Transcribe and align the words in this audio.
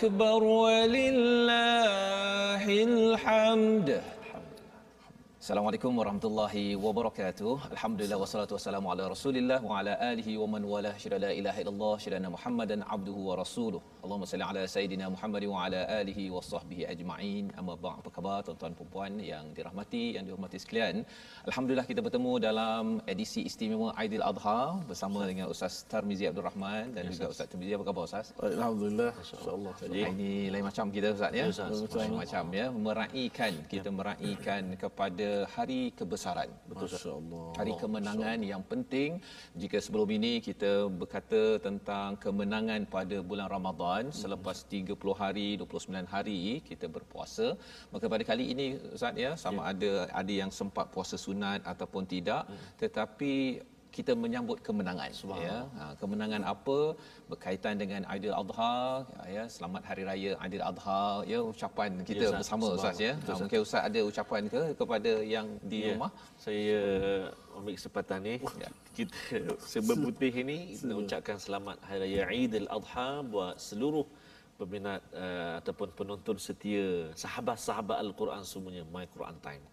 أكبر 0.00 0.40
ولله 0.44 1.54
الحمد 2.90 3.88
Assalamualaikum 5.46 5.94
warahmatullahi 5.94 6.74
wabarakatuh. 6.74 7.70
Alhamdulillah 7.70 8.18
wassalatu 8.18 8.58
wassalamu 8.58 8.90
ala 8.90 9.06
Rasulillah 9.06 9.62
wa 9.62 9.78
ala 9.78 9.94
alihi 10.10 10.34
wa 10.42 10.46
man 10.50 10.66
wala 10.66 10.90
syada 10.98 11.22
la 11.22 11.30
ilaha 11.30 11.62
illallah 11.62 11.94
syada 12.02 12.26
Muhammadan 12.26 12.82
abduhu 12.82 13.30
wa 13.30 13.38
rasuluh. 13.38 13.78
Allahumma 14.05 14.27
salli 14.29 14.45
ala 14.51 14.61
sayidina 14.73 15.05
Muhammad 15.15 15.43
wa 15.53 15.57
ala 15.65 15.81
alihi 15.99 16.23
wa 16.35 16.41
sahbihi 16.51 16.83
ajma'in. 16.93 17.45
Amma 17.59 17.73
ba'd. 17.83 17.97
Apa 18.01 18.09
khabar 18.15 18.37
tuan-tuan 18.45 18.73
dan 18.79 18.87
puan 18.93 19.13
yang 19.31 19.45
dirahmati 19.57 20.03
yang 20.15 20.23
dihormati 20.27 20.57
sekalian? 20.63 20.95
Alhamdulillah 21.49 21.85
kita 21.91 22.01
bertemu 22.05 22.31
dalam 22.47 22.83
edisi 23.13 23.41
istimewa 23.49 23.89
Aidil 24.01 24.25
Adha 24.29 24.61
bersama 24.89 25.19
dengan 25.31 25.45
Ustaz 25.53 25.75
Tarmizi 25.91 26.25
Abdul 26.29 26.45
Rahman 26.49 26.83
dan 26.95 27.03
juga 27.13 27.29
Ustaz 27.33 27.47
Tarmizi. 27.51 27.71
Apa 27.77 27.85
khabar 27.89 28.03
Ustaz? 28.09 28.33
Alhamdulillah. 28.41 29.11
Insya-Allah. 29.21 29.73
Ini 30.13 30.31
lain 30.53 30.65
macam 30.69 30.85
kita 30.95 31.07
Ustaz 31.17 31.31
ya. 31.41 31.45
Lain 32.01 32.15
macam 32.23 32.43
ya 32.59 32.67
meraikan 32.87 33.53
kita 33.73 33.89
meraikan 33.99 34.63
kepada 34.83 35.29
hari 35.53 35.81
kebesaran. 35.99 36.49
Betul 36.71 36.89
Allah. 37.19 37.45
Hari 37.59 37.73
kemenangan 37.83 38.39
yang 38.51 38.63
penting 38.71 39.21
jika 39.61 39.77
sebelum 39.85 40.09
ini 40.17 40.33
kita 40.49 40.71
berkata 41.01 41.43
tentang 41.67 42.17
kemenangan 42.25 42.81
pada 42.97 43.19
bulan 43.29 43.47
Ramadan 43.55 43.90
selepas 44.21 44.57
30 44.75 44.95
hari 45.21 45.47
29 45.61 46.13
hari 46.13 46.41
kita 46.69 46.85
berpuasa 46.95 47.47
maka 47.93 48.05
pada 48.13 48.23
kali 48.29 48.45
ini 48.53 48.67
Ustaz 48.97 49.15
ya 49.25 49.31
sama 49.43 49.61
ada 49.71 49.91
ada 50.21 50.33
yang 50.41 50.51
sempat 50.59 50.87
puasa 50.95 51.17
sunat 51.25 51.61
ataupun 51.73 52.03
tidak 52.13 52.43
tetapi 52.81 53.33
kita 53.91 54.15
menyambut 54.15 54.57
kemenangan 54.63 55.11
ya. 55.43 55.57
Ha, 55.77 55.83
kemenangan 55.99 56.41
apa? 56.47 56.95
Berkaitan 57.27 57.75
dengan 57.75 58.01
Aidil 58.11 58.31
Adha 58.31 59.03
ya 59.27 59.43
selamat 59.55 59.81
hari 59.83 60.03
raya 60.09 60.31
Aidil 60.43 60.63
Adha 60.63 61.27
ya 61.27 61.39
ucapan 61.43 61.99
kita 62.07 62.23
Ya, 62.23 62.29
Ustaz. 62.31 62.39
bersama 62.39 62.65
Ustaz 62.79 62.95
ya. 63.07 63.13
Betul, 63.19 63.35
ha, 63.35 63.39
mungkin 63.43 63.59
Ustaz 63.67 63.81
ada 63.91 63.99
ucapan 64.11 64.41
ke 64.53 64.61
kepada 64.79 65.11
yang 65.35 65.47
di 65.71 65.79
Ya, 65.83 65.87
rumah? 65.91 66.11
Saya 66.39 66.79
ambil 67.51 67.73
kesempatan 67.75 68.19
ni. 68.23 68.35
Ya. 68.63 68.69
kita 68.95 69.19
sebab 69.73 69.97
putih 70.07 70.33
ini 70.43 70.57
kita 70.79 70.93
ucapkan 70.95 71.37
selamat 71.39 71.77
Hari 71.87 71.99
Raya 72.03 72.23
Eid 72.31 72.51
al-Adha 72.63 73.23
buat 73.27 73.55
seluruh 73.59 74.07
peminat 74.59 75.01
uh, 75.15 75.57
ataupun 75.59 75.89
penonton 75.99 76.37
setia 76.39 77.11
sahabat-sahabat 77.17 77.97
Al-Quran 78.07 78.43
semuanya. 78.45 78.83
My 78.87 79.03
Quran 79.09 79.35
Time. 79.43 79.63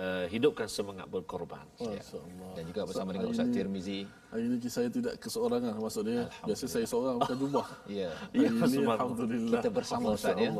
Uh, 0.00 0.24
hidupkan 0.32 0.64
semangat 0.64 1.04
berkorban. 1.12 1.60
Masya-Allah. 1.76 2.56
dan 2.56 2.64
juga 2.64 2.88
bersama 2.88 3.12
dengan 3.12 3.28
Hari 3.28 3.36
Ustaz 3.36 3.48
Tirmizi 3.52 4.00
Hari 4.32 4.42
ini 4.48 4.56
saya 4.70 4.88
tidak 4.88 5.14
keseorangan 5.20 5.74
maksudnya. 5.76 6.24
Biasa 6.46 6.64
saya 6.70 6.86
seorang 6.88 7.20
bukan 7.20 7.36
jumlah. 7.36 7.66
ya 8.00 8.08
Hari 8.08 8.38
ini 8.40 8.48
subhanallah. 8.48 8.96
alhamdulillah. 8.96 9.60
kita 9.60 9.68
bersama 9.68 10.06
Ustaz 10.16 10.36
ya. 10.40 10.50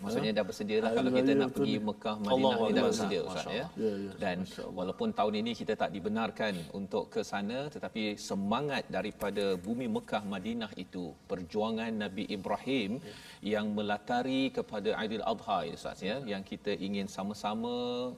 Maksudnya 0.00 0.30
dah 0.36 0.44
bersedia 0.44 0.78
lah 0.84 0.92
kalau 0.96 1.10
kita 1.16 1.32
nak 1.36 1.50
pergi. 1.56 1.76
Mekah, 1.80 2.16
Madinah 2.20 2.56
ni 2.60 2.72
dah 2.76 2.84
bersedia 2.88 3.20
Ustaz 3.24 3.46
ya. 3.48 3.66
Ya, 3.78 3.92
ya. 4.04 4.10
Dan 4.20 4.36
walaupun 4.78 5.08
tahun 5.16 5.34
ini 5.40 5.52
kita 5.56 5.74
tak 5.80 5.90
dibenarkan 5.96 6.54
untuk 6.76 7.04
ke 7.14 7.20
sana 7.24 7.58
tetapi 7.72 8.20
semangat 8.20 8.84
daripada 8.92 9.56
bumi 9.56 9.86
Mekah 9.96 10.22
Madinah 10.26 10.72
itu 10.84 11.16
perjuangan 11.30 11.92
Nabi 12.04 12.28
Ibrahim 12.36 13.00
yang 13.40 13.72
melatari 13.72 14.52
kepada 14.52 14.92
Aidil 15.00 15.24
Adha 15.24 15.58
ya 15.68 15.72
Ustaz 15.78 16.04
ya 16.04 16.16
yang 16.26 16.44
kita 16.44 16.74
ingin 16.76 17.06
sama-sama 17.08 18.10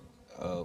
uh, 0.47 0.65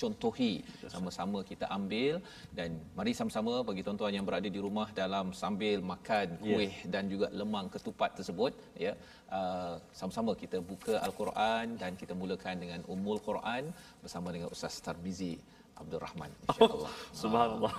contohi 0.00 0.52
sama-sama 0.94 1.38
kita 1.50 1.66
ambil 1.76 2.14
dan 2.58 2.70
mari 2.96 3.12
sama-sama 3.18 3.54
bagi 3.68 3.84
tuan-tuan 3.86 4.16
yang 4.16 4.26
berada 4.28 4.48
di 4.56 4.60
rumah 4.66 4.88
dalam 5.00 5.26
sambil 5.42 5.84
makan 5.92 6.40
kuih 6.44 6.72
dan 6.94 7.04
juga 7.12 7.28
lemang 7.40 7.68
ketupat 7.74 8.16
tersebut 8.18 8.52
ya 8.84 8.92
uh, 9.38 9.76
sama-sama 10.00 10.32
kita 10.42 10.58
buka 10.70 10.94
al-Quran 11.06 11.76
dan 11.82 11.92
kita 12.00 12.16
mulakan 12.22 12.56
dengan 12.64 12.80
Ummul 12.94 13.20
Quran 13.28 13.68
bersama 14.00 14.32
dengan 14.32 14.48
Ustaz 14.56 14.80
Tarmizi 14.86 15.34
Abdul 15.80 16.00
Rahman 16.04 16.30
insya-Allah. 16.44 16.92
Subhanallah. 17.16 17.72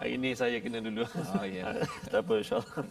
Hari 0.00 0.10
ini 0.16 0.30
saya 0.32 0.56
kena 0.64 0.80
dulu. 0.80 1.04
Oh, 1.04 1.44
ya. 1.44 1.84
tak 2.12 2.24
apa 2.24 2.34
insyaAllah. 2.40 2.84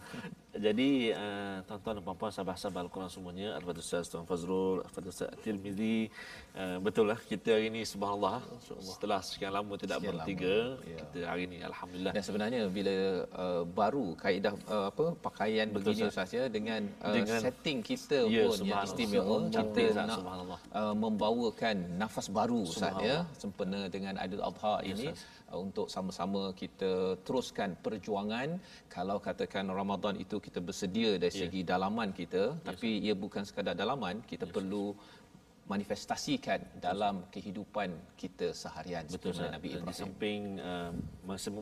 Jadi 0.52 1.08
uh, 1.16 1.64
tuan-tuan 1.64 1.96
dan 1.96 2.02
puan-puan 2.04 2.28
sahabat-sahabat 2.28 2.84
Al-Quran 2.84 3.08
semuanya, 3.08 3.56
Al-Fatihah 3.56 3.88
Ustaz 3.88 4.04
Tuan 4.12 4.28
Fazrul, 4.28 4.84
Al-Fatihah 4.84 5.14
Ustaz 5.16 5.32
Tirmizi. 5.40 6.12
Uh, 6.52 6.76
betul 6.84 7.08
lah 7.08 7.16
kita 7.16 7.56
hari 7.56 7.72
ini 7.72 7.88
subhanallah 7.88 8.44
setelah 8.84 9.24
sekian 9.24 9.48
lama 9.48 9.80
tidak 9.80 10.04
Sekian 10.04 10.12
bertiga, 10.12 10.76
lama, 10.76 10.92
ya. 10.92 10.98
kita 11.00 11.18
hari 11.24 11.42
ini 11.48 11.58
alhamdulillah. 11.64 12.12
Dan 12.12 12.24
sebenarnya 12.28 12.60
bila 12.68 12.96
uh, 13.32 13.64
baru 13.64 14.06
kaedah 14.20 14.54
uh, 14.68 14.86
apa 14.92 15.04
pakaian 15.24 15.72
Betul, 15.72 15.96
begini 15.96 16.12
Ustaz. 16.12 16.36
Ya 16.36 16.44
dengan, 16.52 16.84
uh, 17.00 17.16
Dengan- 17.16 17.40
setting 17.40 17.78
kita 17.80 18.18
Ya, 18.28 18.44
pun 18.44 18.60
yang 18.60 18.84
istimewa 18.84 19.36
kita 19.48 20.04
nak 20.04 20.20
uh, 20.68 20.92
membawakan 20.92 21.96
nafas 21.96 22.28
baru 22.28 22.68
Ustaz 22.68 22.92
ya. 23.00 23.24
Sempena 23.40 23.88
dengan 23.88 24.20
Aidil 24.20 24.44
Adha 24.44 24.84
ini. 24.84 25.16
Uh, 25.16 25.41
untuk 25.56 25.86
sama-sama 25.92 26.52
kita 26.56 27.20
teruskan 27.22 27.76
perjuangan. 27.80 28.60
Kalau 28.88 29.20
katakan 29.20 29.68
Ramadan 29.68 30.16
itu 30.20 30.40
kita 30.40 30.60
bersedia 30.60 31.16
dari 31.20 31.32
segi 31.32 31.60
dalaman 31.64 32.12
kita 32.12 32.56
tapi 32.64 33.00
ia 33.00 33.14
bukan 33.16 33.44
sekadar 33.44 33.76
dalaman 33.76 34.20
kita 34.24 34.48
perlu 34.48 34.96
manifestasikan 35.62 36.58
dalam 36.76 37.22
kehidupan 37.30 37.94
kita 38.18 38.50
seharian 38.52 39.06
Betul 39.06 39.30
seperti 39.30 39.38
Ustaz. 39.38 39.54
Nabi 39.54 39.68
Di 39.70 39.74
Ibrahim. 39.78 39.94
samping 39.94 40.40
uh, 40.58 40.90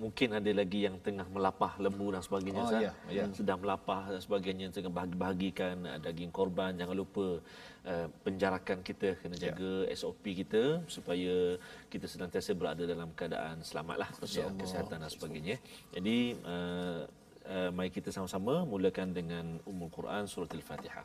mungkin 0.00 0.28
ada 0.34 0.50
lagi 0.50 0.80
yang 0.88 0.96
tengah 0.98 1.28
melapah 1.28 1.76
lembu 1.76 2.08
dan 2.10 2.22
sebagainya 2.24 2.60
Oh, 2.60 2.66
Ustaz. 2.66 2.82
ya, 2.82 2.92
ya. 3.12 3.24
Sedang 3.36 3.60
melapah 3.60 4.08
dan 4.08 4.20
sebagainya 4.20 4.66
tengah 4.72 4.88
bahagi-bahagikan 4.90 5.76
uh, 5.84 5.98
daging 6.00 6.32
korban. 6.32 6.74
Jangan 6.74 6.96
lupa 6.96 7.44
uh, 7.84 8.06
penjarakan 8.24 8.78
kita 8.80 9.20
kena 9.20 9.36
Ya. 9.36 9.52
jaga 9.52 9.72
SOP 9.94 10.24
kita 10.32 10.80
supaya 10.88 11.60
kita 11.92 12.06
senantiasa 12.08 12.50
berada 12.56 12.82
dalam 12.84 13.12
keadaan 13.12 13.60
selamatlah 13.60 14.08
ya, 14.26 14.48
kesihatan 14.56 14.96
dan 14.96 15.10
sebagainya. 15.12 15.56
Jadi 15.92 16.40
uh, 16.42 17.04
uh, 17.46 17.70
mari 17.70 17.92
kita 17.92 18.08
sama-sama 18.08 18.64
mulakan 18.64 19.12
dengan 19.12 19.60
Ummul 19.68 19.92
Quran 19.92 20.24
surah 20.24 20.48
Al-Fatihah. 20.50 21.04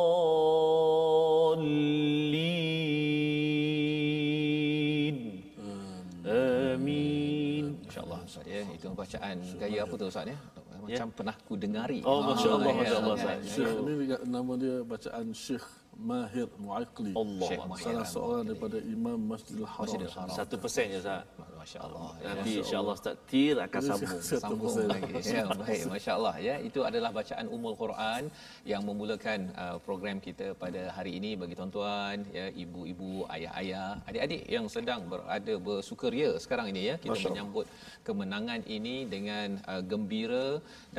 Ustaz 8.31 8.47
ya. 8.47 8.63
Itu 8.71 8.87
bacaan 8.95 9.35
gaya 9.59 9.79
apa 9.83 9.93
tu 9.93 10.05
Ustaz 10.07 10.25
ya? 10.25 10.37
Macam 10.81 11.07
pernah 11.11 11.35
ku 11.43 11.53
dengari. 11.53 11.99
Oh, 12.01 12.23
Masya 12.23 12.47
Allah, 12.49 12.71
Ah, 12.71 12.77
Masya 12.79 12.95
Allah, 12.95 13.13
ya, 13.13 13.19
Ustaz. 13.19 13.37
ya, 13.37 13.51
Syekh 13.51 13.75
ni 13.83 13.91
juga 14.01 14.17
nama 14.23 14.51
dia 14.55 14.75
bacaan 14.81 15.25
Syekh 15.35 15.65
Mahir 15.91 16.47
Muaqli. 16.57 17.11
Allah 17.13 17.49
Salah 17.77 18.07
seorang 18.07 18.43
daripada 18.47 18.77
Imam 18.79 19.19
Masjidil 19.19 19.67
Haram. 19.67 19.83
Masjidil 19.83 20.09
Haram. 20.09 20.31
Satu 20.31 20.55
persen 20.57 20.89
je 20.89 20.97
Ustaz 20.97 21.27
masya-Allah. 21.61 22.09
Nanti 22.25 22.51
insya-Allah 22.61 22.93
Ustaz 22.99 23.15
Tir 23.29 23.55
akan 23.65 23.81
sambung. 23.89 24.21
sambung 24.45 24.75
lagi. 24.91 25.13
Ya, 25.31 25.45
baik, 25.47 25.81
masya-Allah 25.93 26.35
ya. 26.47 26.55
Itu 26.67 26.79
adalah 26.89 27.09
bacaan 27.17 27.45
Ummul 27.55 27.75
Quran 27.81 28.23
yang 28.71 28.81
memulakan 28.87 29.39
uh, 29.63 29.77
program 29.85 30.17
kita 30.27 30.47
pada 30.63 30.81
hari 30.97 31.11
ini 31.19 31.31
bagi 31.41 31.55
tuan-tuan, 31.59 32.25
ya, 32.37 32.45
ibu-ibu, 32.63 33.13
ayah-ayah, 33.35 34.01
adik-adik 34.09 34.41
yang 34.55 34.65
sedang 34.75 35.05
berada 35.11 35.53
bersukaria 35.67 36.31
sekarang 36.43 36.73
ini 36.73 36.81
ya. 36.89 36.95
Kita 37.03 37.17
menyambut 37.29 37.65
kemenangan 38.07 38.61
ini 38.77 38.95
dengan 39.13 39.61
uh, 39.71 39.81
gembira 39.91 40.47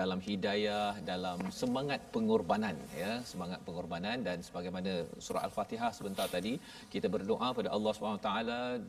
dalam 0.00 0.23
hidayah, 0.29 0.97
dalam 1.12 1.38
semangat 1.61 2.00
pengorbanan 2.15 2.79
ya, 2.97 3.12
semangat 3.32 3.61
pengorbanan 3.67 4.23
dan 4.29 4.38
sebagaimana 4.47 4.93
surah 5.26 5.44
Al-Fatihah 5.49 5.91
sebentar 5.99 6.26
tadi 6.37 6.55
kita 6.94 7.11
berdoa 7.15 7.50
pada 7.58 7.69
Allah 7.76 7.93
SWT 7.93 8.31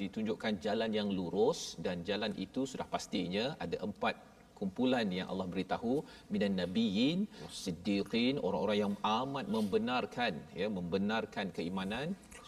ditunjukkan 0.01 0.53
jalan 0.65 0.91
yang 0.99 1.09
lurus 1.17 1.62
dan 1.85 1.97
jalan 2.09 2.31
itu 2.45 2.61
sudah 2.71 2.87
pastinya 2.93 3.45
ada 3.65 3.77
empat 3.87 4.15
kumpulan 4.59 5.07
yang 5.17 5.27
Allah 5.31 5.47
beritahu 5.53 5.93
minan 6.33 6.53
nabiyyin 6.61 7.19
siddiqin 7.63 8.35
orang-orang 8.47 8.77
yang 8.83 8.93
amat 9.21 9.45
membenarkan 9.55 10.33
ya 10.61 10.67
membenarkan 10.77 11.47
keimanan 11.57 12.07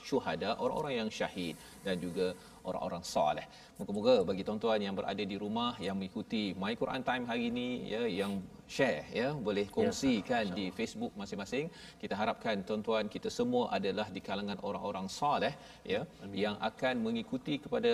syuhada 0.10 0.50
orang-orang 0.64 0.94
yang 1.02 1.10
syahid 1.20 1.56
dan 1.86 1.96
juga 2.06 2.28
orang-orang 2.70 3.04
soleh. 3.14 3.46
Moga-moga 3.78 4.16
bagi 4.30 4.44
tuan-tuan 4.48 4.82
yang 4.86 4.96
berada 5.00 5.24
di 5.32 5.38
rumah 5.44 5.74
yang 5.86 5.96
mengikuti 6.00 6.44
My 6.62 6.74
Quran 6.82 7.02
Time 7.08 7.24
hari 7.30 7.44
ini 7.54 7.68
ya 7.94 8.04
yang 8.20 8.34
share 8.76 9.06
ya 9.20 9.28
boleh 9.48 9.66
kongsikan 9.76 10.46
ya, 10.50 10.56
di 10.58 10.66
Facebook 10.78 11.14
masing-masing. 11.22 11.66
Kita 12.02 12.18
harapkan 12.22 12.66
tuan-tuan 12.68 13.06
kita 13.16 13.30
semua 13.40 13.70
adalah 13.78 14.08
di 14.16 14.22
kalangan 14.28 14.58
orang-orang 14.68 15.08
soleh 15.20 15.54
ya 15.94 16.02
Amin. 16.06 16.34
yang 16.44 16.56
akan 16.70 16.96
mengikuti 17.06 17.62
kepada 17.62 17.94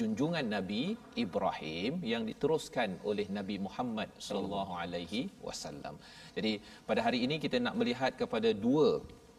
junjungan 0.00 0.46
Nabi 0.56 0.82
Ibrahim 1.24 1.92
yang 2.12 2.22
diteruskan 2.30 2.98
oleh 3.10 3.26
Nabi 3.38 3.56
Muhammad 3.66 4.08
sallallahu 4.28 4.72
alaihi 4.82 5.22
wasallam. 5.46 5.96
Jadi 6.36 6.52
pada 6.88 7.00
hari 7.06 7.20
ini 7.26 7.38
kita 7.44 7.58
nak 7.66 7.76
melihat 7.80 8.12
kepada 8.22 8.50
dua 8.66 8.88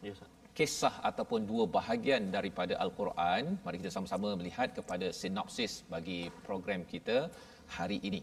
ya, 0.06 0.14
kisah 0.58 0.94
ataupun 1.10 1.40
dua 1.50 1.64
bahagian 1.78 2.32
daripada 2.36 2.74
al-Quran. 2.84 3.42
Mari 3.64 3.76
kita 3.82 3.92
sama-sama 3.96 4.30
melihat 4.40 4.68
kepada 4.78 5.08
sinopsis 5.20 5.74
bagi 5.94 6.20
program 6.48 6.82
kita 6.94 7.18
hari 7.78 8.00
ini. 8.10 8.22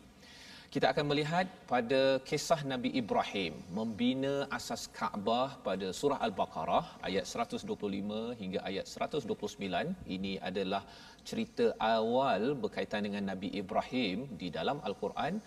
Kita 0.74 0.89
akan 0.89 1.06
melihat 1.09 1.45
pada 1.71 2.00
kisah 2.27 2.57
Nabi 2.69 2.89
Ibrahim 3.01 3.53
membina 3.77 4.31
asas 4.57 4.83
Kaabah 4.97 5.50
pada 5.68 5.88
surah 5.97 6.18
Al-Baqarah 6.27 6.85
ayat 7.07 7.30
125 7.30 8.39
hingga 8.39 8.59
ayat 8.69 8.89
129. 8.89 9.94
Ini 10.15 10.33
adalah 10.50 10.81
cerita 11.29 11.65
awal 11.79 12.41
berkaitan 12.63 13.07
dengan 13.07 13.23
Nabi 13.31 13.49
Ibrahim 13.61 14.17
di 14.41 14.47
dalam 14.57 14.77
Al-Quran 14.87 15.39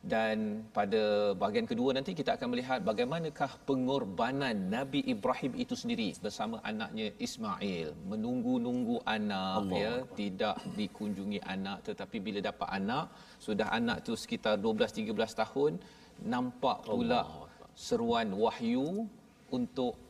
dan 0.00 0.64
pada 0.76 1.36
bahagian 1.40 1.68
kedua 1.68 1.92
nanti 1.92 2.16
kita 2.16 2.32
akan 2.36 2.48
melihat 2.56 2.80
bagaimanakah 2.80 3.50
pengorbanan 3.68 4.56
Nabi 4.72 5.04
Ibrahim 5.04 5.52
itu 5.60 5.76
sendiri 5.76 6.08
bersama 6.24 6.56
anaknya 6.64 7.12
Ismail 7.20 7.92
menunggu-nunggu 8.08 8.96
anak 9.04 9.56
Allah. 9.60 9.76
ya 9.84 9.94
tidak 10.16 10.56
dikunjungi 10.72 11.40
anak 11.54 11.84
tetapi 11.88 12.16
bila 12.16 12.40
dapat 12.40 12.68
anak 12.80 13.12
sudah 13.46 13.68
anak 13.78 14.00
tu 14.00 14.16
sekitar 14.16 14.56
12 14.56 15.12
13 15.12 15.40
tahun 15.42 15.72
nampak 16.24 16.88
pula 16.88 17.20
Allah. 17.20 17.44
seruan 17.76 18.32
wahyu 18.32 19.04
untuk 19.52 20.00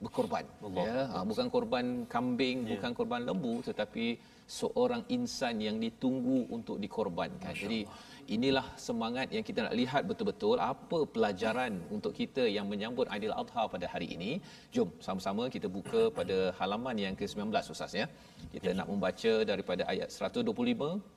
berkorban 0.00 0.48
Allah. 0.64 0.84
ya 0.88 0.98
ha, 1.12 1.16
bukan 1.28 1.46
korban 1.52 1.84
kambing 2.08 2.64
ya. 2.64 2.68
bukan 2.72 2.90
korban 2.96 3.20
lembu 3.28 3.60
tetapi 3.68 4.16
seorang 4.46 5.02
insan 5.16 5.58
yang 5.58 5.76
ditunggu 5.82 6.46
untuk 6.56 6.78
dikorbankan 6.78 7.52
Masya 7.52 7.64
jadi 7.66 7.80
Allah 7.86 8.14
inilah 8.34 8.66
semangat 8.86 9.28
yang 9.36 9.44
kita 9.48 9.60
nak 9.66 9.74
lihat 9.80 10.02
betul-betul 10.10 10.56
apa 10.72 10.98
pelajaran 11.14 11.72
untuk 11.96 12.12
kita 12.20 12.44
yang 12.56 12.66
menyambut 12.72 13.06
Aidil 13.14 13.34
Adha 13.42 13.64
pada 13.74 13.86
hari 13.92 14.08
ini. 14.16 14.30
Jom 14.74 14.90
sama-sama 15.06 15.46
kita 15.56 15.68
buka 15.76 16.02
pada 16.18 16.38
halaman 16.58 16.96
yang 17.04 17.14
ke-19 17.20 17.50
Ustaz 17.74 17.94
ya. 18.00 18.06
Kita 18.54 18.70
nak 18.78 18.88
membaca 18.92 19.32
daripada 19.50 19.82
ayat 19.92 20.10
125 20.10 21.16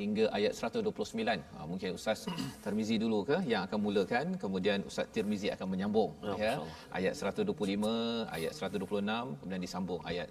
hingga 0.00 0.24
ayat 0.38 0.52
129. 0.56 1.42
Ha, 1.54 1.66
mungkin 1.70 1.90
Ustaz 1.98 2.20
Tirmizi 2.64 2.96
dulu 3.04 3.18
ke 3.28 3.36
yang 3.52 3.62
akan 3.66 3.78
mulakan, 3.86 4.26
kemudian 4.42 4.86
Ustaz 4.90 5.06
Tirmizi 5.14 5.48
akan 5.54 5.66
menyambung 5.72 6.10
ya. 6.24 6.34
ya. 6.44 6.54
Ayat 6.98 7.14
125, 7.18 8.30
ayat 8.36 8.52
126, 8.54 9.38
kemudian 9.40 9.62
disambung 9.66 10.00
ayat 10.10 10.28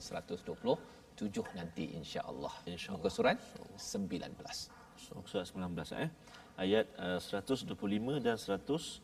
127 1.20 1.60
nanti 1.60 1.84
insya-Allah. 2.00 2.54
Insya-Allah. 2.64 3.04
Muka 3.04 3.12
surat 3.12 3.38
19 3.76 4.80
surat 5.00 5.48
19 5.48 6.04
eh 6.06 6.10
ayat 6.60 6.86
uh, 7.00 7.20
125 7.20 8.20
dan 8.20 8.36
126 8.36 9.00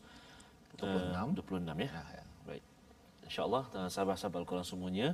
uh, 0.84 1.24
26 1.32 1.64
ya. 1.64 1.88
ya, 1.88 2.02
ya. 2.20 2.24
Baik. 2.44 2.64
Insya-Allah 3.24 3.64
uh, 3.72 3.88
sahabat-sahabat 3.88 4.38
Al-Quran 4.44 4.66
semuanya 4.66 5.08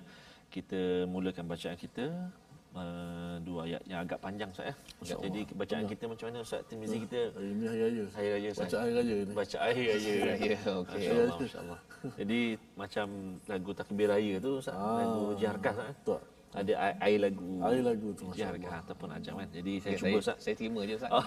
kita 0.52 1.08
mulakan 1.08 1.48
bacaan 1.48 1.78
kita 1.80 2.28
uh, 2.76 3.36
dua 3.40 3.64
ayat 3.64 3.82
yang 3.88 4.04
agak 4.04 4.18
panjang 4.20 4.50
Ustaz 4.52 4.74
ya. 5.00 5.16
Jadi 5.22 5.40
bacaan 5.54 5.84
kita 5.86 6.04
macam 6.10 6.24
mana 6.28 6.38
Ustaz 6.44 6.66
Timizi 6.66 6.98
kita 7.06 7.30
hari 7.32 7.48
ini 7.54 7.64
hari 7.70 7.80
raya. 7.86 8.04
Hari 8.10 8.28
raya 8.36 8.48
Ustaz. 8.52 8.68
Baca 8.68 8.76
hari 8.82 8.92
raya 8.98 9.16
ni. 9.22 9.32
Baca 9.32 9.56
hari 9.62 9.82
raya. 9.86 10.12
raya. 10.28 10.58
Okey. 10.82 11.02
Insya-Allah. 11.46 11.80
Jadi 12.18 12.40
macam 12.74 13.06
lagu 13.46 13.70
takbir 13.72 14.08
raya 14.10 14.34
tu 14.42 14.50
Ustaz, 14.60 14.76
ah, 14.76 14.98
lagu 14.98 15.22
jarkah 15.38 15.72
Ustaz. 15.78 15.96
Betul 16.02 16.31
ada 16.55 16.95
air 17.03 17.19
lagu 17.21 17.59
air 17.69 17.83
lagu 17.83 18.13
tu 18.15 18.23
masya-Allah 18.31 18.79
ataupun 18.81 19.11
ajam 19.13 19.35
kan 19.37 19.47
jadi 19.51 19.79
saya 19.83 19.93
okay, 19.93 20.01
cuba 20.09 20.19
saya, 20.23 20.37
saya 20.39 20.55
terima 20.55 20.87
je 20.87 20.95
ustaz 20.95 21.11
oh. 21.11 21.25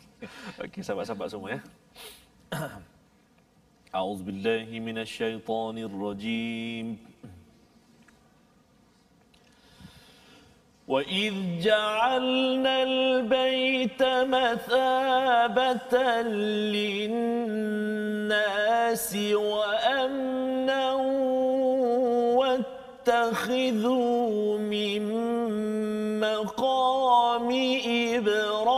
okey 0.67 0.81
sahabat-sahabat 0.83 1.27
semua 1.31 1.49
ya 1.55 1.59
a'udzubillahi 3.97 4.75
minasyaitonirrajim 4.83 6.99
وإذ 10.87 11.59
جعلنا 11.59 12.83
البيت 12.83 14.03
مثابة 14.23 15.93
للناس 17.11 19.15
وأمنا 19.35 20.50
واتخذوا 23.08 24.58
من 24.58 25.02
مقام 26.20 27.48
إبراهيم 27.86 28.71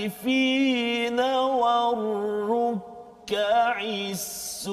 العاكفين 0.00 1.20
والركع 1.60 2.80
السجود. 3.80 4.70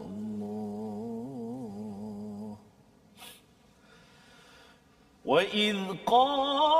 الله. 0.00 0.96
وإذ 5.24 5.76
قال 6.06 6.79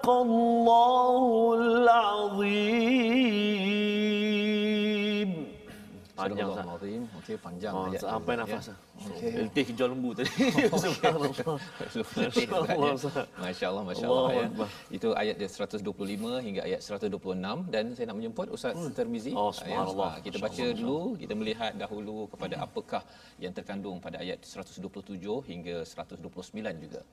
صدق 0.00 0.06
الله 0.08 1.22
العظيم 4.16 5.30
Panjang 6.16 6.48
Surah 6.48 6.56
Ustaz. 6.56 6.64
Al-Azim. 6.64 7.02
Okey, 7.20 7.36
panjang 7.36 7.72
Oh, 7.76 7.84
ayat 7.86 8.00
sampai 8.00 8.32
tu, 8.32 8.40
nafas. 8.40 8.64
ya. 8.64 8.76
Okay. 9.04 9.30
Letih 9.36 9.66
jual 9.76 9.88
lembu 9.92 10.10
tadi. 10.16 10.32
Subhanallah, 10.72 11.28
Ustaz. 12.96 13.28
Masya 13.36 13.66
Allah, 13.68 13.84
Masya 13.84 14.06
Allah. 14.08 14.24
Allahu 14.24 14.40
Ya. 14.40 14.48
Akbar. 14.48 14.68
Itu 14.88 15.08
ayat 15.12 15.36
dia 15.36 15.48
125 15.52 16.40
hingga 16.40 16.60
ayat 16.64 16.80
126 16.80 17.68
dan 17.68 17.84
saya 17.92 18.06
nak 18.08 18.16
menjemput 18.16 18.48
Ustaz 18.48 18.72
Termizi. 18.96 19.36
Oh, 19.36 19.52
Ya, 19.52 19.60
subhanallah. 19.60 20.08
ah, 20.08 20.20
Kita 20.24 20.36
baca 20.40 20.64
dulu, 20.72 21.00
kita 21.20 21.34
melihat 21.36 21.72
dahulu 21.76 22.32
kepada 22.32 22.54
apakah 22.64 23.02
yang 23.36 23.52
terkandung 23.52 24.00
pada 24.00 24.16
ayat 24.16 24.40
127 24.40 24.80
hingga 25.44 25.84
129 25.84 26.24
juga. 26.80 27.04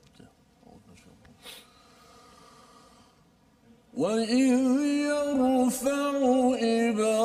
وإذ 3.99 4.79
يرفع 5.11 6.11
إبراهيم 6.63 7.18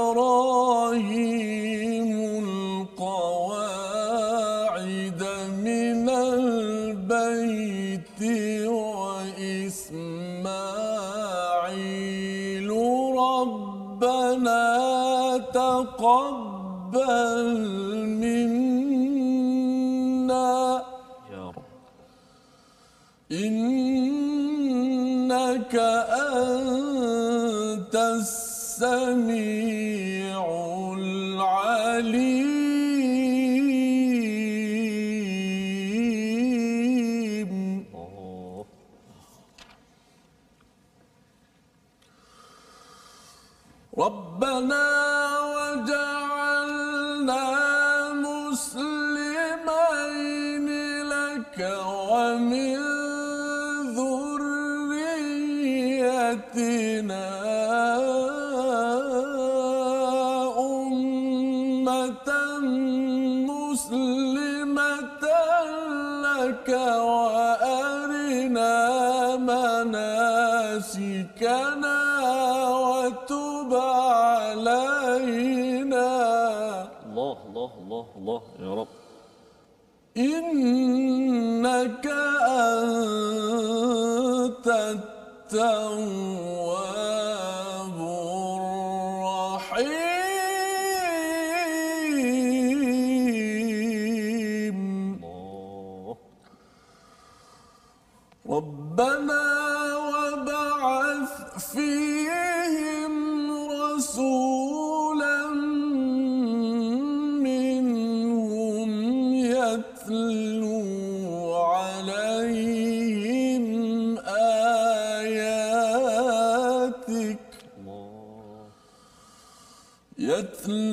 يتلو 120.43 120.92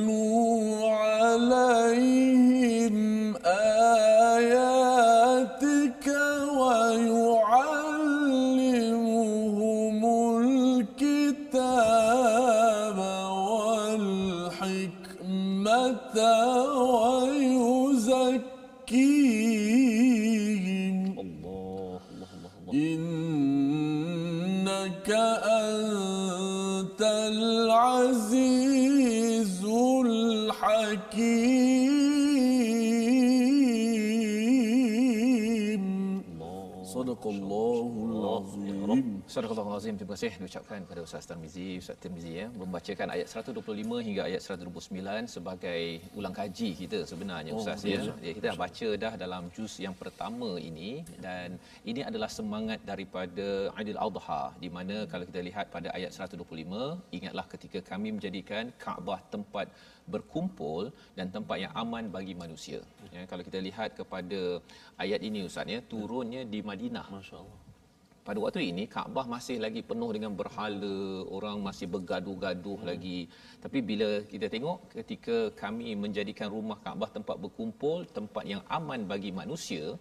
terima 40.00 40.16
kasih 40.16 40.33
diucapkan 40.40 40.78
kepada 40.85 41.00
Ustaz 41.07 41.25
Tarmizi, 41.28 41.66
Ustaz 41.80 41.97
Tirmizi 42.02 42.30
ya, 42.40 42.47
membacakan 42.61 43.09
ayat 43.14 43.28
125 43.28 44.07
hingga 44.07 44.23
ayat 44.28 44.40
129 44.40 45.35
sebagai 45.35 45.83
ulang 46.19 46.35
kaji 46.38 46.69
kita 46.80 46.99
sebenarnya 47.11 47.52
Ustaz 47.59 47.85
ya. 47.85 48.00
ya. 48.26 48.33
Kita 48.37 48.47
dah 48.49 48.57
baca 48.62 48.88
dah 49.04 49.12
dalam 49.25 49.52
juz 49.57 49.75
yang 49.87 49.92
pertama 50.02 50.50
ini 50.71 51.04
dan 51.26 51.61
ini 51.90 52.00
adalah 52.11 52.30
semangat 52.38 52.80
daripada 52.90 53.49
Aidil 53.76 54.00
Adha 54.07 54.42
di 54.64 54.71
mana 54.76 54.97
kalau 55.12 55.28
kita 55.30 55.42
lihat 55.49 55.69
pada 55.76 55.92
ayat 55.99 56.16
125 56.16 56.49
ingatlah 57.19 57.47
ketika 57.52 57.80
kami 57.92 58.09
menjadikan 58.16 58.73
Kaabah 58.85 59.21
tempat 59.35 59.69
berkumpul 60.14 60.83
dan 61.19 61.28
tempat 61.37 61.59
yang 61.64 61.73
aman 61.83 62.09
bagi 62.16 62.35
manusia. 62.42 62.80
Ya, 63.14 63.28
kalau 63.30 63.45
kita 63.49 63.61
lihat 63.69 64.00
kepada 64.00 64.40
ayat 65.04 65.21
ini 65.28 65.45
Ustaz 65.50 65.75
ya, 65.75 65.80
turunnya 65.92 66.42
di 66.54 66.61
Madinah. 66.71 67.07
Masya-Allah. 67.16 67.60
Pada 68.21 68.39
waktu 68.45 68.61
ini 68.71 68.85
Kaabah 68.85 69.25
masih 69.35 69.57
lagi 69.65 69.81
penuh 69.91 70.11
dengan 70.17 70.33
berhala, 70.41 71.25
orang 71.37 71.57
masih 71.67 71.87
bergaduh-gaduh 71.95 72.79
hmm. 72.81 72.89
lagi. 72.91 73.21
Tapi 73.65 73.79
bila 73.81 74.09
kita 74.33 74.47
tengok 74.53 74.93
ketika 74.93 75.37
kami 75.57 75.97
menjadikan 75.97 76.53
rumah 76.53 76.79
Kaabah 76.85 77.11
tempat 77.17 77.37
berkumpul, 77.41 78.05
tempat 78.19 78.45
yang 78.45 78.62
aman 78.69 79.09
bagi 79.09 79.33
manusia, 79.33 79.97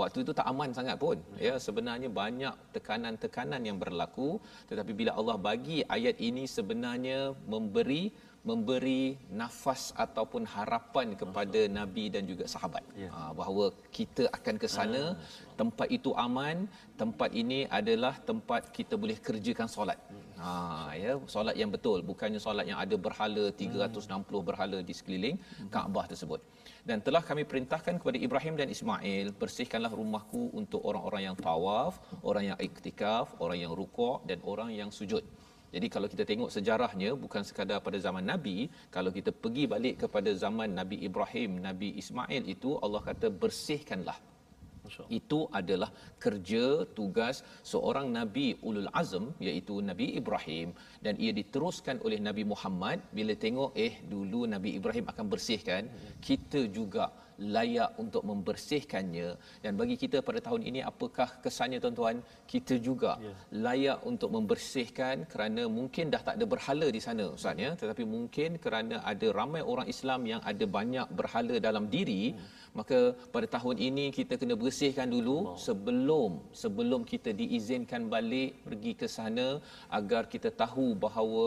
waktu 0.00 0.24
itu 0.24 0.32
tak 0.38 0.48
aman 0.48 0.70
sangat 0.72 0.96
pun 0.96 1.16
ya 1.46 1.54
sebenarnya 1.60 2.08
banyak 2.08 2.54
tekanan-tekanan 2.74 3.60
yang 3.68 3.76
berlaku 3.76 4.40
tetapi 4.68 4.92
bila 4.96 5.12
Allah 5.20 5.36
bagi 5.36 5.84
ayat 5.96 6.16
ini 6.28 6.44
sebenarnya 6.48 7.36
memberi 7.44 8.08
memberi 8.50 9.02
nafas 9.40 9.82
ataupun 10.04 10.42
harapan 10.54 11.08
kepada 11.20 11.60
Masa. 11.64 11.74
nabi 11.78 12.04
dan 12.14 12.22
juga 12.30 12.44
sahabat 12.54 12.84
ya. 13.02 13.08
ha, 13.14 13.30
bahawa 13.40 13.64
kita 13.96 14.24
akan 14.36 14.54
ke 14.62 14.68
sana 14.76 15.02
ha. 15.14 15.18
tempat 15.60 15.88
itu 15.96 16.10
aman 16.26 16.66
tempat 17.02 17.30
ini 17.42 17.60
adalah 17.78 18.14
tempat 18.30 18.62
kita 18.78 18.98
boleh 19.02 19.18
kerjakan 19.26 19.70
solat 19.76 19.98
ha 20.42 20.90
ya 21.02 21.12
solat 21.34 21.54
yang 21.62 21.70
betul 21.76 21.98
bukannya 22.10 22.42
solat 22.46 22.66
yang 22.70 22.80
ada 22.84 22.98
berhala 23.06 23.44
360 23.62 24.48
berhala 24.50 24.80
di 24.88 24.94
sekeliling 25.00 25.38
Kaabah 25.74 26.06
tersebut 26.12 26.42
dan 26.88 26.98
telah 27.06 27.22
kami 27.28 27.42
perintahkan 27.50 27.94
kepada 28.00 28.18
Ibrahim 28.26 28.54
dan 28.60 28.68
Ismail 28.74 29.26
bersihkanlah 29.42 29.92
rumahku 30.00 30.42
untuk 30.60 30.82
orang-orang 30.90 31.22
yang 31.30 31.36
tawaf, 31.38 32.02
orang 32.30 32.44
yang 32.50 32.58
iktikaf, 32.66 33.38
orang 33.44 33.58
yang 33.62 33.72
rukuk 33.80 34.18
dan 34.26 34.38
orang 34.52 34.70
yang 34.74 34.90
sujud. 34.98 35.22
Jadi 35.74 35.86
kalau 35.94 36.08
kita 36.12 36.24
tengok 36.30 36.50
sejarahnya 36.56 37.10
bukan 37.24 37.42
sekadar 37.48 37.78
pada 37.86 37.98
zaman 38.06 38.24
Nabi, 38.32 38.68
kalau 38.96 39.10
kita 39.18 39.30
pergi 39.42 39.64
balik 39.74 39.94
kepada 40.04 40.30
zaman 40.44 40.68
Nabi 40.80 40.96
Ibrahim, 41.08 41.64
Nabi 41.68 41.88
Ismail 42.02 42.44
itu 42.54 42.76
Allah 42.84 43.02
kata 43.08 43.32
bersihkanlah. 43.42 44.18
Itu 45.18 45.38
adalah 45.58 45.88
kerja 46.24 46.64
tugas 46.98 47.36
seorang 47.72 48.06
nabi 48.18 48.46
ulul 48.68 48.90
azm 49.02 49.24
iaitu 49.46 49.74
nabi 49.90 50.06
Ibrahim. 50.20 50.68
Dan 51.04 51.14
ia 51.24 51.32
diteruskan 51.40 51.96
oleh 52.06 52.18
nabi 52.28 52.44
Muhammad. 52.52 53.00
Bila 53.18 53.32
tengok 53.44 53.72
eh 53.86 53.94
dulu 54.12 54.40
nabi 54.54 54.76
Ibrahim 54.78 55.06
akan 55.12 55.26
bersihkan 55.32 55.88
kita 56.28 56.62
juga 56.78 57.08
layak 57.56 57.90
untuk 58.02 58.22
membersihkannya 58.30 59.28
dan 59.64 59.72
bagi 59.80 59.96
kita 60.02 60.18
pada 60.28 60.40
tahun 60.46 60.62
ini 60.70 60.80
apakah 60.90 61.28
kesannya 61.44 61.78
tuan-tuan 61.84 62.16
kita 62.52 62.76
juga 62.88 63.12
yeah. 63.24 63.36
layak 63.66 63.98
untuk 64.10 64.30
membersihkan 64.36 65.24
kerana 65.32 65.64
mungkin 65.78 66.12
dah 66.14 66.22
tak 66.26 66.36
ada 66.38 66.46
berhala 66.54 66.88
di 66.96 67.00
sana 67.06 67.26
ustaz 67.36 67.64
ya 67.64 67.70
tetapi 67.82 68.04
mungkin 68.14 68.58
kerana 68.64 68.98
ada 69.12 69.28
ramai 69.40 69.62
orang 69.72 69.88
Islam 69.94 70.20
yang 70.32 70.40
ada 70.52 70.64
banyak 70.78 71.08
berhala 71.20 71.56
dalam 71.68 71.86
diri 71.96 72.24
hmm. 72.32 72.48
maka 72.78 72.98
pada 73.34 73.46
tahun 73.56 73.76
ini 73.88 74.06
kita 74.18 74.36
kena 74.40 74.56
bersihkan 74.62 75.08
dulu 75.16 75.38
wow. 75.38 75.58
sebelum 75.66 76.32
sebelum 76.62 77.02
kita 77.12 77.32
diizinkan 77.40 78.08
balik 78.14 78.52
pergi 78.66 78.92
ke 79.02 79.06
sana 79.18 79.48
agar 79.98 80.24
kita 80.34 80.50
tahu 80.62 80.88
bahawa 81.06 81.46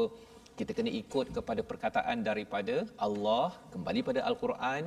kita 0.60 0.72
kena 0.78 0.92
ikut 1.02 1.28
kepada 1.36 1.62
perkataan 1.70 2.18
daripada 2.28 2.76
Allah 3.08 3.48
kembali 3.74 4.02
pada 4.10 4.22
al-Quran 4.30 4.84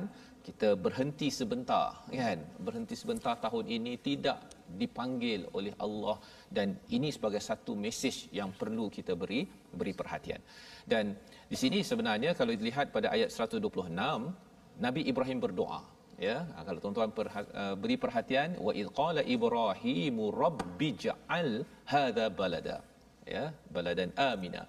kita 0.47 0.69
berhenti 0.85 1.27
sebentar 1.39 1.87
kan? 2.09 2.39
Berhenti 2.67 2.95
sebentar 3.01 3.33
tahun 3.45 3.65
ini 3.77 3.93
tidak 4.07 4.37
dipanggil 4.81 5.49
oleh 5.57 5.73
Allah 5.85 6.17
dan 6.57 6.77
ini 6.95 7.09
sebagai 7.15 7.41
satu 7.49 7.73
mesej 7.85 8.17
yang 8.39 8.49
perlu 8.61 8.85
kita 8.97 9.13
beri 9.21 9.41
beri 9.79 9.93
perhatian. 9.99 10.41
Dan 10.91 11.15
di 11.51 11.57
sini 11.61 11.79
sebenarnya 11.91 12.33
kalau 12.39 12.53
dilihat 12.59 12.89
pada 12.95 13.07
ayat 13.15 13.29
126 13.33 13.63
Nabi 14.85 15.01
Ibrahim 15.11 15.39
berdoa 15.45 15.81
ya. 16.27 16.37
Ha, 16.55 16.61
kalau 16.67 16.79
tuan-tuan 16.83 17.11
perha- 17.17 17.51
uh, 17.61 17.75
beri 17.81 17.95
perhatian 18.03 18.49
wa 18.67 18.71
id 18.81 18.87
qala 18.99 19.21
ibrahimu 19.35 20.25
rabbi 20.43 20.89
ja'al 21.05 21.51
hadha 21.93 22.25
balada 22.39 22.77
ya 23.35 23.43
baladan 23.75 24.11
amina. 24.29 24.63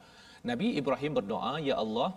Nabi 0.50 0.68
Ibrahim 0.80 1.12
berdoa 1.18 1.52
ya 1.68 1.76
Allah 1.84 2.10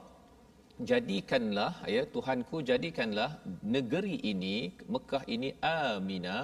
jadikanlah 0.91 1.73
ya 1.95 2.03
Tuhanku 2.15 2.65
jadikanlah 2.69 3.29
negeri 3.75 4.17
ini 4.31 4.73
Mekah 4.93 5.23
ini 5.36 5.49
amina 5.62 6.38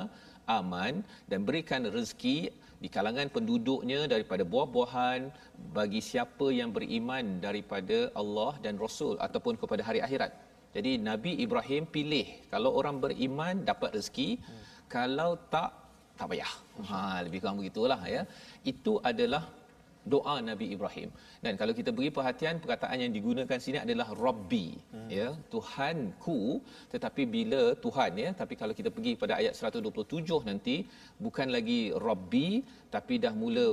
aman 0.58 1.02
dan 1.30 1.40
berikan 1.48 1.82
rezeki 1.96 2.38
di 2.84 2.90
kalangan 2.96 3.28
penduduknya 3.36 4.00
daripada 4.14 4.44
buah-buahan 4.52 5.22
bagi 5.78 6.02
siapa 6.10 6.48
yang 6.60 6.72
beriman 6.78 7.26
daripada 7.48 7.98
Allah 8.22 8.54
dan 8.66 8.80
Rasul 8.86 9.20
ataupun 9.20 9.60
kepada 9.62 9.84
hari 9.84 10.00
akhirat. 10.06 10.32
Jadi 10.76 10.92
Nabi 11.10 11.32
Ibrahim 11.46 11.84
pilih 11.96 12.28
kalau 12.54 12.72
orang 12.80 12.98
beriman 13.04 13.66
dapat 13.70 13.98
rezeki, 13.98 14.30
hmm. 14.40 14.64
kalau 14.96 15.32
tak 15.54 15.70
tak 16.18 16.28
payah. 16.32 16.54
Ha 16.88 17.00
lebih 17.26 17.40
kurang 17.42 17.60
begitulah 17.60 18.02
ya. 18.16 18.24
Itu 18.72 18.94
adalah 19.12 19.44
doa 20.14 20.36
Nabi 20.50 20.66
Ibrahim. 20.76 21.10
Dan 21.44 21.54
kalau 21.60 21.74
kita 21.80 21.92
beri 21.98 22.10
perhatian 22.18 22.62
perkataan 22.64 22.98
yang 23.04 23.14
digunakan 23.18 23.60
sini 23.66 23.80
adalah 23.86 24.08
Rabbi 24.26 24.68
hmm. 24.96 25.10
ya 25.18 25.28
Tuhanku 25.54 26.40
tetapi 26.94 27.24
bila 27.36 27.62
Tuhan 27.86 28.12
ya 28.24 28.30
tapi 28.42 28.54
kalau 28.62 28.74
kita 28.80 28.90
pergi 28.96 29.14
pada 29.24 29.34
ayat 29.42 29.54
127 29.56 30.50
nanti 30.50 30.76
bukan 31.26 31.50
lagi 31.56 31.82
Rabbi 32.08 32.48
tapi 32.96 33.16
dah 33.24 33.34
mula 33.42 33.68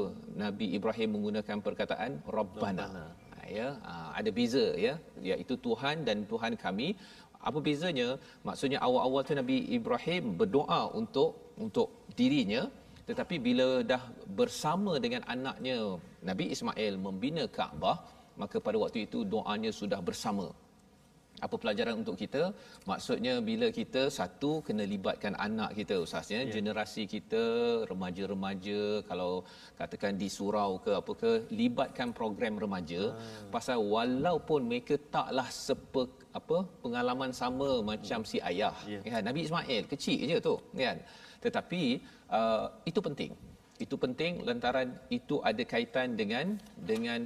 Nabi 0.45 0.67
Ibrahim 0.79 1.09
menggunakan 1.17 1.59
perkataan 1.67 2.13
Rabbana. 2.39 2.87
Rabbana. 2.89 3.07
Ya, 3.47 3.79
ada 4.19 4.31
beza 4.35 4.75
ya 4.75 4.99
iaitu 5.23 5.55
Tuhan 5.67 6.03
dan 6.03 6.27
Tuhan 6.31 6.59
kami 6.59 6.99
apa 7.49 7.59
bezanya 7.67 8.09
maksudnya 8.47 8.79
awal-awal 8.87 9.23
tu 9.29 9.39
Nabi 9.39 9.57
Ibrahim 9.79 10.35
berdoa 10.41 10.81
untuk 11.01 11.55
untuk 11.65 11.89
dirinya 12.19 12.63
tetapi 13.09 13.37
bila 13.47 13.69
dah 13.91 14.03
bersama 14.39 14.93
dengan 15.05 15.23
anaknya 15.35 15.77
Nabi 16.29 16.45
Ismail 16.55 16.95
membina 17.07 17.47
Kaabah. 17.59 17.99
Maka 18.43 18.57
pada 18.67 18.77
waktu 18.85 18.99
itu 19.09 19.19
doanya 19.35 19.71
sudah 19.81 20.01
bersama. 20.09 20.47
Apa 21.45 21.57
pelajaran 21.63 21.95
untuk 22.01 22.17
kita? 22.23 22.43
Maksudnya 22.91 23.35
bila 23.49 23.67
kita 23.79 24.03
satu 24.19 24.51
kena 24.67 24.85
libatkan 24.93 25.35
anak 25.47 25.71
kita 25.79 25.95
usahanya 26.05 26.41
yeah. 26.49 26.53
generasi 26.57 27.03
kita 27.15 27.43
remaja-remaja 27.91 28.81
kalau 29.09 29.33
katakan 29.81 30.17
di 30.23 30.29
surau 30.37 30.81
ke 30.85 30.93
apa 31.01 31.13
ke 31.23 31.33
libatkan 31.61 32.17
program 32.19 32.57
remaja. 32.65 33.03
Ah. 33.13 33.49
pasal 33.57 33.79
walaupun 33.95 34.65
mereka 34.71 34.97
taklah 35.17 35.49
sepe 35.67 36.05
apa 36.39 36.59
pengalaman 36.85 37.33
sama 37.43 37.69
macam 37.91 38.21
si 38.31 38.41
ayah. 38.51 38.73
Yeah. 38.89 39.05
kan? 39.05 39.23
Nabi 39.29 39.41
Ismail 39.49 39.85
kecil 39.93 40.21
je 40.33 40.39
tu 40.49 40.57
kan? 40.73 40.97
Tetapi 41.45 41.83
uh, 42.33 42.67
itu 42.89 43.01
penting 43.09 43.33
itu 43.85 43.95
penting 44.05 44.33
lantaran 44.49 44.89
itu 45.19 45.37
ada 45.51 45.63
kaitan 45.73 46.17
dengan 46.21 46.47
dengan 46.91 47.21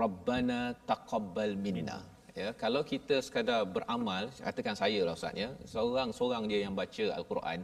rabbana 0.00 0.60
taqabbal 0.90 1.54
minna. 1.66 1.98
Ya 2.40 2.48
kalau 2.62 2.80
kita 2.90 3.16
sekadar 3.26 3.60
beramal 3.74 4.24
katakan 4.46 4.76
saya 4.82 5.00
lah 5.06 5.14
ustaz 5.18 5.34
ya 5.42 5.48
seorang-seorang 5.72 6.44
dia 6.50 6.60
yang 6.64 6.74
baca 6.80 7.06
al-Quran 7.18 7.60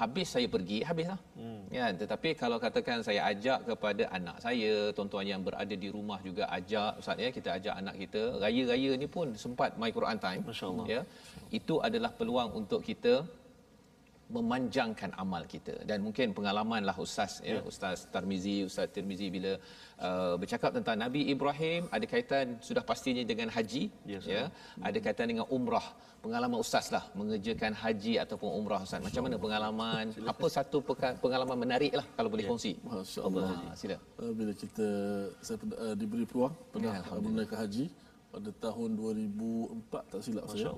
habis 0.00 0.28
saya 0.34 0.46
pergi 0.54 0.78
habislah. 0.88 1.20
Hmm. 1.36 1.62
ya 1.76 1.84
tetapi 2.02 2.30
kalau 2.42 2.56
katakan 2.64 3.04
saya 3.08 3.20
ajak 3.32 3.60
kepada 3.68 4.04
anak 4.18 4.36
saya 4.44 4.72
tuan-tuan 4.96 5.26
yang 5.32 5.42
berada 5.46 5.76
di 5.84 5.88
rumah 5.96 6.18
juga 6.28 6.44
ajak 6.58 6.92
ustaz 7.02 7.24
ya 7.24 7.30
kita 7.36 7.48
ajak 7.58 7.74
anak 7.82 7.94
kita 8.02 8.22
raya-raya 8.44 8.92
ni 9.02 9.08
pun 9.16 9.36
sempat 9.44 9.76
my 9.82 9.90
Quran 9.98 10.18
time. 10.26 10.42
Masyaallah 10.50 10.86
ya 10.94 11.00
itu 11.58 11.76
adalah 11.88 12.12
peluang 12.20 12.50
untuk 12.60 12.80
kita 12.88 13.14
memanjangkan 14.26 15.10
amal 15.22 15.42
kita. 15.46 15.74
Dan 15.88 16.02
mungkin 16.06 16.34
pengalamanlah 16.38 16.96
ustaz 16.98 17.38
ya, 17.46 17.58
ya. 17.58 17.60
Ustaz 17.70 18.10
Tarmizi 18.14 18.66
ustaz 18.68 18.90
Tirmizi 18.94 19.30
bila 19.36 19.52
uh, 20.06 20.34
bercakap 20.40 20.70
tentang 20.74 20.98
Nabi 21.04 21.30
Ibrahim 21.34 21.86
ada 21.96 22.06
kaitan 22.12 22.58
sudah 22.68 22.82
pastinya 22.90 23.22
dengan 23.22 23.48
haji 23.56 23.84
ya, 24.12 24.18
ya. 24.34 24.42
Ada 24.82 24.98
kaitan 25.04 25.30
dengan 25.30 25.46
umrah. 25.56 25.86
Pengalaman 26.24 26.58
ustaz 26.58 26.90
lah 26.90 27.04
mengerjakan 27.14 27.72
haji 27.82 28.14
ataupun 28.24 28.50
umrah 28.58 28.82
ustaz. 28.82 28.98
Macam 28.98 29.22
mana 29.26 29.36
pengalaman? 29.38 30.04
Apa 30.26 30.46
satu 30.50 30.82
pengalaman 31.22 31.58
menarik 31.64 31.92
lah 31.94 32.06
kalau 32.18 32.28
boleh 32.34 32.44
ya. 32.46 32.50
kongsi? 32.50 32.72
Masyaallah. 32.82 33.46
Ha, 33.46 33.74
sila. 33.78 33.96
Uh, 34.18 34.32
bila 34.34 34.52
kita 34.62 34.88
saya 35.38 35.58
uh, 35.78 35.94
diberi 35.94 36.26
peluang 36.26 36.54
pernah 36.74 36.98
ya, 36.98 37.14
menunaikan 37.22 37.58
haji 37.62 37.86
pada 38.34 38.50
tahun 38.58 38.90
2004 38.98 40.10
tak 40.10 40.20
silap 40.26 40.44
saya 40.50 40.74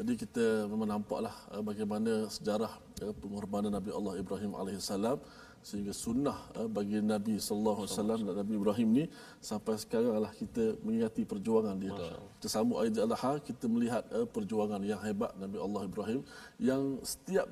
jadi 0.00 0.12
kita 0.16 0.44
memang 0.64 0.88
nampaklah 0.96 1.34
uh, 1.52 1.60
bagaimana 1.60 2.24
sejarah 2.32 2.72
uh, 3.04 3.12
pengorbanan 3.20 3.68
Nabi 3.68 3.92
Allah 3.92 4.16
Ibrahim 4.16 4.56
alaihissalam 4.56 5.20
sehingga 5.60 5.92
sunnah 5.92 6.40
uh, 6.56 6.64
bagi 6.64 7.04
Nabi 7.04 7.36
sallallahu 7.36 7.84
alaihi 7.84 7.92
wasallam 7.92 8.20
dan 8.24 8.34
Nabi 8.40 8.52
Ibrahim 8.56 8.88
ni 8.96 9.04
sampai 9.44 9.76
sekarang 9.76 10.16
adalah 10.16 10.32
kita 10.32 10.80
mengingati 10.80 11.28
perjuangan 11.28 11.76
dia. 11.76 11.92
Kita 12.40 12.48
sambut 12.48 12.80
Aid 12.80 12.96
al-Adha 12.96 13.44
kita 13.44 13.68
melihat 13.68 14.08
perjuangan 14.32 14.80
yang 14.80 15.00
hebat 15.04 15.36
Nabi 15.36 15.60
Allah 15.60 15.82
Ibrahim 15.84 16.20
yang 16.56 16.96
setiap 17.04 17.44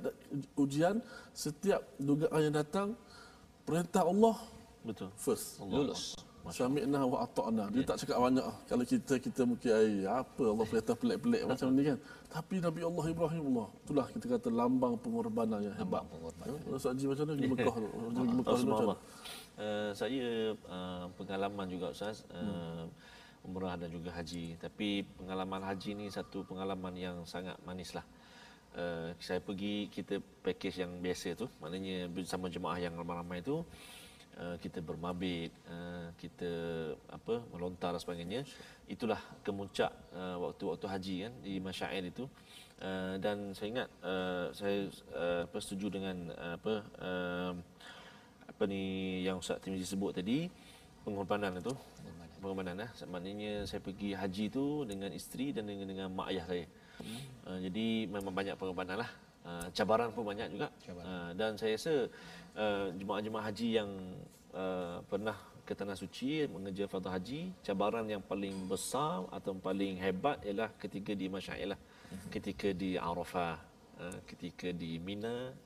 ujian, 0.56 1.04
setiap 1.36 1.84
dugaan 2.00 2.48
yang 2.48 2.56
datang 2.56 2.96
perintah 3.68 4.08
Allah 4.08 4.40
betul 4.80 5.12
first 5.20 5.60
Allah. 5.60 5.84
lulus 5.84 6.16
Sami'na 6.48 7.04
wa 7.04 7.28
ata'na. 7.28 7.64
Dia 7.68 7.82
tak 7.84 7.96
cakap 8.04 8.18
banyak. 8.24 8.46
Kalau 8.70 8.84
kita 8.88 9.14
kita 9.20 9.42
mungkin 9.44 9.70
ai 9.74 10.06
apa 10.08 10.44
Allah 10.48 10.64
perintah 10.64 10.96
pelik-pelik 10.96 11.42
macam 11.44 11.68
ni 11.76 11.82
kan. 11.84 11.98
Tapi 12.28 12.54
Nabi 12.64 12.80
Allah 12.88 13.04
Ibrahim 13.04 13.42
Allah. 13.52 13.68
Itulah 13.84 14.06
kita 14.08 14.24
kata 14.36 14.48
lambang 14.48 14.94
pengorbanan 14.96 15.60
yang 15.60 15.76
hebat. 15.76 16.02
Pengorbanan. 16.08 16.56
Ya, 16.64 16.72
Ustaz 16.72 16.96
Haji 16.96 17.04
macam 17.04 17.24
mana 17.28 17.34
di 17.36 17.46
Mekah 17.48 17.74
tu? 17.76 17.88
Di 17.88 18.36
Mekah 18.38 18.54
tu 18.56 18.66
macam 18.68 18.88
uh, 18.88 19.90
saya 19.92 20.26
uh, 20.70 21.04
pengalaman 21.20 21.66
juga 21.68 21.86
Ustaz. 21.92 22.24
Uh, 22.32 22.40
hmm. 22.40 22.86
umrah 23.48 23.74
dan 23.80 23.88
juga 23.92 24.12
haji. 24.12 24.56
Tapi 24.60 25.04
pengalaman 25.20 25.62
haji 25.62 25.90
ni 25.94 26.06
satu 26.08 26.44
pengalaman 26.44 26.92
yang 26.96 27.16
sangat 27.28 27.56
manis 27.64 27.92
lah. 27.96 28.04
Uh, 28.76 29.12
saya 29.20 29.40
pergi 29.40 29.88
kita 29.88 30.20
package 30.44 30.84
yang 30.84 30.92
biasa 31.00 31.32
tu 31.32 31.48
maknanya 31.58 32.04
bersama 32.12 32.52
jemaah 32.52 32.76
yang 32.76 32.92
ramai-ramai 32.94 33.40
tu 33.40 33.64
uh, 33.64 33.64
kita 34.62 34.78
bermabit 34.78 35.50
uh, 35.66 36.14
kita 36.14 36.50
apa 37.10 37.42
melontar 37.50 37.90
dan 37.94 38.00
sebagainya. 38.02 38.40
Itulah 38.86 39.18
kemuncak 39.42 39.90
uh, 40.14 40.38
waktu-waktu 40.38 40.86
haji 40.86 41.14
kan 41.26 41.32
di 41.42 41.54
masyair 41.58 42.06
itu. 42.06 42.30
Uh, 42.78 43.18
dan 43.18 43.50
saya 43.58 43.68
ingat 43.74 43.88
uh, 44.06 44.54
saya 44.54 44.86
uh, 45.10 45.42
apa 45.50 45.58
setuju 45.58 45.98
dengan 45.98 46.30
uh, 46.30 46.54
apa 46.54 46.74
uh, 47.02 47.52
apa 48.46 48.62
ni 48.70 48.82
yang 49.26 49.42
Ustaz 49.42 49.58
Timizi 49.58 49.82
sebut 49.82 50.14
tadi 50.14 50.46
pengorbanan 51.02 51.58
itu. 51.58 51.74
Pengorbanan. 52.38 52.86
Eh. 52.86 52.90
Maknanya 53.10 53.66
saya 53.66 53.82
pergi 53.82 54.14
haji 54.14 54.44
tu 54.54 54.86
dengan 54.86 55.10
isteri 55.10 55.50
dan 55.50 55.66
dengan 55.66 55.90
dengan 55.90 56.08
mak 56.14 56.30
ayah 56.30 56.46
saya. 56.46 56.64
Hmm. 57.02 57.20
Uh, 57.50 57.58
jadi 57.66 57.86
memang 58.06 58.30
banyak 58.30 58.54
pengorbanan 58.54 59.02
lah. 59.02 59.10
Uh, 59.48 59.66
cabaran 59.72 60.12
pun 60.12 60.28
banyak 60.28 60.52
juga. 60.52 60.68
Uh, 60.92 61.32
dan 61.32 61.56
saya 61.56 61.72
rasa 61.80 62.12
uh, 62.52 62.92
jemaah-jemaah 62.92 63.44
haji 63.48 63.80
yang 63.80 63.88
uh, 64.52 65.00
pernah 65.08 65.40
ke 65.64 65.72
Tanah 65.72 65.96
Suci 65.96 66.44
mengejar 66.52 66.84
fardu 66.84 67.08
haji, 67.08 67.40
cabaran 67.64 68.04
yang 68.04 68.20
paling 68.20 68.52
besar 68.68 69.24
atau 69.32 69.56
paling 69.56 69.96
hebat 69.96 70.36
ialah 70.44 70.68
ketika 70.76 71.16
di 71.16 71.32
Masyair 71.32 71.72
lah. 71.72 71.80
Hmm. 71.80 72.28
Ketika 72.28 72.76
di 72.76 73.00
Arafah, 73.00 73.56
uh, 74.04 74.18
ketika 74.28 74.68
di 74.68 75.00
Mina 75.00 75.56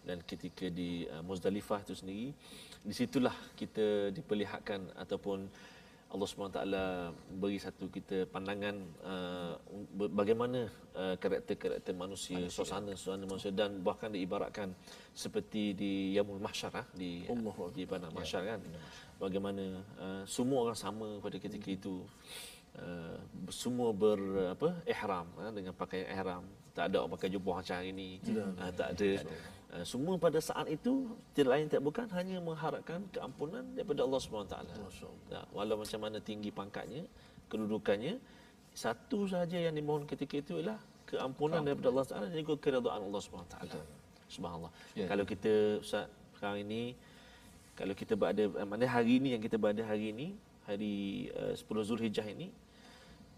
dan 0.00 0.24
ketika 0.24 0.72
di 0.72 1.04
uh, 1.04 1.20
Muzdalifah 1.20 1.84
itu 1.84 1.92
sendiri. 1.92 2.32
Di 2.80 2.94
situlah 2.96 3.36
kita 3.52 4.16
diperlihatkan 4.16 4.96
ataupun 4.96 5.44
Allah 6.06 6.28
SWT 6.30 6.60
beri 7.34 7.58
satu 7.58 7.90
kita 7.90 8.30
pandangan 8.30 8.78
uh, 9.02 9.58
bagaimana 10.14 10.70
uh, 10.94 11.18
karakter-karakter 11.18 11.92
manusia, 11.98 12.38
manusia, 12.38 12.54
suasana 12.54 12.94
suasana 12.94 13.26
manusia 13.26 13.50
dan 13.50 13.82
bahkan 13.82 14.14
diibaratkan 14.14 14.70
seperti 15.10 15.74
di 15.74 16.14
Yamul 16.14 16.38
Mahsyar 16.38 16.72
ah, 16.78 16.86
di 16.94 17.26
Allah 17.26 17.56
di 17.74 17.82
Padang 17.90 18.14
ya. 18.14 18.22
Mahsyar. 18.22 18.42
Kan. 18.46 18.60
Bagaimana 19.18 19.82
uh, 19.98 20.22
semua 20.30 20.70
orang 20.70 20.78
sama 20.78 21.18
pada 21.18 21.36
ketika 21.42 21.68
itu. 21.74 22.06
Uh, 22.76 23.16
semua 23.48 23.88
ber 23.88 24.20
apa 24.52 24.68
ihram 24.84 25.26
uh, 25.40 25.48
dengan 25.50 25.72
pakai 25.72 26.06
ihram. 26.12 26.44
Tak 26.76 26.92
ada 26.92 27.02
orang 27.02 27.16
pakai 27.16 27.32
jubah 27.32 27.64
macam 27.64 27.72
hari 27.72 27.90
ini 27.90 28.20
uh, 28.36 28.68
tak 28.68 28.94
ada. 28.94 29.08
Eh, 29.16 29.55
semua 29.82 30.14
pada 30.16 30.38
saat 30.38 30.70
itu 30.70 31.10
tidak 31.34 31.50
lain 31.58 31.66
tidak 31.66 31.84
bukan 31.84 32.06
hanya 32.14 32.38
mengharapkan 32.38 33.02
keampunan 33.10 33.66
daripada 33.74 34.06
Allah 34.06 34.20
Subhanahu 34.22 34.48
taala. 34.48 34.72
Ya, 35.28 35.42
walau 35.50 35.82
macam 35.82 36.00
mana 36.00 36.22
tinggi 36.22 36.54
pangkatnya, 36.54 37.04
kedudukannya, 37.50 38.22
satu 38.76 39.26
sahaja 39.26 39.58
yang 39.58 39.74
dimohon 39.74 40.04
ketika 40.04 40.38
itu 40.38 40.60
ialah 40.60 40.78
keampunan 41.08 41.64
daripada 41.64 41.88
Allah 41.94 42.06
Taala 42.06 42.26
dan 42.28 42.38
juga 42.42 42.54
keridaan 42.60 43.00
Allah 43.08 43.22
Subhanahu 43.22 43.48
taala. 43.48 43.74
Subhanallah. 44.26 44.72
Ya. 44.98 45.06
Kalau 45.06 45.24
kita 45.24 45.80
Ustaz 45.80 46.10
sekarang 46.36 46.66
ini 46.66 46.98
kalau 47.78 47.94
kita 47.94 48.18
berada 48.18 48.44
mana 48.64 48.84
hari 48.84 49.22
ini 49.22 49.36
yang 49.36 49.42
kita 49.42 49.56
berada 49.56 49.84
hari 49.86 50.10
ini, 50.12 50.36
hari 50.66 51.28
uh, 51.36 51.54
10 51.54 51.88
Zulhijjah 51.88 52.26
ini 52.26 52.50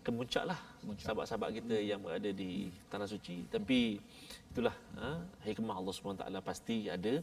kemuncaklah 0.02 0.58
sahabat-sahabat 1.02 1.50
kita 1.60 1.76
hmm. 1.76 1.88
yang 1.88 2.00
berada 2.00 2.30
di 2.32 2.72
tanah 2.88 3.08
suci. 3.08 3.44
Tapi 3.50 3.98
itulah 4.50 4.74
ha, 4.96 5.20
hikmah 5.44 5.76
Allah 5.76 5.92
SWT 5.92 6.24
pasti 6.42 6.88
ada 6.88 7.20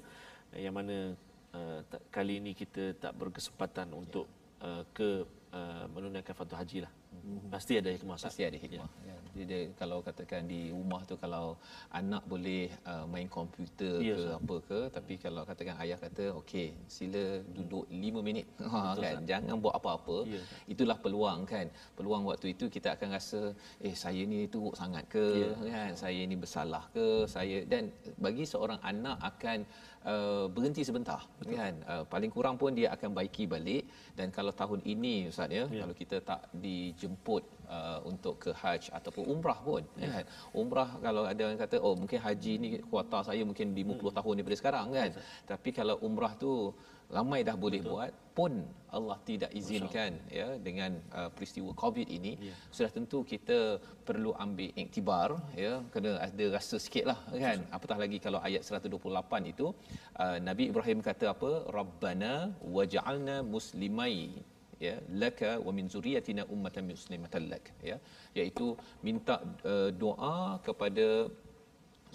yang 0.56 0.76
mana 0.76 1.18
uh, 1.56 1.80
kali 2.14 2.40
ini 2.40 2.52
kita 2.54 2.96
tak 2.96 3.16
berkesempatan 3.18 3.92
untuk 3.92 4.30
uh, 4.62 4.84
ke 4.96 5.26
uh, 5.52 5.86
menunaikan 5.92 6.36
fardu 6.36 6.56
haji 6.56 6.78
lah 6.86 6.92
hmm. 7.24 7.50
pasti 7.54 7.74
ada 7.82 7.90
hikmah 7.96 8.18
pasti 8.18 8.42
ada 8.50 8.58
hikmah 8.64 8.90
ya. 9.08 9.14
Ya. 9.14 9.18
Jadi 9.36 9.58
kalau 9.80 10.00
katakan 10.00 10.48
di 10.48 10.72
rumah 10.72 11.04
tu 11.10 11.16
kalau 11.20 11.60
anak 11.92 12.24
boleh 12.24 12.72
uh, 12.88 13.04
main 13.14 13.28
komputer 13.28 14.00
ya, 14.00 14.16
ke 14.16 14.24
sah. 14.24 14.40
apa 14.40 14.56
ke 14.68 14.80
tapi 14.96 15.14
kalau 15.20 15.42
katakan 15.50 15.76
ayah 15.84 16.00
kata 16.00 16.26
okey 16.40 16.68
sila 16.96 17.44
duduk 17.56 17.84
5 17.92 18.28
minit 18.28 18.48
ha 18.72 18.96
kan 18.96 19.20
sah. 19.20 19.28
jangan 19.32 19.56
buat 19.64 19.76
apa-apa 19.80 20.18
ya, 20.24 20.42
itulah 20.72 20.98
peluang 21.04 21.44
kan 21.44 21.68
peluang 22.00 22.24
waktu 22.32 22.56
itu 22.56 22.72
kita 22.76 22.96
akan 22.96 23.10
rasa 23.18 23.42
eh 23.84 23.96
saya 24.04 24.24
ni 24.24 24.48
teruk 24.48 24.76
sangat 24.80 25.04
ke 25.12 25.26
ya. 25.44 25.52
kan 25.68 25.92
saya 26.04 26.22
ni 26.32 26.36
bersalah 26.44 26.84
ke 26.96 27.28
saya 27.36 27.60
dan 27.68 27.92
bagi 28.16 28.48
seorang 28.48 28.80
anak 28.92 29.20
akan 29.32 29.60
uh, 30.06 30.46
berhenti 30.56 30.82
sebentar 30.88 31.20
Betul. 31.42 31.58
kan 31.60 31.74
uh, 31.92 32.04
paling 32.14 32.32
kurang 32.32 32.56
pun 32.62 32.72
dia 32.80 32.88
akan 32.96 33.12
baiki 33.18 33.46
balik 33.50 33.84
dan 34.18 34.30
kalau 34.38 34.54
tahun 34.62 34.80
ini 34.86 35.16
ustaz 35.32 35.52
ya, 35.52 35.66
ya. 35.68 35.84
kalau 35.84 35.96
kita 36.02 36.18
tak 36.22 36.42
dijemput 37.06 37.44
uh, 37.70 38.00
untuk 38.10 38.36
ke 38.44 38.52
haji 38.62 38.90
ataupun 38.98 39.24
umrah 39.34 39.60
pun 39.68 39.84
ya. 40.02 40.10
kan 40.10 40.26
umrah 40.62 40.90
kalau 41.06 41.24
ada 41.30 41.44
yang 41.46 41.62
kata 41.62 41.78
oh 41.78 41.94
mungkin 42.02 42.20
haji 42.26 42.52
ni 42.64 42.70
kuota 42.90 43.22
saya 43.30 43.46
mungkin 43.50 43.78
50 43.78 43.94
hmm. 43.94 44.18
tahun 44.18 44.34
daripada 44.42 44.58
sekarang 44.62 44.88
kan 44.98 45.10
ya. 45.14 45.22
tapi 45.46 45.70
kalau 45.80 45.96
umrah 46.08 46.34
tu 46.44 46.74
ramai 47.18 47.40
dah 47.48 47.54
boleh 47.54 47.80
Betul. 47.82 47.92
buat 47.94 48.12
pun 48.38 48.54
Allah 48.98 49.18
tidak 49.30 49.52
izinkan 49.60 50.12
ya 50.38 50.48
dengan 50.68 50.98
uh, 51.20 51.30
peristiwa 51.36 51.72
covid 51.82 52.08
ini 52.18 52.34
ya. 52.50 52.56
sudah 52.76 52.90
tentu 52.98 53.22
kita 53.22 53.78
perlu 54.08 54.34
ambil 54.46 54.74
iktibar 54.84 55.30
ya 55.64 55.74
kena 55.94 56.18
ada 56.26 56.46
rasa 56.58 56.82
sikitlah 56.86 57.20
kan 57.46 57.62
Betul. 57.62 57.76
apatah 57.78 57.98
lagi 58.04 58.18
kalau 58.26 58.42
ayat 58.42 58.66
128 58.66 59.54
itu 59.54 59.68
uh, 60.24 60.38
Nabi 60.48 60.64
Ibrahim 60.74 61.00
kata 61.10 61.38
apa 61.38 61.52
rabbana 61.78 62.34
waj'alna 62.78 63.38
muslimai 63.56 64.18
ya 64.80 64.96
laka 65.22 65.60
wa 65.66 65.72
min 65.78 65.88
zuriyatina 65.90 66.46
ummatan 66.56 66.86
muslimatan 66.92 67.50
lak 67.52 67.72
ya. 67.84 67.98
Iaitu 68.36 68.76
minta 69.04 69.40
uh, 69.64 69.90
doa 69.92 70.60
kepada 70.68 71.32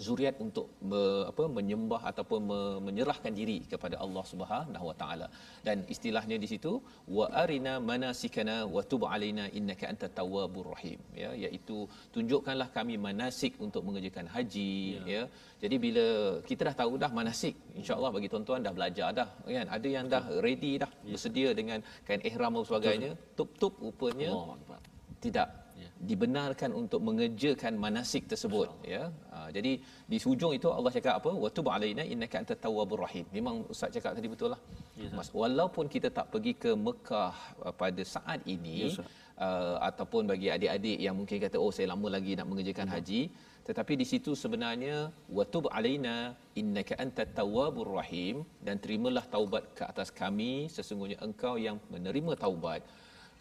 zuriat 0.05 0.35
untuk 0.45 0.67
me, 0.91 1.01
apa 1.31 1.43
menyembah 1.57 2.01
ataupun 2.11 2.39
me, 2.49 2.59
menyerahkan 2.87 3.33
diri 3.39 3.57
kepada 3.71 3.95
Allah 4.05 4.23
Subhanahu 4.31 4.85
Wa 4.89 4.95
Taala. 5.01 5.27
Dan 5.67 5.85
istilahnya 5.93 6.37
di 6.43 6.47
situ 6.53 6.73
wa 7.17 7.25
arina 7.43 7.73
manasikana 7.91 8.55
wa 8.75 8.81
tub 8.91 9.05
alaina 9.13 9.45
innaka 9.59 9.85
antat 9.91 10.13
tawwabur 10.19 10.67
rahim. 10.73 10.99
Ya 11.23 11.31
iaitu 11.43 11.77
tunjukkanlah 12.15 12.69
kami 12.77 12.95
manasik 13.07 13.55
untuk 13.65 13.83
mengerjakan 13.87 14.27
haji 14.35 14.73
ya. 14.97 15.03
ya. 15.13 15.23
Jadi 15.61 15.75
bila 15.85 16.05
kita 16.49 16.61
dah 16.69 16.75
tahu 16.81 16.93
dah 17.03 17.11
manasik 17.19 17.55
insyaallah 17.79 18.11
bagi 18.17 18.27
tuan-tuan 18.33 18.65
dah 18.65 18.73
belajar 18.73 19.09
dah 19.13 19.29
kan? 19.45 19.67
Ada 19.77 19.87
yang 19.97 20.05
dah 20.09 20.23
ready 20.45 20.81
dah 20.83 20.91
ya. 21.05 21.13
bersedia 21.13 21.49
dengan 21.53 21.79
kain 22.07 22.21
ihram 22.29 22.53
dan 22.57 22.65
sebagainya 22.69 23.11
tup-tup 23.37 23.73
rupanya 23.85 24.31
Allah. 24.33 24.79
tidak 25.21 25.60
dibenarkan 26.09 26.71
untuk 26.81 27.01
mengerjakan 27.07 27.73
manasik 27.85 28.23
tersebut 28.31 28.69
ya. 28.93 29.03
Uh, 29.35 29.49
jadi 29.55 29.71
di 30.11 30.17
hujung 30.25 30.53
itu 30.57 30.67
Allah 30.77 30.91
cakap 30.97 31.15
apa? 31.21 31.31
Wa 31.43 31.49
tub 31.57 31.67
alaina 31.75 32.03
innaka 32.13 32.41
antat 32.41 32.59
tawwabur 32.65 33.01
rahim. 33.05 33.25
Memang 33.37 33.55
ustaz 33.73 33.93
cakap 33.95 34.11
tadi 34.17 34.29
betul 34.33 34.49
lah. 34.53 34.61
Yes, 35.01 35.13
Mas, 35.17 35.29
walaupun 35.41 35.85
kita 35.95 36.09
tak 36.17 36.27
pergi 36.33 36.53
ke 36.63 36.71
Mekah 36.87 37.35
uh, 37.65 37.73
pada 37.81 38.03
saat 38.15 38.41
ini 38.55 38.77
yes, 38.89 38.97
uh, 39.45 39.77
ataupun 39.89 40.25
bagi 40.31 40.49
adik-adik 40.55 40.97
yang 41.05 41.15
mungkin 41.19 41.37
kata 41.45 41.57
oh 41.63 41.71
saya 41.77 41.87
lama 41.93 42.07
lagi 42.17 42.33
nak 42.39 42.49
mengerjakan 42.51 42.89
yes. 42.89 42.95
haji 42.95 43.21
tetapi 43.67 43.93
di 44.01 44.05
situ 44.11 44.31
sebenarnya 44.43 44.95
wa 45.37 45.43
tub 45.53 45.65
alaina 45.77 46.15
innaka 46.61 46.93
antat 47.03 47.29
tawwabur 47.39 47.89
rahim 47.99 48.35
dan 48.65 48.81
terimalah 48.83 49.25
taubat 49.35 49.63
ke 49.77 49.83
atas 49.91 50.09
kami 50.21 50.53
sesungguhnya 50.75 51.17
engkau 51.27 51.55
yang 51.65 51.77
menerima 51.93 52.33
taubat 52.43 52.81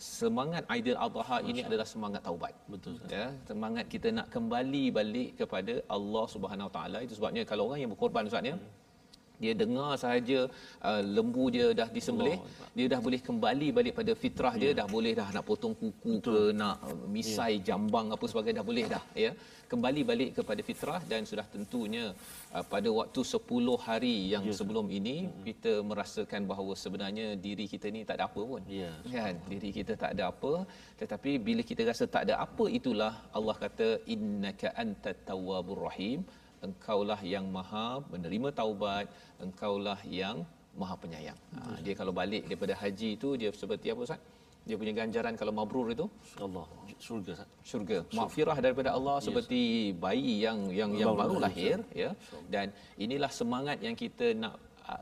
semangat 0.01 0.65
Aidil 0.73 0.97
Adha 1.07 1.39
ini 1.51 1.61
adalah 1.69 1.85
semangat 1.85 2.25
taubat. 2.27 2.57
Betul. 2.73 2.97
Ya, 3.13 3.27
semangat 3.45 3.85
kita 3.93 4.09
nak 4.19 4.33
kembali 4.35 4.85
balik 4.99 5.31
kepada 5.41 5.75
Allah 5.97 6.25
Subhanahu 6.35 6.69
Wa 6.69 6.75
Taala. 6.77 6.99
Itu 7.05 7.15
sebabnya 7.21 7.45
kalau 7.51 7.69
orang 7.69 7.85
yang 7.85 7.93
berkorban 7.93 8.25
ustaz 8.25 8.49
ya, 8.49 8.57
hmm 8.57 8.80
dia 9.43 9.53
dengar 9.63 9.91
sahaja 10.03 10.41
uh, 10.89 11.03
lembu 11.17 11.45
dia 11.57 11.67
dah 11.81 11.89
disembelih 11.97 12.39
Allah. 12.39 12.69
dia 12.77 12.87
dah 12.93 13.01
boleh 13.07 13.21
kembali 13.29 13.69
balik 13.79 13.95
pada 14.01 14.13
fitrah 14.23 14.55
dia 14.63 14.71
ya. 14.71 14.77
dah 14.81 14.87
boleh 14.95 15.13
dah 15.21 15.29
nak 15.37 15.45
potong 15.51 15.75
kuku 15.83 16.13
Betul. 16.19 16.35
ke 16.35 16.59
nak 16.61 16.77
uh, 16.89 17.07
misai 17.17 17.53
ya. 17.57 17.65
jambang 17.69 18.09
apa 18.17 18.25
sebagainya 18.33 18.59
dah 18.61 18.67
boleh 18.71 18.85
dah 18.95 19.05
ya 19.25 19.33
kembali 19.73 20.03
balik 20.11 20.31
kepada 20.39 20.61
fitrah 20.69 21.01
dan 21.11 21.23
sudah 21.31 21.47
tentunya 21.55 22.05
uh, 22.57 22.65
pada 22.73 22.89
waktu 22.99 23.21
10 23.23 23.87
hari 23.87 24.17
yang 24.35 24.45
ya. 24.51 24.55
sebelum 24.59 24.87
ini 24.99 25.17
hmm. 25.25 25.43
kita 25.49 25.73
merasakan 25.91 26.43
bahawa 26.51 26.73
sebenarnya 26.85 27.27
diri 27.47 27.67
kita 27.75 27.87
ni 27.97 28.03
tak 28.09 28.17
ada 28.19 28.27
apa 28.31 28.43
pun 28.51 28.63
ya. 28.81 28.93
kan 29.17 29.35
diri 29.53 29.71
kita 29.79 29.95
tak 30.03 30.13
ada 30.17 30.25
apa 30.33 30.53
tetapi 31.01 31.33
bila 31.49 31.63
kita 31.71 31.83
rasa 31.91 32.05
tak 32.15 32.25
ada 32.27 32.37
apa 32.47 32.67
itulah 32.79 33.13
Allah 33.39 33.57
kata 33.65 33.89
innaka 34.15 34.69
antat 34.85 35.19
tawwabur 35.31 35.81
rahim 35.89 36.21
engkaulah 36.69 37.21
yang 37.35 37.47
maha 37.57 37.89
menerima 38.13 38.49
taubat 38.61 39.07
engkaulah 39.47 40.01
yang 40.21 40.39
Maha 40.81 40.95
Penyayang. 41.03 41.39
Ha, 41.57 41.61
dia 41.85 41.95
kalau 42.01 42.13
balik 42.21 42.43
daripada 42.49 42.75
haji 42.83 43.09
itu 43.19 43.29
dia 43.41 43.51
seperti 43.63 43.87
apa 43.93 44.01
Ustaz? 44.07 44.21
Dia 44.69 44.77
punya 44.81 44.93
ganjaran 45.01 45.35
kalau 45.41 45.53
mabrur 45.59 45.89
itu 45.95 46.07
Allah 46.47 46.67
syurga 47.05 47.35
syurga. 47.71 47.99
Maghfirah 48.19 48.57
daripada 48.67 48.91
Allah 48.97 49.17
yes. 49.19 49.25
seperti 49.27 49.61
bayi 50.05 50.35
yang 50.47 50.59
yang 50.81 50.91
yang 51.01 51.13
baru 51.21 51.37
lahir 51.45 51.77
ya. 52.03 52.11
Dan 52.55 52.67
inilah 53.05 53.33
semangat 53.41 53.81
yang 53.87 53.97
kita 54.03 54.27
nak 54.43 54.55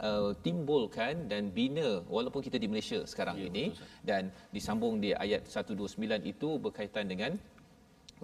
uh, 0.08 0.30
timbulkan 0.46 1.26
dan 1.32 1.50
bina 1.58 1.88
walaupun 2.16 2.40
kita 2.46 2.56
di 2.64 2.70
Malaysia 2.72 3.00
sekarang 3.12 3.36
ya, 3.42 3.46
ini 3.50 3.64
betul, 3.74 3.86
dan 4.08 4.22
disambung 4.56 4.94
di 5.04 5.10
ayat 5.24 5.42
129 5.50 6.32
itu 6.32 6.50
berkaitan 6.66 7.06
dengan 7.12 7.32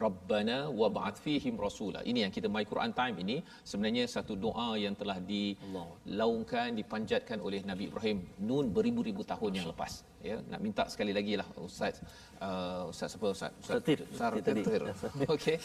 Rabbana 0.04 0.56
wa 0.80 0.88
ba'ath 0.96 1.18
fihim 1.24 1.54
rasula. 1.66 2.00
Ini 2.10 2.26
yang 2.26 2.32
kita 2.36 2.48
My 2.54 2.64
Quran 2.66 2.92
Time 2.98 3.16
ini 3.24 3.36
sebenarnya 3.70 4.04
satu 4.10 4.34
doa 4.34 4.68
yang 4.84 4.94
telah 5.00 5.18
dilaungkan, 5.22 6.74
dipanjatkan 6.80 7.38
oleh 7.38 7.62
Nabi 7.70 7.86
Ibrahim 7.90 8.18
nun 8.48 8.74
beribu-ribu 8.76 9.22
tahun 9.22 9.62
yang 9.62 9.66
lepas. 9.72 10.02
Ya, 10.24 10.40
nak 10.50 10.60
minta 10.64 10.88
sekali 10.88 11.12
lagi 11.12 11.36
lah 11.36 11.44
Ustaz 11.60 12.00
uh, 12.40 12.88
Ustaz 12.88 13.12
apa 13.16 13.26
Ustaz? 13.36 13.52
Ustaz 13.60 13.82
Tir. 13.86 14.00
Ustaz 14.08 14.40
Tir. 14.40 14.82
Okey. 15.36 15.56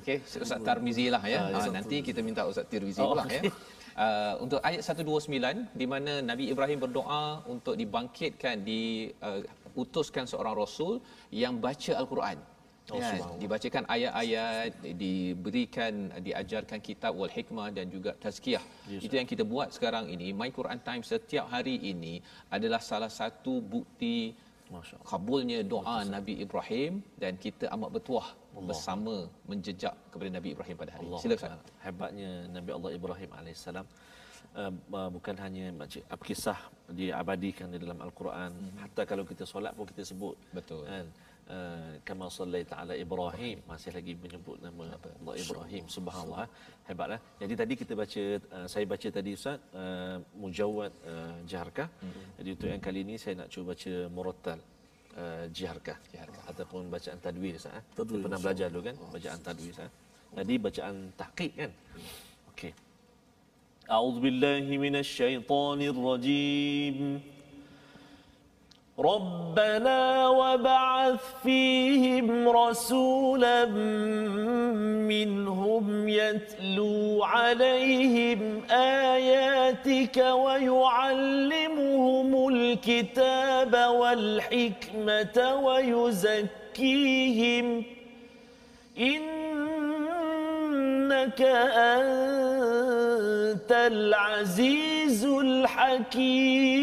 Okey, 0.00 0.16
Ustaz 0.24 0.60
Tarmizi 0.64 1.06
lah 1.14 1.22
ya. 1.28 1.40
Ha, 1.52 1.68
nanti 1.78 2.00
kita 2.00 2.20
minta 2.24 2.48
Ustaz 2.50 2.66
Tirmizi 2.72 3.04
oh, 3.04 3.12
pula 3.12 3.28
okay. 3.28 3.46
ya. 3.46 3.52
Uh, 3.98 4.34
untuk 4.46 4.60
ayat 4.62 4.82
129 4.86 5.74
di 5.74 5.86
mana 5.90 6.22
Nabi 6.22 6.44
Ibrahim 6.54 6.78
berdoa 6.86 7.42
untuk 7.50 7.74
dibangkitkan 7.74 8.62
diutuskan 8.62 10.24
uh, 10.24 10.30
seorang 10.30 10.54
rasul 10.54 11.02
yang 11.34 11.58
baca 11.58 11.92
al-Quran. 11.98 12.38
Oh, 12.88 12.96
ya, 12.96 13.20
dibacakan 13.42 13.84
ayat-ayat 13.94 14.72
diberikan 15.02 16.08
diajarkan 16.26 16.80
kitab 16.80 17.12
wal 17.20 17.28
hikmah 17.28 17.68
dan 17.76 17.92
juga 17.94 18.16
tazkiyah. 18.24 18.64
Yes, 18.88 19.04
itu 19.04 19.14
yang 19.20 19.28
kita 19.28 19.44
buat 19.44 19.68
sekarang 19.76 20.08
ini. 20.14 20.32
My 20.32 20.48
Quran 20.58 20.80
time 20.80 21.04
setiap 21.04 21.52
hari 21.52 21.76
ini 21.92 22.14
adalah 22.56 22.80
salah 22.80 23.12
satu 23.12 23.60
bukti 23.60 24.32
kabulnya 25.10 25.60
doa 25.64 26.04
Betul, 26.04 26.12
Nabi 26.16 26.34
Ibrahim 26.44 26.92
dan 27.22 27.32
kita 27.44 27.72
amat 27.76 27.90
bertuah 27.96 28.28
Allah. 28.32 28.68
bersama 28.68 29.14
menjejak 29.50 29.94
kepada 30.12 30.30
Nabi 30.36 30.48
Ibrahim 30.54 30.76
pada 30.80 30.92
hari 30.96 31.06
ini. 31.08 31.20
Silakan. 31.24 31.60
Hebatnya 31.84 32.30
Nabi 32.56 32.70
Allah 32.76 32.90
Ibrahim 32.98 33.30
alaihissalam 33.38 33.86
uh, 34.60 34.72
uh, 34.98 35.08
bukan 35.16 35.36
hanya 35.44 35.66
macam 35.80 36.00
kisah 36.28 36.60
diabadikan 37.00 37.68
di 37.72 37.78
dalam 37.84 38.00
al-Quran. 38.06 38.52
Hmm. 38.52 38.76
hatta 38.80 39.02
kalau 39.04 39.24
kita 39.28 39.44
solat 39.52 39.72
pun 39.76 39.84
kita 39.92 40.04
sebut. 40.04 40.36
Betul. 40.56 40.84
Kan? 40.84 41.04
uh, 41.04 41.27
kama 42.07 42.25
sallaita 42.35 42.73
ala 42.81 42.93
Ibrahim 43.05 43.57
masih 43.69 43.91
lagi 43.95 44.13
menyebut 44.23 44.57
nama 44.65 44.83
Allah 44.97 45.35
Ibrahim 45.43 45.83
subhanallah 45.95 46.45
hebatlah 46.89 47.19
jadi 47.41 47.53
tadi 47.61 47.73
kita 47.81 47.93
baca 48.01 48.23
uh, 48.57 48.67
saya 48.73 48.85
baca 48.93 49.07
tadi 49.17 49.31
ustaz 49.37 49.59
uh, 49.81 50.17
mujawwad 50.41 50.93
uh, 51.13 51.37
jaharkah 51.51 51.87
hmm. 52.03 52.23
jadi 52.39 52.49
untuk 52.55 52.67
yang 52.73 52.81
kali 52.87 52.99
ini 53.05 53.15
saya 53.23 53.33
nak 53.41 53.49
cuba 53.53 53.75
baca 53.75 53.93
murattal 54.15 54.59
uh, 55.21 55.45
jiharkah 55.57 55.97
jiharkah 56.11 56.43
ataupun 56.51 56.87
bacaan 56.95 57.19
tadwir 57.25 57.53
ustaz 57.59 57.75
eh? 57.79 57.83
tadwir 57.99 58.23
pernah 58.25 58.39
belajar 58.45 58.67
dulu 58.71 58.83
kan 58.89 58.95
oh. 59.03 59.11
bacaan 59.15 59.39
tadwir 59.47 59.71
ustaz 59.75 59.91
tadi 60.39 60.53
bacaan 60.67 60.95
tahqiq 61.21 61.53
kan 61.59 61.71
okey 62.53 62.73
أعوذ 63.83 64.17
بالله 64.23 64.65
من 64.79 64.95
الشيطان 64.95 65.79
الرجيم 65.93 66.97
ربنا 68.98 70.28
وبعث 70.28 71.20
فيهم 71.42 72.48
رسولا 72.48 73.66
منهم 75.06 76.08
يتلو 76.08 77.24
عليهم 77.24 78.62
آياتك 78.70 80.16
ويعلمهم 80.16 81.28
الكتاب 82.48 83.74
والحكمة 83.74 85.54
ويزكيهم. 85.62 86.64
إنك 88.98 89.30
أنت 91.74 93.72
العزيز 93.72 95.24
الحكيم. 95.24 96.78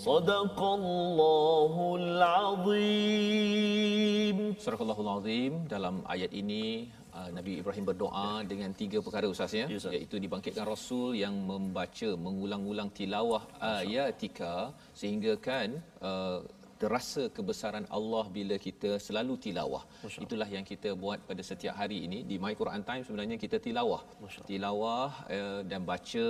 Sadaqallahul 0.00 2.24
Azim. 2.48 4.38
Sadaqallahul 4.56 5.20
Azim 5.20 5.68
dalam 5.68 6.00
ayat 6.08 6.32
ini 6.32 6.88
uh, 7.12 7.28
Nabi 7.36 7.60
Ibrahim 7.60 7.84
berdoa 7.90 8.40
dengan 8.52 8.72
tiga 8.72 9.04
perkara 9.04 9.28
usahanya 9.28 9.68
yes, 9.68 9.84
iaitu 9.92 10.16
dibangkitkan 10.24 10.64
rasul 10.64 11.12
yang 11.12 11.36
membaca 11.50 12.08
mengulang-ulang 12.16 12.88
tilawah 12.96 13.44
ayatika 13.60 14.72
sehingga 14.96 15.36
kan 15.36 15.76
uh, 16.00 16.40
terasa 16.82 17.22
kebesaran 17.36 17.86
Allah 17.96 18.24
bila 18.36 18.56
kita 18.66 18.90
selalu 19.06 19.34
tilawah. 19.44 19.82
Itulah 20.24 20.48
yang 20.56 20.64
kita 20.70 20.90
buat 21.02 21.18
pada 21.28 21.42
setiap 21.50 21.74
hari 21.80 21.98
ini 22.06 22.18
di 22.30 22.36
My 22.44 22.54
Quran 22.60 22.82
Time 22.88 23.02
sebenarnya 23.08 23.36
kita 23.44 23.56
tilawah. 23.66 24.02
Tilawah 24.50 25.10
uh, 25.36 25.60
dan 25.70 25.84
baca 25.90 26.26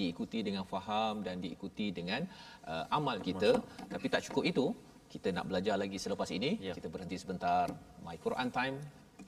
diikuti 0.00 0.40
dengan 0.48 0.64
faham 0.72 1.20
dan 1.26 1.36
diikuti 1.44 1.88
dengan 1.98 2.24
uh, 2.72 2.84
amal 2.98 3.18
kita. 3.28 3.50
Tapi 3.92 4.06
tak 4.14 4.24
cukup 4.28 4.44
itu, 4.52 4.66
kita 5.12 5.28
nak 5.36 5.46
belajar 5.50 5.76
lagi 5.82 5.98
selepas 6.04 6.30
ini. 6.38 6.50
Ya. 6.68 6.72
Kita 6.78 6.88
berhenti 6.94 7.16
sebentar. 7.24 7.66
My 8.06 8.16
Quran 8.24 8.48
Time 8.58 8.76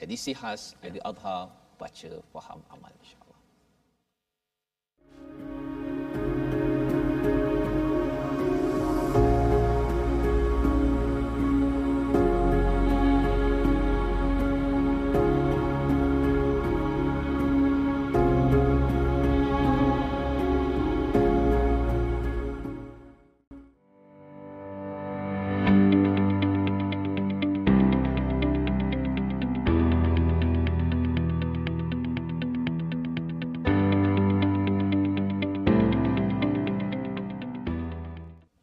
edisi 0.04 0.32
khas 0.40 0.62
Aidil 0.84 1.04
Adha 1.10 1.38
baca 1.80 2.12
faham 2.32 2.60
amal 2.74 2.92
insya 3.02 3.22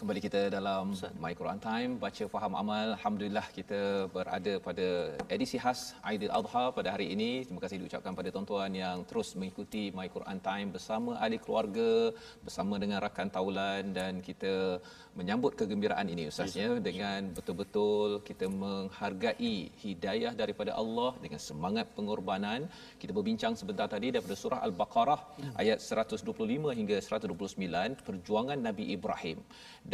Kembali 0.00 0.20
kita 0.24 0.40
dalam 0.48 0.96
My 1.20 1.36
Quran 1.36 1.60
Time 1.60 2.00
baca 2.04 2.24
faham 2.34 2.52
amal. 2.56 2.96
Alhamdulillah 2.96 3.44
kita 3.52 4.08
berada 4.14 4.52
pada 4.66 4.86
edisi 5.28 5.60
khas 5.60 5.92
Aidil 6.00 6.32
Adha 6.38 6.64
pada 6.72 6.88
hari 6.96 7.12
ini. 7.14 7.44
Terima 7.44 7.60
kasih 7.60 7.76
diucapkan 7.84 8.16
pada 8.16 8.32
tuan-tuan 8.32 8.72
yang 8.72 9.04
terus 9.04 9.36
mengikuti 9.36 9.92
My 9.98 10.08
Quran 10.08 10.40
Time 10.40 10.72
bersama 10.72 11.20
ahli 11.20 11.36
keluarga 11.44 12.16
bersama 12.40 12.80
dengan 12.80 13.04
rakan 13.04 13.28
taulan 13.28 13.92
dan 13.92 14.24
kita 14.28 14.80
menyambut 15.18 15.52
kegembiraan 15.60 16.06
ini 16.14 16.24
ustaznya 16.30 16.66
yes, 16.70 16.82
dengan 16.88 17.20
betul-betul 17.36 18.22
kita 18.28 18.46
menghargai 18.62 19.56
hidayah 19.82 20.32
daripada 20.40 20.72
Allah 20.82 21.10
dengan 21.24 21.40
semangat 21.48 21.86
pengorbanan 21.96 22.60
kita 23.02 23.12
berbincang 23.18 23.54
sebentar 23.60 23.86
tadi 23.94 24.08
daripada 24.14 24.36
surah 24.42 24.60
al-baqarah 24.66 25.20
hmm. 25.40 25.54
ayat 25.62 25.78
125 25.82 26.78
hingga 26.78 26.96
129 27.08 28.06
perjuangan 28.08 28.58
Nabi 28.68 28.84
Ibrahim 28.96 29.38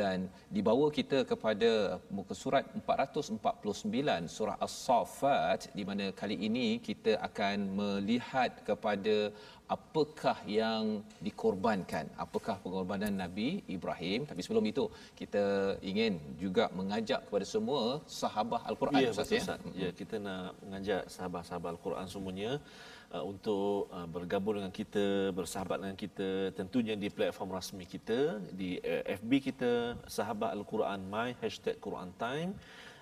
dan 0.00 0.28
dibawa 0.56 0.86
kita 0.98 1.20
kepada 1.32 1.70
muka 2.16 2.36
surat 2.42 2.64
449 2.84 4.34
surah 4.36 4.56
as-saffat 4.66 5.72
di 5.78 5.84
mana 5.88 6.06
kali 6.20 6.36
ini 6.48 6.66
kita 6.88 7.14
akan 7.28 7.58
melihat 7.80 8.52
kepada 8.68 9.16
apakah 9.66 10.38
yang 10.46 11.02
dikorbankan? 11.18 12.06
Apakah 12.14 12.56
pengorbanan 12.62 13.12
Nabi 13.14 13.66
Ibrahim? 13.66 14.26
Tapi 14.30 14.40
sebelum 14.42 14.64
itu 14.70 14.84
kita 15.18 15.76
ingin 15.82 16.18
juga 16.38 16.70
mengajak 16.78 17.26
kepada 17.26 17.46
semua 17.54 18.00
sahabat 18.06 18.62
al-Quran 18.70 19.00
ya, 19.02 19.10
Ustaz 19.10 19.30
ya. 19.34 19.56
ya 19.74 19.88
kita 19.90 20.22
nak 20.22 20.54
mengajak 20.62 21.02
sahabat-sahabat 21.10 21.70
al-Quran 21.74 22.06
semuanya 22.06 22.50
uh, 23.10 23.24
untuk 23.26 23.90
uh, 23.90 24.06
bergabung 24.06 24.54
dengan 24.58 24.72
kita, 24.72 25.34
bersahabat 25.34 25.82
dengan 25.82 25.98
kita, 25.98 26.30
tentunya 26.54 26.94
di 26.94 27.08
platform 27.10 27.50
rasmi 27.58 27.84
kita, 27.94 28.38
di 28.54 28.78
uh, 28.78 29.02
FB 29.18 29.30
kita, 29.50 29.72
Sahabat 30.06 30.54
Al-Quran 30.54 31.00
My 31.10 31.34
hashtag 31.42 31.76
Quran 31.82 32.14
Time 32.22 32.54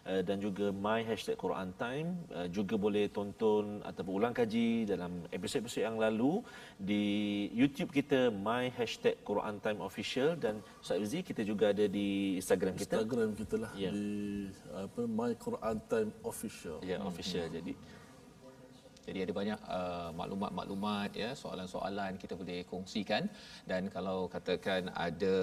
uh, 0.07 0.23
dan 0.25 0.41
juga 0.41 0.71
My 0.71 1.05
hashtag 1.05 1.37
Quran 1.37 1.73
Time. 1.77 2.17
Uh, 2.33 2.49
juga 2.49 2.77
boleh 2.77 3.09
tonton 3.09 3.81
ataupun 3.85 4.13
ulang 4.21 4.35
kaji 4.37 4.89
dalam 4.89 5.25
episod-episod 5.33 5.85
yang 5.85 5.97
lalu 5.97 6.45
di 6.77 7.05
YouTube 7.53 7.91
kita 7.93 8.29
My 8.33 8.69
hashtag 8.73 9.21
Quran 9.25 9.61
Time 9.61 9.81
Official. 9.81 10.37
Dan 10.37 10.61
Ustaz 10.81 11.01
kita 11.01 11.43
juga 11.43 11.73
ada 11.73 11.85
di 11.89 12.39
Instagram 12.41 12.77
kita. 12.77 13.01
Instagram 13.01 13.31
kita 13.37 13.57
lah. 13.61 13.71
Yeah. 13.77 13.93
di 13.93 14.09
apa 14.73 15.03
My 15.09 15.33
Quran 15.37 15.77
Time 15.89 16.11
Official. 16.25 16.81
Ya 16.85 16.97
yeah, 16.97 17.01
official. 17.05 17.47
Hmm. 17.49 17.57
jadi 17.61 17.73
jadi 19.07 19.19
ada 19.25 19.33
banyak 19.41 19.61
uh, 19.77 20.11
maklumat-maklumat 20.19 21.11
ya, 21.23 21.31
soalan-soalan 21.43 22.17
kita 22.23 22.35
boleh 22.41 22.59
kongsikan 22.71 23.29
dan 23.71 23.93
kalau 23.95 24.19
katakan 24.35 24.89
ada 25.07 25.37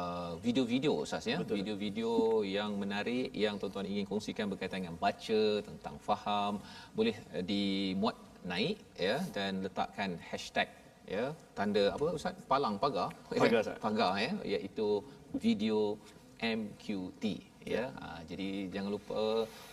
uh, 0.00 0.32
video-video 0.44 0.92
Ustaz 1.06 1.30
ya, 1.32 1.38
video-video 1.56 2.42
yang 2.56 2.74
menarik 2.82 3.30
yang 3.44 3.54
tuan-tuan 3.60 3.86
ingin 3.92 4.06
kongsikan 4.10 4.50
berkaitan 4.52 4.82
dengan 4.82 4.98
baca, 4.98 5.42
tentang 5.68 5.96
faham, 6.08 6.58
boleh 6.98 7.16
uh, 7.34 7.44
dimuat 7.50 8.16
naik 8.44 8.76
ya 9.08 9.16
dan 9.36 9.64
letakkan 9.64 10.10
hashtag 10.30 10.68
ya, 11.06 11.24
tanda 11.56 11.94
apa 11.96 12.06
Ustaz? 12.18 12.34
Palang 12.50 12.76
pagar. 12.82 13.08
Pagar, 13.30 13.64
pagar 13.84 14.12
ya, 14.26 14.32
iaitu 14.58 14.88
video 15.38 15.96
MQT 16.42 17.53
ya 17.64 17.84
ha, 18.00 18.20
jadi 18.30 18.48
jangan 18.74 18.90
lupa 18.96 19.22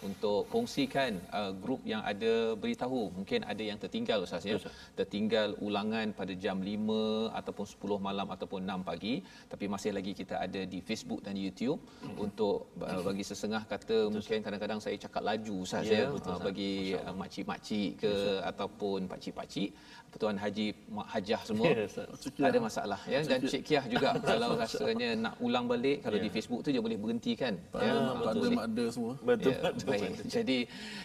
untuk 0.08 0.48
kongsikan 0.54 1.20
uh, 1.40 1.52
grup 1.64 1.82
yang 1.92 2.02
ada 2.12 2.56
beritahu. 2.62 3.02
Mungkin 3.18 3.48
ada 3.52 3.64
yang 3.70 3.78
tertinggal 3.84 4.26
ustaz 4.26 4.46
ya. 4.48 4.58
Tertinggal 5.00 5.56
ulangan 5.68 6.16
pada 6.20 6.34
jam 6.44 6.58
5 6.60 7.40
ataupun 7.40 7.66
10 7.68 8.08
malam 8.08 8.28
ataupun 8.36 8.60
6 8.66 8.90
pagi. 8.90 9.16
Tapi 9.52 9.66
masih 9.74 9.92
lagi 9.98 10.12
kita 10.22 10.36
ada 10.46 10.62
di 10.74 10.80
Facebook 10.90 11.22
dan 11.26 11.36
YouTube 11.38 11.80
hmm. 11.80 12.18
untuk 12.26 12.72
uh, 12.82 13.02
bagi 13.08 13.24
sesengah 13.32 13.64
kata 13.68 14.08
betul, 14.08 14.14
mungkin 14.16 14.40
kadang-kadang 14.46 14.80
saya 14.84 14.96
cakap 15.04 15.22
laju 15.30 15.56
ustaz 15.66 15.88
ya, 15.88 16.06
ya. 16.06 16.08
betul, 16.16 16.36
uh, 16.36 16.40
bagi 16.48 16.74
uh, 16.96 17.16
makcik-makcik 17.22 17.90
ke 18.04 18.12
betul, 18.12 18.40
ataupun 18.52 19.00
pakcik-pakcik. 19.12 19.72
Tuan 20.20 20.36
Haji 20.36 20.76
Mak 20.92 21.08
Hajah 21.08 21.42
semua? 21.48 21.72
Ya, 21.72 22.52
ada 22.52 22.60
masalah 22.60 23.00
ya. 23.08 23.24
Dan 23.24 23.40
Cik 23.48 23.64
Kiah 23.64 23.86
juga 23.88 24.20
kalau 24.20 24.50
rasanya 24.62 25.10
nak 25.16 25.34
ulang 25.40 25.66
balik 25.72 26.04
kalau 26.04 26.20
ya. 26.20 26.24
di 26.28 26.30
Facebook 26.36 26.60
tu 26.66 26.70
dia 26.76 26.84
boleh 26.84 27.00
berhentikan 27.00 27.56
ya 27.88 27.94
pada 28.28 28.48
ada 28.68 28.86
semua 28.94 29.14
betul, 29.20 29.54
ya, 29.54 29.60
betul, 29.66 29.88
baik. 29.90 30.02
betul 30.02 30.26
jadi 30.30 30.58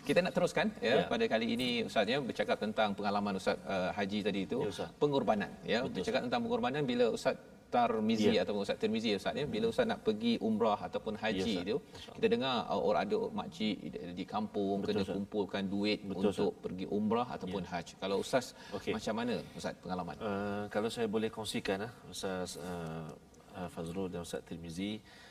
kita 0.07 0.19
nak 0.25 0.33
teruskan 0.37 0.67
ya, 0.79 0.95
ya. 1.01 1.05
pada 1.09 1.25
kali 1.33 1.47
ini 1.57 1.69
ustaz 1.89 2.07
ya 2.07 2.19
bercakap 2.21 2.57
tentang 2.61 2.89
pengalaman 2.99 3.33
ustaz 3.41 3.57
uh, 3.65 3.91
Haji 3.97 4.19
tadi 4.27 4.41
itu 4.49 4.59
ya, 4.69 4.87
pengorbanan 5.03 5.51
ya 5.65 5.81
betul, 5.83 6.01
bercakap 6.01 6.21
tentang 6.27 6.41
pengorbanan 6.45 6.83
bila 6.85 7.07
ustaz 7.11 7.37
Tarmizi 7.67 8.31
ya. 8.31 8.47
ataupun 8.47 8.63
Ustaz 8.63 8.79
Tirmizi 8.79 9.11
Ustaz 9.19 9.35
ya 9.35 9.47
bila 9.55 9.67
Ustaz 9.73 9.87
nak 9.91 10.01
pergi 10.07 10.39
umrah 10.39 10.79
ataupun 10.87 11.19
haji 11.19 11.55
ya, 11.67 11.67
tu 11.67 11.79
kita 12.17 12.27
dengar 12.35 12.55
uh, 12.71 12.81
orang 12.89 13.03
ada 13.07 13.19
makcik 13.35 13.77
di 14.19 14.25
kampung 14.25 14.77
Betul, 14.81 14.89
kena 14.89 15.03
Ustaz. 15.03 15.17
kumpulkan 15.19 15.63
duit 15.67 15.99
Betul, 16.07 16.31
untuk 16.31 16.53
Ustaz. 16.55 16.63
pergi 16.63 16.87
umrah 16.87 17.27
ataupun 17.37 17.63
ya. 17.67 17.71
haji 17.75 17.95
kalau 17.99 18.17
Ustaz 18.23 18.55
okay. 18.71 18.95
macam 18.95 19.15
mana 19.19 19.35
Ustaz 19.59 19.75
pengalaman 19.83 20.17
uh, 20.23 20.65
kalau 20.71 20.89
saya 20.95 21.11
boleh 21.11 21.29
kongsikan 21.37 21.91
uh, 21.91 21.93
Ustaz 22.07 22.55
uh, 22.63 23.11
uh, 23.59 23.69
Fazrul 23.75 24.09
dan 24.15 24.23
Ustaz 24.23 24.47
Tirmizi 24.47 25.03
uh, 25.03 25.26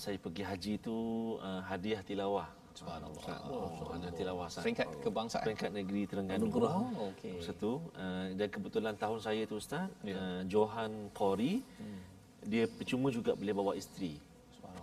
saya 0.00 0.16
pergi 0.16 0.42
haji 0.42 0.72
tu 0.80 0.96
uh, 1.40 1.60
hadiah 1.66 2.00
tilawah 2.00 2.48
Subhanallah. 2.78 3.22
Oh, 3.50 3.90
ada 3.90 4.08
tilawah 4.14 4.46
Peringkat 4.46 4.86
kebangsaan. 5.02 5.44
Peringkat 5.50 5.70
negeri 5.74 6.02
Terengganu. 6.06 6.46
Oh, 6.62 7.10
okey. 7.10 7.42
Satu. 7.42 7.82
Uh, 7.98 8.30
dan 8.38 8.46
kebetulan 8.46 8.94
tahun 8.94 9.18
saya 9.18 9.42
tu 9.50 9.58
Ustaz, 9.58 9.90
yeah. 10.06 10.14
uh, 10.14 10.40
Johan 10.46 11.10
Qori, 11.10 11.58
hmm. 11.58 12.00
dia 12.46 12.70
percuma 12.70 13.10
juga 13.10 13.34
boleh 13.34 13.54
bawa 13.54 13.74
isteri. 13.74 14.22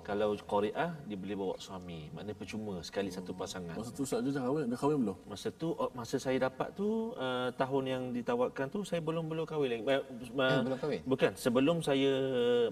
Kalau 0.05 0.37
Qori'ah, 0.37 0.93
dia 1.09 1.17
boleh 1.17 1.33
bawa 1.33 1.55
suami. 1.57 2.13
Maknanya 2.13 2.37
percuma 2.37 2.77
sekali 2.85 3.09
oh. 3.09 3.15
satu 3.15 3.31
pasangan. 3.33 3.73
Masa 3.73 3.89
tu 3.95 4.03
Ustaz 4.05 4.21
dah 4.21 4.43
kahwin, 4.43 4.65
dah 4.69 4.77
kahwin 4.77 4.97
belum? 5.01 5.17
Masa 5.25 5.47
tu, 5.49 5.67
oh, 5.73 5.89
masa 5.97 6.15
saya 6.21 6.37
dapat 6.37 6.69
tu, 6.77 7.15
uh, 7.15 7.49
tahun 7.55 7.83
yang 7.89 8.03
ditawarkan 8.11 8.69
tu, 8.69 8.83
saya 8.83 8.99
belum 8.99 9.25
belum 9.31 9.47
kahwin 9.47 9.69
lagi. 9.71 9.83
Uh, 9.87 10.03
uh, 10.35 10.61
belum 10.67 10.77
kahwin? 10.83 11.01
Bukan. 11.07 11.31
Sebelum 11.39 11.79
saya 11.79 12.11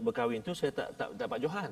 berkahwin 0.03 0.43
tu, 0.43 0.51
saya 0.51 0.75
tak 0.75 0.93
tak 0.99 1.09
dapat 1.15 1.39
Johan. 1.41 1.71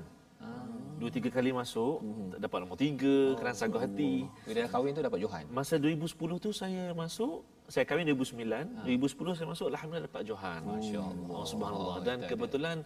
Ah 1.01 1.09
dua 1.09 1.17
tiga 1.17 1.29
kali 1.33 1.49
masuk 1.49 1.97
mm-hmm. 2.05 2.27
dapat 2.37 2.57
nombor 2.61 2.77
tiga 2.77 3.33
oh, 3.33 3.37
kerana 3.41 3.55
sagu 3.57 3.77
hati. 3.81 4.13
Bila 4.45 4.69
kahwin 4.69 4.93
tu 4.93 5.01
dapat 5.01 5.17
Johan? 5.17 5.43
Masa 5.49 5.81
2010 5.81 6.45
tu 6.45 6.49
saya 6.53 6.93
masuk 6.93 7.41
saya 7.65 7.89
kahwin 7.89 8.05
2009 8.13 8.37
ha. 8.53 8.85
2010 8.85 9.37
saya 9.41 9.47
masuk 9.49 9.67
alhamdulillah 9.73 10.05
dapat 10.05 10.23
Johan. 10.29 10.61
Masyaallah. 10.61 11.33
Oh, 11.33 11.41
subhanallah. 11.41 11.97
Dan 12.05 12.17
kebetulan 12.29 12.77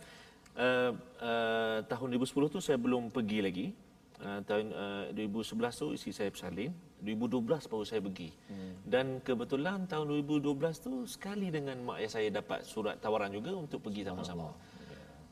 uh, 0.56 0.96
uh, 1.20 1.78
tahun 1.92 2.08
2010 2.16 2.56
tu 2.56 2.60
saya 2.64 2.80
belum 2.80 3.12
pergi 3.12 3.40
lagi. 3.44 3.68
Uh, 4.16 4.40
tahun 4.48 4.72
uh, 5.12 5.12
2011 5.12 5.76
tu 5.76 5.88
isi 5.92 6.16
saya 6.16 6.32
bersalin 6.32 6.72
2012 7.04 7.68
baru 7.68 7.84
saya 7.84 8.00
pergi. 8.00 8.32
Hmm. 8.48 8.80
dan 8.88 9.20
kebetulan 9.20 9.84
tahun 9.92 10.24
2012 10.24 10.56
tu 10.88 11.04
sekali 11.04 11.52
dengan 11.52 11.76
mak 11.84 12.00
ayah 12.00 12.12
saya 12.16 12.28
dapat 12.32 12.64
surat 12.64 12.96
tawaran 13.04 13.28
juga 13.36 13.52
untuk 13.52 13.84
pergi 13.84 14.08
sama-sama 14.08 14.56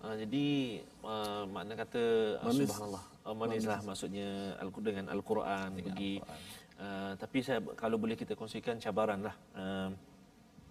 Uh, 0.03 0.19
jadi 0.19 0.47
uh, 0.99 1.47
makna 1.47 1.79
kata 1.79 2.03
uh, 2.43 2.51
subhanallah. 2.51 3.03
Uh, 3.23 3.31
manislah 3.31 3.79
manis. 3.79 3.87
maksudnya 3.87 4.29
al 4.59 4.67
dengan 4.83 5.07
al-Quran 5.15 5.79
pergi. 5.79 6.19
Uh, 6.75 7.15
tapi 7.15 7.39
saya 7.39 7.63
kalau 7.79 7.95
boleh 7.95 8.19
kita 8.19 8.35
kongsikan 8.35 8.83
cabaranlah 8.83 9.31
uh, 9.55 9.95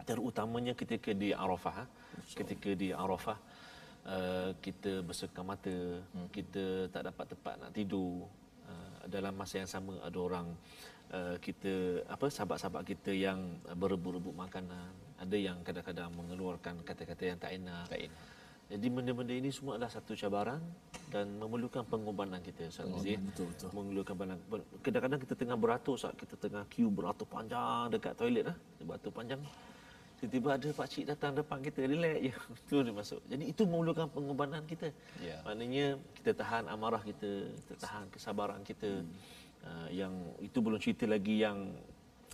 terutamanya 0.04 0.76
ketika 0.76 1.16
di 1.16 1.32
Arafah 1.32 1.74
ha? 1.80 1.84
ketika 2.36 2.76
di 2.76 2.92
Arafah 2.92 3.40
uh, 4.04 4.52
kita 4.60 5.00
bersekam 5.00 5.48
mata 5.48 5.72
hmm. 5.72 6.28
kita 6.28 6.92
tak 6.92 7.08
dapat 7.08 7.32
tempat 7.32 7.54
nak 7.56 7.72
tidur. 7.72 8.28
Uh, 8.68 9.08
dalam 9.08 9.32
masa 9.32 9.64
yang 9.64 9.70
sama 9.70 9.96
ada 10.04 10.18
orang 10.20 10.52
uh, 11.08 11.40
kita 11.40 12.04
apa 12.04 12.28
sahabat-sahabat 12.28 12.84
kita 12.84 13.16
yang 13.16 13.40
berebut-rebut 13.80 14.36
makanan. 14.36 14.92
Ada 15.16 15.36
yang 15.40 15.56
kadang-kadang 15.64 16.12
mengeluarkan 16.12 16.84
kata-kata 16.84 17.22
yang 17.24 17.40
tak 17.40 17.56
enak. 17.56 17.88
Tak 17.88 17.96
enak 17.96 18.31
jadi 18.72 18.88
benda-benda 18.88 19.36
ini 19.36 19.52
semua 19.52 19.76
adalah 19.76 19.92
satu 19.92 20.16
cabaran 20.16 20.56
dan 21.12 21.28
memerlukan 21.36 21.84
pengorbanan 21.84 22.40
kita 22.40 22.72
Ustaz 22.72 22.88
oh, 22.88 23.04
Betul 23.04 23.52
betul. 23.52 23.68
Memerlukan 23.76 24.16
kadang-kadang 24.80 25.20
kita 25.20 25.34
tengah 25.36 25.60
beratur 25.60 26.00
saat 26.00 26.16
kita 26.16 26.40
tengah 26.40 26.64
queue 26.72 26.88
beratur 26.88 27.28
panjang 27.28 27.92
dekat 27.92 28.16
toilet 28.16 28.48
lah. 28.48 28.56
Beratur 28.80 29.12
panjang. 29.12 29.44
Tiba-tiba 30.16 30.48
ada 30.56 30.68
pak 30.72 30.86
cik 30.88 31.04
datang 31.04 31.36
depan 31.36 31.60
kita 31.60 31.84
relax 31.84 32.16
je. 32.24 32.32
Itu 32.64 32.76
dia 32.80 32.94
masuk. 32.96 33.20
Jadi 33.28 33.44
itu 33.52 33.62
memerlukan 33.68 34.06
pengorbanan 34.08 34.62
kita. 34.64 34.88
Yeah. 35.20 35.42
Maknanya 35.44 35.86
kita 36.16 36.30
tahan 36.32 36.64
amarah 36.72 37.02
kita, 37.04 37.52
kita 37.52 37.74
tahan 37.76 38.08
kesabaran 38.08 38.62
kita. 38.64 38.88
Hmm. 38.88 39.12
Uh, 39.62 39.88
yang 39.94 40.14
itu 40.42 40.58
belum 40.58 40.80
cerita 40.82 41.06
lagi 41.06 41.44
yang 41.44 41.76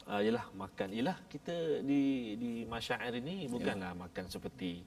uh, 0.06 0.20
yalah 0.22 0.46
makan. 0.54 0.94
Yalah 0.94 1.18
kita 1.26 1.82
di 1.82 2.36
di 2.38 2.50
masyair 2.68 3.18
ini 3.18 3.50
bukanlah 3.50 3.90
yeah. 3.90 4.00
makan 4.06 4.24
seperti 4.30 4.86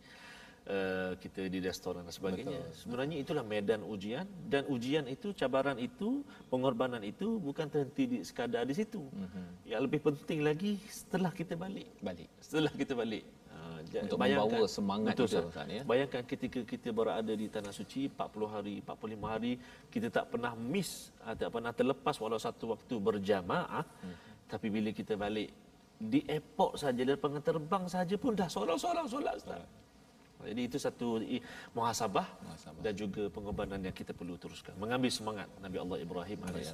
uh, 0.68 1.12
kita 1.18 1.48
di 1.48 1.60
restoran 1.64 2.06
dan 2.06 2.14
sebagainya. 2.14 2.60
Betul. 2.62 2.78
Sebenarnya 2.78 3.18
itulah 3.18 3.44
medan 3.46 3.82
ujian 3.88 4.26
dan 4.46 4.68
ujian 4.70 5.06
itu, 5.10 5.34
cabaran 5.34 5.78
itu, 5.82 6.22
pengorbanan 6.52 7.02
itu 7.02 7.42
bukan 7.42 7.66
terhenti 7.72 8.04
di 8.06 8.18
sekadar 8.22 8.68
di 8.68 8.76
situ. 8.78 9.02
Mm-hmm. 9.02 9.46
Yang 9.66 9.82
lebih 9.88 10.00
penting 10.06 10.40
lagi 10.46 10.72
setelah 10.86 11.32
kita 11.34 11.58
balik. 11.58 11.90
Balik. 12.04 12.30
Setelah 12.44 12.72
kita 12.76 12.94
balik. 12.94 13.26
Uh, 13.52 13.80
untuk 14.08 14.18
bayangkan, 14.18 14.48
membawa 14.48 14.68
semangat 14.72 15.14
betul, 15.14 15.28
itu 15.28 15.38
Ustaz, 15.38 15.68
ya. 15.70 15.82
Bayangkan 15.86 16.22
ketika 16.26 16.60
kita 16.66 16.90
berada 16.90 17.34
di 17.36 17.46
tanah 17.52 17.74
suci 17.76 18.10
40 18.10 18.48
hari, 18.48 18.76
45 18.82 19.34
hari, 19.34 19.54
kita 19.92 20.08
tak 20.10 20.26
pernah 20.34 20.54
miss, 20.58 21.14
uh, 21.22 21.36
tak 21.38 21.50
pernah 21.52 21.72
terlepas 21.76 22.16
walau 22.18 22.42
satu 22.42 22.74
waktu 22.74 22.96
berjamaah. 22.98 23.86
Mm-hmm. 23.86 24.30
Tapi 24.52 24.68
bila 24.68 24.90
kita 24.92 25.16
balik 25.16 25.50
di 26.02 26.26
airport 26.26 26.82
saja, 26.82 27.02
dari 27.06 27.20
terbang 27.46 27.86
saja 27.86 28.16
pun 28.18 28.34
dah 28.34 28.50
solat-solat 28.50 29.06
solat 29.06 29.36
Ustaz. 29.38 29.62
Jadi 30.48 30.62
itu 30.70 30.78
satu 30.82 31.08
muhasabah, 31.78 32.28
muhasabah 32.46 32.82
dan 32.82 32.94
juga 32.98 33.30
pengorbanan 33.30 33.80
yang 33.82 33.96
kita 33.96 34.16
perlu 34.16 34.38
teruskan. 34.40 34.74
Mengambil 34.82 35.12
semangat 35.14 35.48
Nabi 35.62 35.78
Allah 35.78 35.98
Ibrahim 36.02 36.40
AS. 36.50 36.74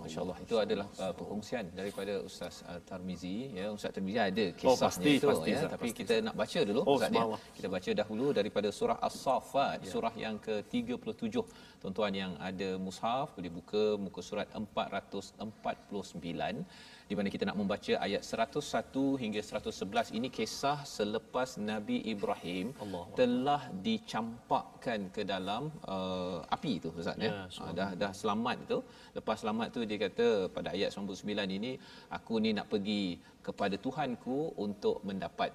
Masya-Allah 0.00 0.36
itu 0.40 0.54
adalah 0.58 0.86
uh, 0.98 1.12
perkongsian 1.14 1.70
daripada 1.76 2.18
Ustaz 2.24 2.64
uh, 2.66 2.80
Tarmizi 2.88 3.52
ya 3.52 3.68
Ustaz 3.70 3.92
Tarmizi 3.94 4.18
ada 4.18 4.44
oh, 4.48 4.56
kisahnya 4.56 4.74
oh, 4.74 4.80
pasti, 4.80 5.10
itu 5.20 5.28
pasti, 5.28 5.50
ya 5.52 5.60
tapi 5.68 5.88
pasti, 5.92 6.00
kita 6.00 6.14
nak 6.26 6.34
baca 6.40 6.60
dulu 6.64 6.80
oh, 6.82 6.96
Ustaz 6.96 7.12
ya. 7.12 7.24
Kita 7.56 7.68
baca 7.68 7.90
dahulu 8.00 8.26
daripada 8.32 8.68
surah 8.72 8.98
As-Saffat 9.08 9.78
ya. 9.84 9.90
surah 9.92 10.14
yang 10.16 10.36
ke-37. 10.40 11.36
Tuan-tuan 11.80 12.12
yang 12.16 12.32
ada 12.40 12.80
mushaf 12.80 13.36
boleh 13.36 13.52
buka 13.52 14.00
muka 14.00 14.20
surat 14.24 14.48
449 14.56 16.64
di 17.08 17.14
mana 17.18 17.28
kita 17.34 17.44
nak 17.48 17.58
membaca 17.60 17.92
ayat 18.06 18.22
101 18.24 19.20
hingga 19.22 19.40
111 19.48 20.16
ini 20.18 20.28
kisah 20.36 20.78
selepas 20.96 21.50
Nabi 21.70 21.98
Ibrahim 22.14 22.66
Allah. 22.84 23.04
telah 23.20 23.62
dicampakkan 23.86 25.00
ke 25.16 25.22
dalam 25.32 25.62
uh, 25.94 26.38
api 26.56 26.72
itu 26.80 26.88
ustaz 27.00 27.20
ya, 27.26 27.30
ya 27.30 27.64
uh, 27.64 27.72
dah 27.78 27.90
dah 28.02 28.12
selamat 28.20 28.56
itu 28.66 28.78
lepas 29.18 29.36
selamat 29.42 29.68
tu 29.76 29.82
dia 29.90 29.98
kata 30.06 30.26
pada 30.56 30.68
ayat 30.76 30.90
99 30.96 31.58
ini 31.58 31.72
aku 32.18 32.34
ni 32.44 32.52
nak 32.58 32.68
pergi 32.72 33.04
kepada 33.46 33.76
Tuhanku 33.84 34.38
untuk 34.66 34.96
mendapat 35.08 35.50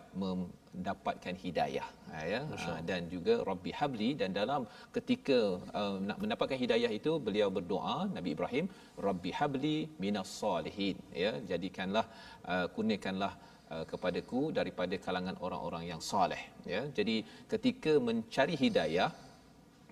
mendapatkan 0.75 1.35
hidayah 1.43 1.87
ha, 2.11 2.17
ya. 2.33 2.41
Ha, 2.63 2.73
dan 2.89 3.09
juga 3.13 3.35
Rabbi 3.49 3.71
Habli. 3.79 4.09
Dan 4.21 4.31
dalam 4.39 4.63
ketika 4.97 5.39
uh, 5.79 5.97
nak 6.07 6.17
mendapatkan 6.23 6.59
hidayah 6.63 6.91
itu 6.99 7.13
beliau 7.27 7.49
berdoa 7.57 7.97
Nabi 8.17 8.31
Ibrahim 8.37 8.65
Rabbi 9.07 9.31
Habli 9.39 9.77
minas 10.03 10.31
salihin. 10.41 10.97
Ya 11.25 11.33
jadikanlah 11.51 12.05
uh, 12.53 12.67
kurniakanlah 12.75 13.33
uh, 13.73 13.85
kepadaku 13.91 14.41
daripada 14.59 14.95
kalangan 15.05 15.35
orang-orang 15.45 15.83
yang 15.91 16.01
soleh 16.11 16.41
ya 16.73 16.81
jadi 16.97 17.15
ketika 17.53 17.93
mencari 18.07 18.55
hidayah 18.63 19.09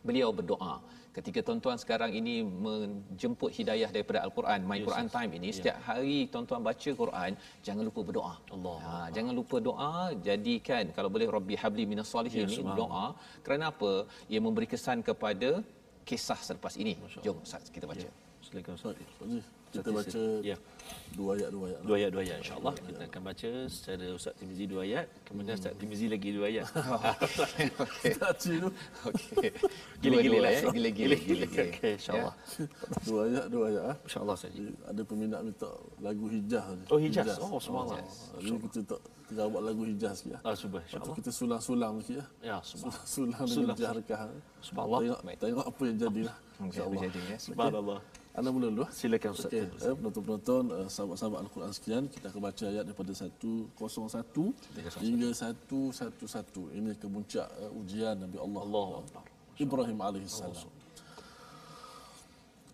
beliau 0.07 0.29
berdoa 0.39 0.75
ketika 1.17 1.39
tuan-tuan 1.47 1.77
sekarang 1.83 2.11
ini 2.19 2.33
menjemput 2.65 3.49
hidayah 3.57 3.89
daripada 3.95 4.19
al-Quran 4.25 4.59
my 4.71 4.77
yes, 4.79 4.85
Quran 4.87 5.07
time 5.15 5.31
ini 5.39 5.49
yeah. 5.49 5.57
setiap 5.57 5.77
hari 5.87 6.19
tuan-tuan 6.33 6.61
baca 6.69 6.91
Quran 7.01 7.31
jangan 7.67 7.83
lupa 7.89 8.01
berdoa. 8.09 8.33
Allah. 8.55 8.77
Ha, 8.85 8.93
jangan 9.15 9.33
lupa 9.39 9.57
doa 9.69 9.93
jadikan 10.27 10.85
kalau 10.97 11.09
boleh 11.15 11.27
rabbi 11.37 11.57
habli 11.63 11.85
minas 11.91 12.09
salihin 12.13 12.45
yes, 12.45 12.61
ini 12.61 12.71
doa. 12.81 13.07
Kerana 13.45 13.73
apa? 13.73 13.91
Ia 14.31 14.39
memberi 14.45 14.69
kesan 14.73 15.01
kepada 15.09 15.51
kisah 16.09 16.39
selepas 16.47 16.73
ini. 16.83 16.93
Jom 17.25 17.37
Ustaz 17.47 17.65
kita 17.75 17.85
baca. 17.91 18.05
Yeah. 18.07 18.15
silakan 18.47 18.73
Ustaz 18.79 18.95
kita 19.77 19.91
baca 19.93 20.21
ya. 20.41 20.57
dua 21.13 21.31
ayat 21.37 21.49
dua 21.49 21.65
ayat. 21.69 21.79
Dua 21.83 21.95
ayat 21.97 22.09
dua 22.13 22.21
ayat 22.25 22.37
insya-Allah 22.41 22.73
kita 22.77 23.03
akan 23.07 23.21
baca 23.21 23.49
secara 23.69 24.05
Ustaz 24.13 24.33
Timizi 24.39 24.63
dua 24.65 24.81
ayat, 24.87 25.05
kemudian 25.27 25.55
Ustaz 25.57 25.73
Timizi 25.77 26.05
lagi 26.09 26.29
dua 26.33 26.45
ayat. 26.49 26.67
Okey. 27.83 28.13
Okey. 29.07 29.51
Gila-gila 30.01 30.37
lah 30.43 30.51
ya. 30.51 30.61
Gila-gila. 30.71 31.15
Okey 31.17 31.91
insya-Allah. 31.97 32.33
Dua 33.05 33.19
ayat 33.29 33.45
dua 33.51 33.63
ayat 33.71 33.83
ah. 33.93 33.95
Insya-Allah 34.03 34.37
saja. 34.39 34.61
Ada 34.89 35.01
peminat 35.05 35.41
minta 35.45 35.69
lagu 36.01 36.25
Hijaz 36.27 36.65
Oh 36.89 36.99
Hijaz. 36.99 37.37
Oh 37.41 37.59
subhanallah. 37.61 38.03
Jadi 38.39 38.57
kita 38.69 38.79
tak 38.95 39.01
kita 39.27 39.43
buat 39.51 39.63
lagu 39.63 39.81
Hijaz 39.83 40.23
sikit. 40.23 40.39
Ah 40.41 40.55
subhan 40.55 40.81
insya-Allah. 40.87 41.15
Kita 41.19 41.29
sulang-sulang 41.35 41.93
sikit 42.01 42.15
ya. 42.15 42.25
Ya 42.41 42.57
subhan. 42.63 42.91
Sulang 43.03 43.43
dengan 43.45 43.75
jahrkah. 43.75 44.21
Subhanallah. 44.63 45.19
Tengok 45.35 45.65
apa 45.67 45.81
yang 45.83 45.97
jadilah. 45.99 46.37
Insya-Allah. 46.57 47.01
Subhanallah. 47.37 47.99
Anda 48.37 48.49
mula 48.53 48.69
dulu. 48.69 48.85
Silakan 48.93 49.33
Ustaz. 49.33 49.49
Okay 49.49 49.65
Eh, 49.66 49.66
penonton-penonton, 49.98 50.64
uh, 50.70 50.86
sahabat-sahabat 50.86 51.42
Al-Quran 51.42 51.72
sekian, 51.74 52.04
kita 52.06 52.30
akan 52.30 52.40
baca 52.46 52.64
ayat 52.68 52.84
daripada 52.86 53.10
101 53.16 53.74
hingga 55.02 55.28
111. 55.34 56.70
Ini 56.70 56.94
kemuncak 57.02 57.48
uh, 57.58 57.80
ujian 57.82 58.14
Nabi 58.22 58.38
Allah, 58.38 58.62
Allah 58.62 59.02
Ibrahim 59.58 59.98
alaihissalam. 59.98 60.70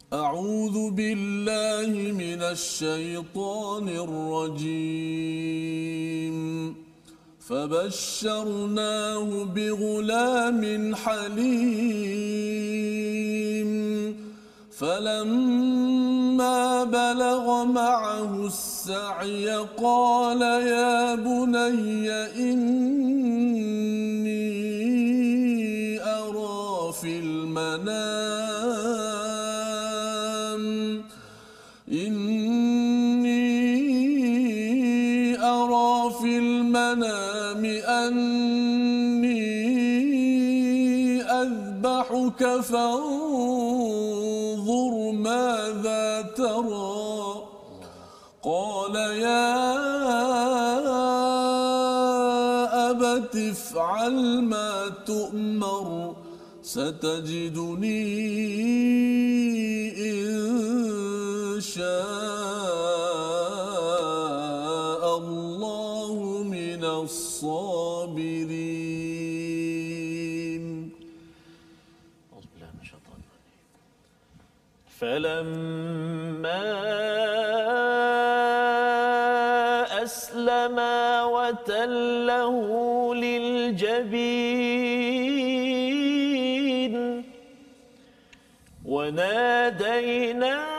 أعوذ 0.08 0.96
بالله 0.96 1.92
من 2.16 2.40
الشيطان 2.40 3.88
الرجيم 4.08 5.68
فبشرناه 7.44 9.28
بغلام 9.44 10.62
حليم 10.96 12.48
فلما 14.79 16.63
بلغ 16.83 17.63
معه 17.63 18.45
السعي 18.45 19.49
قال 19.83 20.41
يا 20.41 21.15
بني 21.15 22.11
إني 22.35 23.53
أرى 26.01 26.93
في 27.01 27.19
المنام. 27.19 28.23
إني 31.91 33.03
أرى 35.43 36.13
في 36.21 36.37
المنام 36.37 37.65
أني 37.85 39.43
أذبحك 41.21 42.61
فانظر 42.61 43.62
ماذا 45.23 46.21
ترى؟ 46.21 47.43
قال 48.43 48.95
يا 48.95 49.55
أبت 52.91 53.35
افعل 53.35 54.41
ما 54.41 54.89
تؤمر 55.05 56.15
ستجدني 56.61 58.03
إن 60.11 61.61
شاء 61.61 61.83
الله 65.17 66.43
من 66.43 66.83
الصابرين. 66.85 68.72
فلما 75.03 76.63
أسلما 80.03 81.23
وتله 81.23 82.55
للجبين 83.15 84.53
وناديناه 88.85 90.72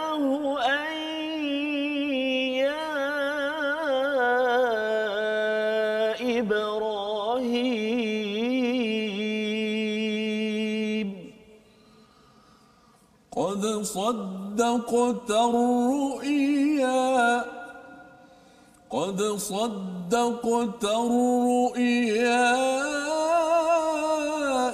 صدقت 14.75 15.31
الرؤيا. 15.31 17.45
قد 18.91 19.23
صدقت 19.23 20.85
الرؤيا. 20.85 22.55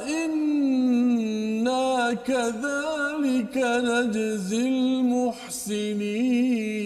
إنا 0.08 2.12
كذلك 2.12 3.56
نجزي 3.56 4.68
المحسنين. 4.68 6.79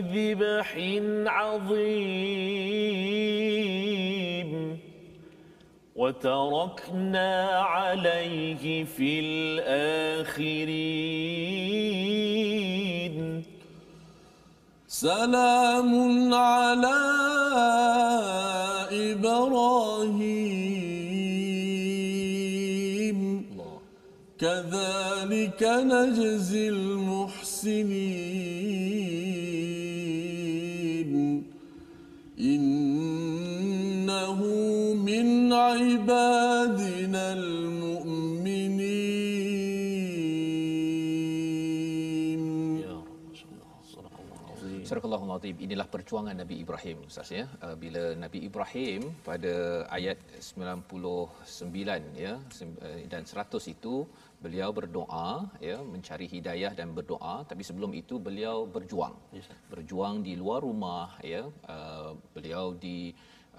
بذبح 0.00 0.76
عظيم 1.26 2.10
وتركنا 5.96 7.48
عليه 7.50 8.84
في 8.84 9.20
الآخرين. 9.20 10.40
سلام 14.88 16.34
على 16.34 17.00
إبراهيم. 19.12 20.40
كذلك 24.40 25.62
نجزي 25.62 26.68
المحسنين. 26.68 27.90
Azim. 45.40 45.56
Inilah 45.66 45.88
perjuangan 45.94 46.36
Nabi 46.42 46.60
Ibrahim 46.64 46.98
Ustaz 47.08 47.32
ya. 47.32 47.44
Uh, 47.64 47.76
bila 47.82 48.02
Nabi 48.24 48.38
Ibrahim 48.48 49.02
pada 49.28 49.54
ayat 49.96 50.18
99 50.36 52.24
ya 52.24 52.32
uh, 52.36 52.98
dan 53.12 53.22
100 53.24 53.74
itu 53.74 53.94
beliau 54.44 54.70
berdoa 54.78 55.48
ya 55.68 55.76
mencari 55.92 56.26
hidayah 56.34 56.72
dan 56.76 56.92
berdoa 56.98 57.34
tapi 57.50 57.62
sebelum 57.68 57.92
itu 58.02 58.20
beliau 58.28 58.68
berjuang. 58.76 59.16
Yes, 59.32 59.48
berjuang 59.72 60.20
di 60.28 60.36
luar 60.42 60.60
rumah 60.68 61.08
ya. 61.32 61.42
Uh, 61.74 62.12
beliau 62.36 62.76
di 62.76 62.98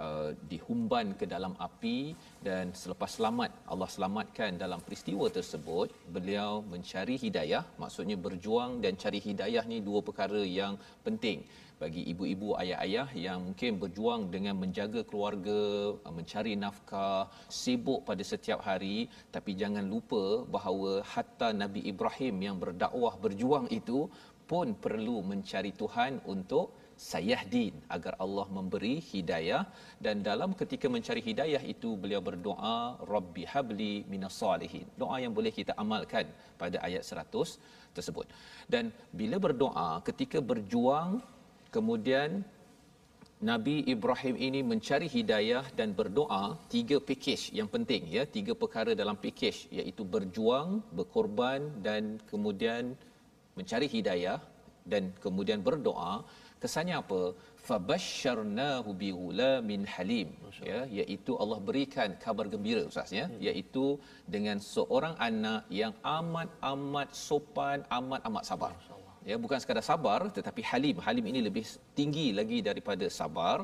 Uh, 0.02 0.34
dihumban 0.52 1.08
ke 1.20 1.26
dalam 1.34 1.54
api 1.66 1.98
dan 2.46 2.66
selepas 2.82 3.12
selamat 3.18 3.52
Allah 3.72 3.90
selamatkan 3.96 4.58
dalam 4.62 4.80
peristiwa 4.86 5.26
tersebut 5.36 5.88
beliau 6.16 6.52
mencari 6.72 7.16
hidayah 7.24 7.62
maksudnya 7.82 8.18
berjuang 8.26 8.72
dan 8.84 8.98
cari 9.04 9.20
hidayah 9.28 9.64
ni 9.72 9.78
dua 9.88 10.00
perkara 10.08 10.42
yang 10.60 10.74
penting. 11.06 11.46
Bagi 11.82 12.02
ibu-ibu 12.14 12.50
ayah-ayah 12.62 13.08
yang 13.26 13.40
mungkin 13.48 13.78
berjuang 13.84 14.22
dengan 14.34 14.56
menjaga 14.64 15.02
keluarga 15.10 15.60
uh, 16.08 16.14
mencari 16.18 16.54
nafkah 16.64 17.30
sibuk 17.62 18.02
pada 18.10 18.26
setiap 18.32 18.62
hari 18.70 18.98
tapi 19.36 19.54
jangan 19.62 19.86
lupa 19.94 20.26
bahawa 20.58 21.06
hatta 21.14 21.52
Nabi 21.64 21.84
Ibrahim 21.94 22.38
yang 22.48 22.58
berdakwah 22.64 23.14
berjuang 23.26 23.70
itu 23.80 24.10
pun 24.50 24.74
perlu 24.86 25.18
mencari 25.32 25.74
Tuhan 25.82 26.26
untuk 26.34 26.81
sayahdin 27.10 27.74
agar 27.96 28.14
Allah 28.24 28.46
memberi 28.58 28.96
hidayah. 29.12 29.64
Dan 30.06 30.22
dalam 30.30 30.54
ketika 30.62 30.88
mencari 30.96 31.22
hidayah 31.30 31.62
itu 31.74 31.90
beliau 32.04 32.22
berdoa 32.30 33.02
rabbi 33.14 33.44
habli 33.54 33.94
minas 34.14 34.38
salihin. 34.42 34.86
Doa 35.02 35.18
yang 35.24 35.34
boleh 35.38 35.54
kita 35.60 35.74
amalkan 35.84 36.26
pada 36.62 36.78
ayat 36.88 37.04
100 37.04 37.58
tersebut. 37.98 38.28
Dan 38.74 38.94
bila 39.20 39.38
berdoa 39.48 39.90
ketika 40.10 40.40
berjuang 40.52 41.12
kemudian 41.76 42.46
Nabi 43.42 43.76
Ibrahim 43.94 44.36
ini 44.48 44.60
mencari 44.72 45.08
hidayah 45.10 45.66
dan 45.74 45.98
berdoa 46.00 46.44
tiga 46.74 46.98
package 47.02 47.50
yang 47.60 47.70
penting 47.76 48.06
ya. 48.16 48.24
Tiga 48.38 48.54
perkara 48.54 48.94
dalam 49.02 49.18
package 49.18 49.66
iaitu 49.78 50.06
berjuang 50.06 50.86
berkorban 50.94 51.82
dan 51.82 52.22
kemudian 52.30 52.94
mencari 53.58 53.90
hidayah 53.90 54.38
dan 54.86 55.10
kemudian 55.24 55.60
berdoa 55.66 56.22
kesannya 56.64 56.96
apa? 57.04 57.22
Fabashsharnahu 57.68 58.90
bighulamin 59.02 59.82
halim. 59.96 60.30
Ya 60.72 60.80
iaitu 61.00 61.34
Allah 61.44 61.60
berikan 61.70 62.10
kabar 62.24 62.46
gembira 62.54 62.82
ustaz 62.92 63.12
ya. 63.20 63.26
Hmm. 63.28 63.38
iaitu 63.48 63.86
dengan 64.36 64.58
seorang 64.74 65.16
anak 65.30 65.62
yang 65.82 65.94
amat 66.18 66.50
amat 66.74 67.10
sopan 67.28 67.80
amat 68.00 68.22
amat 68.30 68.46
sabar 68.52 68.74
ya 69.30 69.36
bukan 69.44 69.58
sekadar 69.62 69.86
sabar 69.90 70.20
tetapi 70.38 70.62
halim. 70.70 70.98
Halim 71.06 71.26
ini 71.32 71.40
lebih 71.48 71.64
tinggi 71.98 72.28
lagi 72.40 72.60
daripada 72.68 73.06
sabar. 73.20 73.58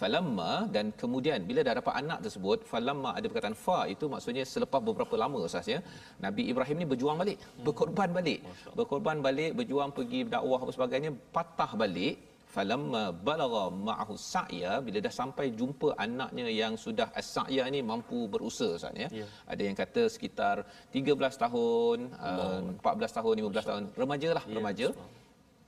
Falamma 0.00 0.52
dan 0.74 0.86
kemudian 1.02 1.40
bila 1.48 1.60
dah 1.68 1.74
dapat 1.80 1.94
anak 2.02 2.18
tersebut 2.24 2.58
falamma 2.72 3.10
ada 3.18 3.26
perkataan 3.30 3.56
fa 3.64 3.78
itu 3.94 4.04
maksudnya 4.14 4.44
selepas 4.54 4.80
beberapa 4.88 5.14
lama 5.22 5.44
ustaz 5.48 5.68
ya. 5.74 5.80
Nabi 6.26 6.44
Ibrahim 6.52 6.76
ni 6.82 6.88
berjuang 6.92 7.18
balik 7.22 7.38
berkorban 7.66 8.10
balik. 8.18 8.40
Berkorban 8.78 9.18
balik 9.26 9.52
berjuang 9.60 9.92
pergi 9.98 10.20
dakwah 10.36 10.60
apa 10.64 10.72
sebagainya 10.78 11.12
patah 11.36 11.72
balik 11.84 12.31
falamma 12.54 13.02
balagha 13.26 13.64
ma'ahu 13.88 14.14
sa'ya 14.32 14.72
bila 14.86 14.98
dah 15.06 15.14
sampai 15.20 15.46
jumpa 15.60 15.88
anaknya 16.04 16.46
yang 16.62 16.74
sudah 16.84 17.08
as-sa'ya 17.20 17.64
ni 17.74 17.80
mampu 17.90 18.18
berusaha 18.32 18.76
Ustaz 18.78 19.00
ya. 19.02 19.08
Yeah. 19.20 19.28
Ada 19.52 19.62
yang 19.68 19.76
kata 19.82 20.02
sekitar 20.14 20.56
13 20.96 21.44
tahun, 21.44 21.98
uh, 22.30 22.60
14 22.82 23.18
tahun, 23.18 23.34
15 23.40 23.48
Masa. 23.48 23.68
tahun, 23.70 23.84
remajalah, 24.02 24.44
yeah. 24.46 24.56
remaja. 24.58 24.88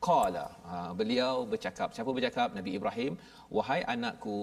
Qala, 0.07 0.47
uh, 0.72 0.91
beliau 1.01 1.35
bercakap, 1.53 1.89
siapa 1.97 2.11
bercakap? 2.16 2.49
Nabi 2.59 2.70
Ibrahim, 2.78 3.12
wahai 3.57 3.80
anakku, 3.95 4.39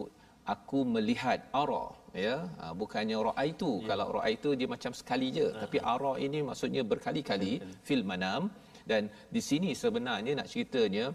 aku 0.53 0.79
melihat 0.95 1.39
ara 1.61 1.85
ya 2.27 2.35
uh, 2.63 2.73
bukannya 2.81 3.17
ra'a 3.27 3.43
itu 3.53 3.71
yeah. 3.79 3.87
kalau 3.89 4.07
ra'a 4.17 4.29
itu 4.37 4.49
dia 4.59 4.67
macam 4.75 4.91
sekali 4.99 5.27
je 5.37 5.47
uh-huh. 5.47 5.61
tapi 5.63 5.77
ara 5.93 6.13
ini 6.25 6.39
maksudnya 6.49 6.81
berkali-kali 6.91 7.51
fil 7.87 8.03
manam 8.11 8.49
dan 8.89 9.07
di 9.35 9.41
sini 9.49 9.71
sebenarnya 9.83 10.33
nak 10.39 10.47
ceritanya 10.53 11.05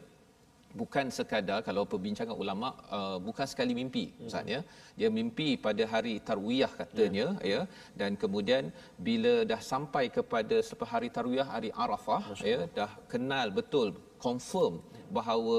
bukan 0.81 1.07
sekadar 1.19 1.59
kalau 1.69 1.83
perbincangan 1.93 2.37
ulama 2.43 2.69
uh, 2.99 3.17
bukan 3.29 3.47
sekali 3.53 3.73
mimpi 3.81 4.05
ustaz 4.29 4.53
ya. 4.55 4.61
Dia 4.99 5.09
mimpi 5.19 5.49
pada 5.67 5.85
hari 5.93 6.15
tarwiyah 6.29 6.73
katanya 6.81 7.27
ya, 7.41 7.53
ya. 7.53 7.61
Dan 8.01 8.11
kemudian 8.23 8.65
bila 9.09 9.35
dah 9.53 9.61
sampai 9.73 10.05
kepada 10.19 10.59
selepas 10.67 10.91
hari 10.95 11.11
tarwiyah 11.17 11.49
hari 11.55 11.73
arafah 11.87 12.23
ya 12.53 12.61
dah 12.79 12.91
kenal 13.15 13.49
betul 13.59 13.91
confirm 14.27 14.75
bahawa 15.19 15.59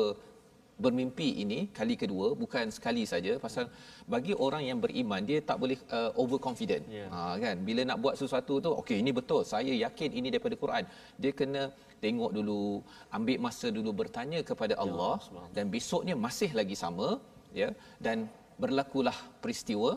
bermimpi 0.86 1.28
ini 1.43 1.59
kali 1.78 1.95
kedua 2.01 2.28
bukan 2.41 2.65
sekali 2.78 3.03
saja. 3.11 3.34
Pasal 3.45 3.65
bagi 4.13 4.34
orang 4.45 4.63
yang 4.70 4.80
beriman 4.84 5.22
dia 5.30 5.39
tak 5.49 5.57
boleh 5.63 5.78
uh, 5.97 6.11
overconfident. 6.22 6.86
Yeah. 6.97 7.09
ha 7.13 7.34
kan? 7.45 7.55
Bila 7.68 7.82
nak 7.89 7.97
buat 8.03 8.15
sesuatu 8.22 8.55
tu 8.65 8.72
okey 8.82 8.97
ini 9.03 9.11
betul. 9.20 9.41
Saya 9.53 9.74
yakin 9.86 10.09
ini 10.20 10.28
daripada 10.34 10.55
Quran. 10.63 10.84
Dia 11.22 11.32
kena 11.39 11.63
tengok 12.04 12.32
dulu 12.38 12.62
ambil 13.18 13.38
masa 13.45 13.68
dulu 13.78 13.91
bertanya 14.02 14.39
kepada 14.50 14.74
ya 14.76 14.82
Allah 14.86 15.16
ya, 15.38 15.43
dan 15.56 15.66
besoknya 15.76 16.16
masih 16.26 16.50
lagi 16.60 16.76
sama 16.84 17.10
ya 17.62 17.70
dan 18.06 18.18
berlakulah 18.64 19.18
peristiwa 19.43 19.91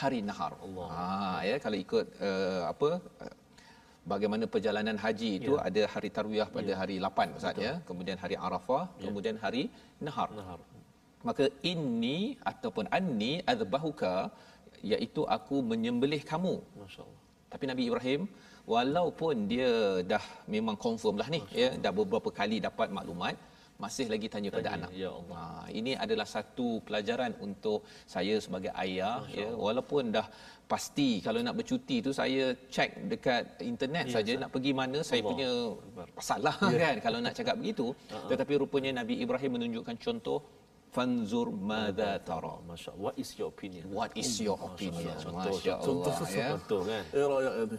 hari 0.00 0.18
nahar. 0.28 0.52
Allah. 0.66 0.88
Ha 0.96 1.36
ya 1.50 1.56
kalau 1.64 1.78
ikut 1.84 2.06
uh, 2.28 2.62
apa 2.72 2.90
bagaimana 4.12 4.44
perjalanan 4.54 4.98
haji 5.04 5.30
itu 5.40 5.52
ya. 5.58 5.62
ada 5.68 5.82
hari 5.94 6.10
tarwiyah 6.18 6.48
pada 6.56 6.72
ya. 6.72 6.76
hari 6.80 6.96
8 7.10 7.38
Ustaz 7.38 7.64
ya 7.66 7.74
kemudian 7.88 8.18
hari 8.24 8.36
arafah 8.48 8.84
ya. 8.88 9.04
kemudian 9.06 9.38
hari 9.44 9.62
nahar. 10.08 10.28
Nahar. 10.40 10.60
Maka 11.28 11.44
ini 11.72 12.18
ataupun 12.50 12.86
anni 12.98 13.32
adzbahuka 13.52 14.14
iaitu 14.92 15.22
aku 15.36 15.56
menyembelih 15.70 16.22
kamu. 16.32 16.54
Masyaallah 16.82 17.18
tapi 17.52 17.64
Nabi 17.70 17.82
Ibrahim 17.90 18.20
walaupun 18.74 19.34
dia 19.52 19.70
dah 20.12 20.24
memang 20.54 20.76
confirm 20.86 21.16
lah 21.20 21.28
ni 21.36 21.40
ya 21.60 21.70
dah 21.84 21.92
beberapa 22.00 22.30
kali 22.40 22.58
dapat 22.68 22.88
maklumat 22.98 23.36
masih 23.84 24.06
lagi 24.12 24.26
tanya 24.32 24.50
pada 24.58 24.68
anak. 24.76 24.90
Ya 25.02 25.10
Allah. 25.18 25.38
Ha, 25.38 25.70
ini 25.80 25.92
adalah 26.04 26.26
satu 26.26 26.68
pelajaran 26.86 27.32
untuk 27.46 27.86
saya 28.14 28.34
sebagai 28.44 28.72
ayah 28.84 29.22
ya 29.40 29.48
walaupun 29.66 30.10
dah 30.16 30.26
pasti 30.72 31.08
kalau 31.26 31.40
nak 31.46 31.56
bercuti 31.58 31.96
tu 32.06 32.10
saya 32.20 32.44
check 32.74 32.90
dekat 33.12 33.62
internet 33.72 34.10
ya, 34.10 34.14
saja 34.18 34.32
nak 34.42 34.50
pergi 34.54 34.72
mana 34.80 34.98
Allah. 35.00 35.08
saya 35.10 35.20
punya 35.30 35.50
pasal 36.18 36.40
lah 36.46 36.56
ya. 36.74 36.78
kan 36.84 36.96
kalau 37.06 37.18
nak 37.24 37.34
cakap 37.38 37.54
begitu 37.60 37.86
uh-huh. 37.94 38.28
tetapi 38.30 38.52
rupanya 38.62 38.90
Nabi 39.00 39.14
Ibrahim 39.24 39.52
menunjukkan 39.56 39.96
contoh 40.06 40.38
fanzur 40.94 41.48
madza 41.52 42.10
tara. 42.28 42.54
Masya 42.68 42.92
what 42.96 43.14
is 43.22 43.30
your 43.38 43.48
opinion? 43.54 43.84
What 43.98 44.10
is 44.16 44.30
your 44.40 44.58
opinion? 44.68 45.16
masya 45.36 45.74
Allah 45.84 46.16
ya. 46.32 46.46
contoh 46.54 46.80
kan? 46.88 47.02
Ya 47.18 47.24
rakyat 47.28 47.54
itu 47.62 47.76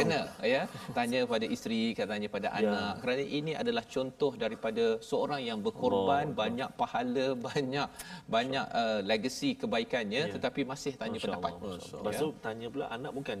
kena 0.00 0.20
ya. 0.42 0.62
Tanya 0.96 1.20
pada 1.32 1.46
isteri 1.56 1.80
katanya 1.94 2.28
pada 2.36 2.48
ya. 2.50 2.58
anak. 2.60 2.92
Kerana 3.02 3.24
ini 3.24 3.52
adalah 3.62 3.84
contoh 3.86 4.32
daripada 4.34 4.84
seorang 5.10 5.40
yang 5.44 5.58
berkorban 5.62 6.30
Allah. 6.30 6.38
banyak 6.42 6.70
pahala 6.80 7.26
banyak 7.48 7.86
banyak 8.26 8.66
uh, 8.82 9.00
legacy 9.06 9.50
kebaikannya 9.54 10.22
ya. 10.28 10.32
tetapi 10.34 10.60
masih 10.66 10.92
tanya 10.98 11.18
masya 11.18 11.26
pendapat. 11.30 11.52
lepas 12.00 12.14
tu 12.18 12.28
tanya 12.44 12.66
pula 12.72 12.86
anak 12.90 13.12
bukan 13.14 13.36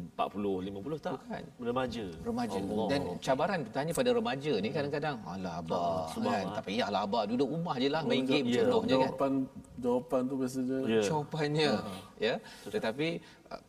40 0.00 0.72
50 0.72 1.04
tak 1.04 1.12
bukan 1.16 1.42
remaja 1.68 2.04
remaja 2.24 2.58
Allah. 2.64 2.86
dan 2.88 3.00
cabaran 3.20 3.58
bertanya 3.66 3.92
pada 3.92 4.10
remaja 4.16 4.52
ni 4.64 4.68
kadang-kadang 4.72 5.16
alah 5.28 5.54
abah 5.60 5.84
ah, 6.08 6.24
kan 6.24 6.44
tak 6.56 6.64
payahlah 6.68 7.00
abah 7.04 7.22
duduk 7.28 7.48
rumah 7.52 7.76
je 7.82 7.88
lah 7.92 8.02
main 8.08 8.24
game 8.24 8.46
yeah. 8.48 8.64
contohnya 8.64 8.96
jawapan, 8.96 9.16
kan 9.20 9.32
jawapan 9.84 10.20
tu 10.30 10.34
biasanya 10.40 10.78
yeah. 10.88 11.04
jawapannya 11.04 11.70
uh 11.76 12.00
ya 12.22 12.34
tetapi 12.70 13.08
uh, 13.50 13.62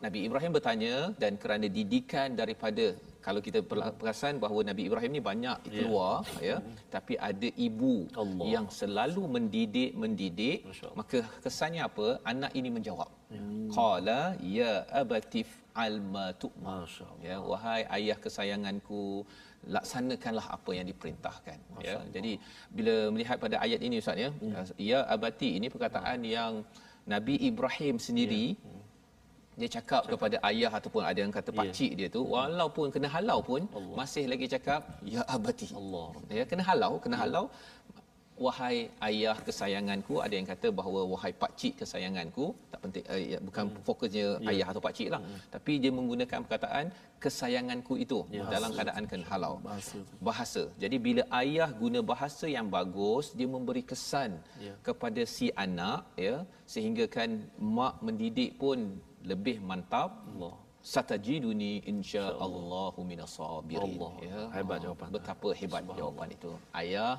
Nabi 0.00 0.18
Ibrahim 0.26 0.52
bertanya 0.56 0.94
dan 1.22 1.36
kerana 1.36 1.68
didikan 1.68 2.32
daripada 2.32 2.96
kalau 3.20 3.40
kita 3.46 3.60
perasan 4.00 4.40
bahawa 4.40 4.60
Nabi 4.70 4.88
Ibrahim 4.88 5.12
ni 5.16 5.22
banyak 5.30 5.58
ya. 5.68 5.72
keluar 5.76 6.14
yeah. 6.40 6.58
ya 6.64 6.88
tapi 6.94 7.20
ada 7.20 7.48
ibu 7.68 8.08
Allah. 8.16 8.46
yang 8.48 8.66
selalu 8.72 9.22
mendidik 9.36 9.92
mendidik 9.92 10.64
maka 10.96 11.20
kesannya 11.44 11.84
apa 11.84 12.06
anak 12.32 12.52
ini 12.56 12.72
menjawab 12.72 13.10
hmm. 13.28 13.68
qala 13.76 14.20
ya 14.40 14.88
abatif 15.02 15.59
alma 15.84 16.26
tu'mar 16.42 16.88
ya 17.28 17.36
wahai 17.50 17.82
ayah 17.98 18.18
kesayanganku 18.24 19.02
laksanakanlah 19.76 20.46
apa 20.56 20.70
yang 20.78 20.86
diperintahkan 20.90 21.58
ya 21.86 21.96
jadi 22.14 22.32
bila 22.76 22.94
melihat 23.14 23.36
pada 23.44 23.56
ayat 23.66 23.80
ini 23.86 23.96
ustaz 24.02 24.24
ya 24.24 24.30
hmm. 24.32 24.76
ya 24.90 25.00
abati 25.16 25.50
ini 25.60 25.68
perkataan 25.74 26.20
hmm. 26.24 26.34
yang 26.36 26.52
Nabi 27.12 27.34
Ibrahim 27.50 27.96
sendiri 28.08 28.46
hmm 28.56 28.80
dia 29.60 29.68
cakap, 29.76 30.02
cakap 30.02 30.02
kepada 30.12 30.36
ayah 30.48 30.70
ataupun 30.78 31.02
ada 31.10 31.18
yang 31.24 31.32
kata 31.38 31.50
pakcik 31.60 31.90
yeah. 31.92 32.08
dia 32.08 32.14
tu 32.16 32.22
walaupun 32.34 32.86
kena 32.94 33.08
halau 33.14 33.38
pun 33.48 33.62
Allah. 33.78 33.96
masih 34.00 34.24
lagi 34.32 34.46
cakap 34.54 34.80
ya 35.14 35.22
abati 35.36 35.68
Allah 35.80 36.08
ya 36.38 36.44
kena 36.50 36.64
halau 36.70 36.92
kena 37.04 37.16
yeah. 37.16 37.22
halau 37.24 37.44
wahai 38.44 38.76
ayah 39.08 39.36
kesayanganku 39.46 40.14
ada 40.24 40.34
yang 40.38 40.48
kata 40.52 40.68
bahawa 40.78 41.00
wahai 41.12 41.32
pak 41.42 41.52
cik 41.60 41.74
kesayanganku 41.80 42.44
tak 42.72 42.80
penting 42.84 43.04
uh, 43.12 43.20
ya, 43.32 43.38
bukan 43.48 43.64
hmm. 43.68 43.82
fokusnya 43.86 44.26
yeah. 44.26 44.50
ayah 44.50 44.66
atau 44.72 44.82
pak 44.86 44.94
cik 44.98 45.08
lah 45.14 45.20
hmm. 45.24 45.40
tapi 45.54 45.72
dia 45.82 45.92
menggunakan 45.98 46.38
perkataan 46.44 46.86
kesayanganku 47.24 47.94
itu 48.04 48.18
yeah. 48.36 48.48
dalam 48.54 48.70
keadaan 48.76 49.04
kan 49.12 49.22
halau 49.30 49.54
bahasa. 49.68 49.98
bahasa 50.28 50.62
jadi 50.84 50.96
bila 51.06 51.22
ayah 51.42 51.68
guna 51.82 52.00
bahasa 52.12 52.46
yang 52.56 52.68
bagus 52.76 53.28
dia 53.40 53.48
memberi 53.56 53.84
kesan 53.92 54.32
yeah. 54.66 54.76
kepada 54.88 55.22
si 55.36 55.48
anak 55.66 56.00
ya 56.26 56.36
sehingga 56.74 57.06
kan 57.18 57.30
mak 57.76 57.96
mendidik 58.08 58.56
pun 58.62 58.80
lebih 59.32 59.56
mantap 59.70 60.10
Allah 60.32 60.56
satajiduni 60.94 61.72
insyaallahu 61.92 63.00
minas 63.10 63.36
sabirin 63.36 64.00
ya 64.28 64.40
hebat 64.56 64.78
jawapan 64.84 65.08
betapa 65.16 65.48
hebat 65.60 65.84
jawapan 65.98 66.28
itu 66.36 66.52
ayah 66.80 67.12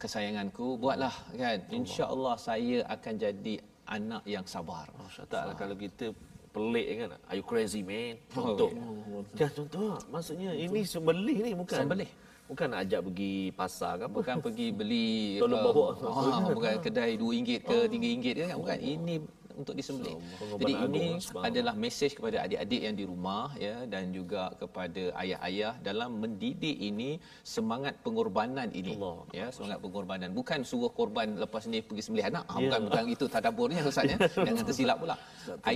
kesayanganku 0.00 0.80
buatlah 0.80 1.12
kan? 1.36 1.60
Insyaallah. 1.68 2.40
Saya 2.40 2.88
akan 2.88 3.14
jadi 3.20 3.54
anak 3.84 4.24
yang 4.24 4.48
sabar. 4.48 4.88
Masyaallah 4.96 5.54
kalau 5.60 5.76
kita 5.76 6.16
pelik 6.50 6.86
kan? 6.96 7.08
Are 7.28 7.36
you 7.36 7.44
crazy 7.44 7.84
man? 7.84 8.16
Contoh. 8.32 8.72
oh, 8.72 9.22
ya. 9.36 9.52
contoh. 9.52 10.00
Maksudnya 10.08 10.56
Betul. 10.56 10.64
ini 10.64 10.80
sembelih 10.88 11.36
ni 11.44 11.50
bukan? 11.52 11.78
Sembelih. 11.84 12.10
Bukan 12.50 12.66
ajak 12.74 13.00
pergi 13.06 13.54
pasar 13.54 13.94
ke 13.94 14.06
bukan 14.10 14.42
pergi 14.42 14.74
beli 14.74 15.38
tolong 15.38 15.70
bawa. 15.70 15.94
uh, 16.02 16.50
bukan 16.50 16.82
kedai 16.82 17.14
RM2 17.14 17.62
ke 17.62 17.86
RM3 17.86 18.06
ke 18.18 18.30
kan? 18.42 18.56
Bukan. 18.58 18.78
Ini 18.82 19.14
untuk 19.62 19.74
disembelih. 19.78 20.16
Jadi 20.60 20.72
ini 20.86 21.04
adalah 21.48 21.74
mesej 21.84 22.12
kepada 22.18 22.36
adik-adik 22.44 22.80
yang 22.86 22.96
di 23.00 23.04
rumah 23.10 23.46
ya 23.66 23.76
dan 23.92 24.12
juga 24.18 24.42
kepada 24.62 25.02
ayah-ayah 25.22 25.72
dalam 25.88 26.10
mendidik 26.22 26.76
ini 26.90 27.10
semangat 27.54 27.94
pengorbanan 28.04 28.68
ini 28.80 28.94
Allah. 28.98 29.18
ya 29.40 29.46
semangat 29.56 29.78
pengorbanan. 29.84 30.30
Bukan 30.38 30.60
suruh 30.70 30.92
korban 31.00 31.36
lepas 31.44 31.64
ni 31.72 31.80
pergi 31.88 32.02
sembelih 32.06 32.26
anak. 32.32 32.44
Ha, 32.50 32.54
bukan 32.64 32.80
bukan 32.88 33.04
itu. 33.14 33.24
Tadaburnya 33.34 33.80
ustaz 33.92 34.12
ya. 34.12 34.18
Jangan 34.46 34.64
tersilap 34.68 34.96
pula. 35.02 35.16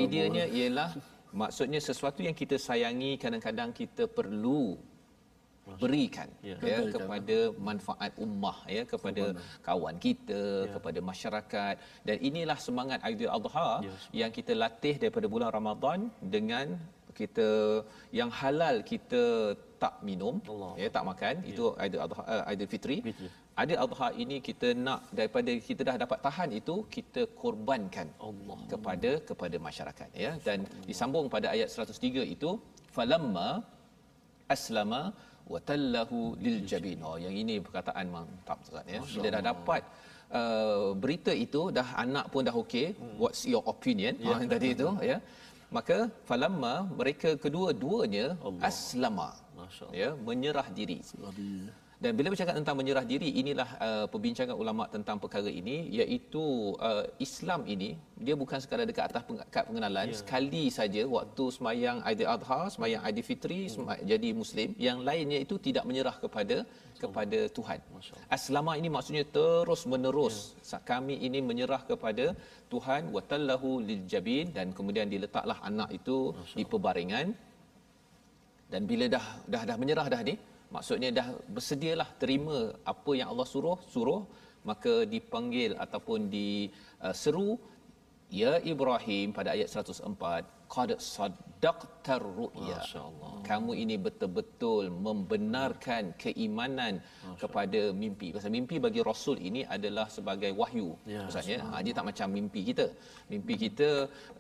Ideanya 0.05 0.45
ialah 0.59 0.89
maksudnya 1.35 1.81
sesuatu 1.83 2.21
yang 2.27 2.37
kita 2.41 2.57
sayangi 2.57 3.19
kadang-kadang 3.23 3.71
kita 3.75 4.07
perlu 4.07 4.79
berikan 5.83 6.29
ya, 6.49 6.57
ya 6.71 6.79
kepada 6.95 7.37
manfaat 7.69 8.13
ummah 8.25 8.59
ya 8.77 8.83
kepada 8.93 9.23
Subhanallah. 9.25 9.61
kawan 9.69 9.97
kita 10.07 10.43
ya. 10.67 10.73
kepada 10.75 11.01
masyarakat. 11.11 11.75
Dan 12.09 12.17
inilah 12.29 12.59
semangat 12.67 12.99
Aidil 13.09 13.33
Adha 13.39 13.71
ya, 13.87 13.95
yang 14.21 14.31
kita 14.39 14.53
latih 14.63 14.95
daripada 15.03 15.27
bulan 15.35 15.51
Ramadan 15.59 15.99
dengan 16.35 16.77
kita 17.19 17.49
yang 18.19 18.31
halal 18.41 18.77
kita 18.91 19.23
tak 19.83 19.95
minum 20.09 20.37
Allah. 20.53 20.73
ya 20.83 20.89
tak 20.97 21.05
makan. 21.11 21.35
Ya. 21.43 21.49
itu 21.53 21.65
Aidil 21.85 22.03
Adha 22.07 22.23
uh, 22.35 22.43
Aidil 22.51 22.71
Fitri. 22.75 22.99
Aidil 23.61 23.81
Adha 23.85 24.09
ini 24.23 24.37
kita 24.49 24.69
nak 24.87 25.01
daripada 25.19 25.53
kita 25.69 25.83
dah 25.89 25.97
dapat 26.05 26.19
tahan 26.27 26.51
itu 26.61 26.75
kita 26.97 27.23
korbankan 27.43 28.09
Allah. 28.29 28.59
kepada 28.73 29.11
kepada 29.29 29.57
masyarakat 29.69 30.09
ya. 30.25 30.33
Dan 30.47 30.67
disambung 30.89 31.29
pada 31.37 31.49
ayat 31.55 31.71
103 31.71 32.35
itu 32.37 32.53
falamma 32.97 33.49
aslama 34.55 35.03
watallahu 35.53 36.19
liljabin. 36.45 36.99
Oh 37.09 37.17
yang 37.25 37.35
ini 37.43 37.55
perkataan 37.67 38.07
mantap 38.15 38.59
Ustaz 38.65 38.85
ya. 38.95 39.01
Bila 39.15 39.29
dah 39.37 39.43
dapat 39.51 39.83
uh, 40.41 40.91
berita 41.03 41.33
itu 41.47 41.63
dah 41.79 41.89
anak 42.05 42.27
pun 42.33 42.43
dah 42.49 42.57
okey. 42.63 42.87
Hmm. 42.97 43.17
What's 43.23 43.43
your 43.53 43.65
opinion? 43.75 44.15
Ya. 44.21 44.37
Oh, 44.37 44.39
tadi 44.55 44.69
itu 44.77 44.89
ya. 45.11 45.19
Maka 45.77 45.99
falamma 46.29 46.75
mereka 47.01 47.31
kedua-duanya 47.45 48.27
Allah. 48.39 48.63
aslama. 48.71 49.31
Ya, 50.01 50.11
menyerah 50.29 50.69
diri. 50.79 50.99
Dan 52.05 52.13
bila 52.19 52.29
bercakap 52.33 52.55
tentang 52.61 52.77
menyerah 52.81 53.05
diri, 53.13 53.29
inilah 53.41 53.69
uh, 53.87 54.07
perbincangan 54.13 54.57
ulama 54.63 54.85
tentang 54.95 55.17
perkara 55.23 55.49
ini, 55.61 55.77
iaitu 55.99 56.45
uh, 56.89 57.05
Islam 57.27 57.61
ini 57.75 57.91
dia 58.27 58.35
bukan 58.43 58.59
sekadar 58.63 58.85
dekat 58.91 59.05
atas 59.09 59.23
kad 59.55 59.65
pengenalan, 59.69 60.13
yeah. 60.13 60.19
sekali 60.21 60.65
saja 60.79 61.03
waktu 61.17 61.45
semayang 61.57 61.99
Aidil 62.09 62.31
Adha, 62.35 62.61
semayang 62.75 63.01
Aidil 63.09 63.27
Fitri, 63.31 63.61
hmm. 63.73 64.05
jadi 64.11 64.29
Muslim, 64.43 64.69
yang 64.87 65.01
lainnya 65.09 65.41
itu 65.47 65.57
tidak 65.67 65.85
menyerah 65.89 66.17
kepada 66.25 66.57
kepada 67.03 67.39
Tuhan. 67.57 67.81
Aslama 68.37 68.73
ini 68.81 68.89
maksudnya 68.97 69.25
terus 69.37 69.83
menerus 69.93 70.37
yeah. 70.61 70.83
kami 70.91 71.17
ini 71.27 71.41
menyerah 71.51 71.83
kepada 71.91 72.27
Tuhan 72.73 73.03
watallahu 73.17 73.71
liljabin 73.89 74.53
dan 74.57 74.77
kemudian 74.77 75.09
diletaklah 75.15 75.59
anak 75.71 75.89
itu 75.99 76.19
di 76.59 76.65
pebaringan 76.73 77.33
dan 78.73 78.83
bila 78.91 79.07
dah 79.15 79.27
dah 79.53 79.63
dah 79.69 79.77
menyerah 79.83 80.07
dah 80.13 80.21
ni 80.29 80.35
maksudnya 80.75 81.11
dah 81.19 81.29
bersedialah 81.57 82.09
terima 82.23 82.59
apa 82.93 83.11
yang 83.19 83.29
Allah 83.33 83.47
suruh 83.55 83.79
suruh 83.95 84.23
maka 84.71 84.95
dipanggil 85.15 85.71
ataupun 85.85 86.21
diseru 86.37 87.49
uh, 87.55 87.59
ya 88.43 88.53
Ibrahim 88.73 89.35
pada 89.37 89.49
ayat 89.55 89.69
104 89.71 90.55
qad 90.75 90.91
saddaqtar 90.99 92.23
ru'ya. 92.39 92.79
Kamu 93.49 93.73
ini 93.83 93.97
betul-betul 94.07 94.85
membenarkan 95.07 96.17
keimanan 96.23 96.95
kepada 97.43 97.81
mimpi. 98.03 98.29
Pasal 98.37 98.51
mimpi 98.57 98.77
bagi 98.87 99.01
rasul 99.11 99.37
ini 99.49 99.63
adalah 99.77 100.07
sebagai 100.17 100.51
wahyu. 100.61 100.89
Ya, 101.15 101.23
maksudnya 101.27 101.59
ha, 101.69 101.83
dia 101.85 101.95
tak 101.99 102.07
macam 102.11 102.29
mimpi 102.39 102.61
kita. 102.71 102.87
Mimpi 103.33 103.55
kita 103.65 103.91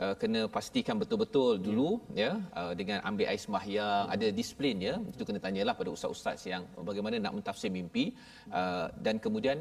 uh, 0.04 0.14
kena 0.20 0.40
pastikan 0.56 0.96
betul-betul 1.02 1.52
ya. 1.58 1.62
dulu 1.66 1.90
ya 2.22 2.32
uh, 2.60 2.72
dengan 2.80 2.98
ambil 3.10 3.26
air 3.32 3.40
sembahyang 3.46 4.04
ya. 4.08 4.14
ada 4.14 4.26
disiplin 4.40 4.76
ya. 4.88 4.94
Itu 5.14 5.22
kena 5.28 5.40
tanyalah 5.46 5.76
pada 5.80 5.90
ustaz-ustaz 5.96 6.40
yang 6.52 6.64
bagaimana 6.90 7.20
nak 7.26 7.36
mentafsir 7.38 7.70
mimpi 7.78 8.06
uh, 8.60 8.86
dan 9.04 9.20
kemudian 9.26 9.60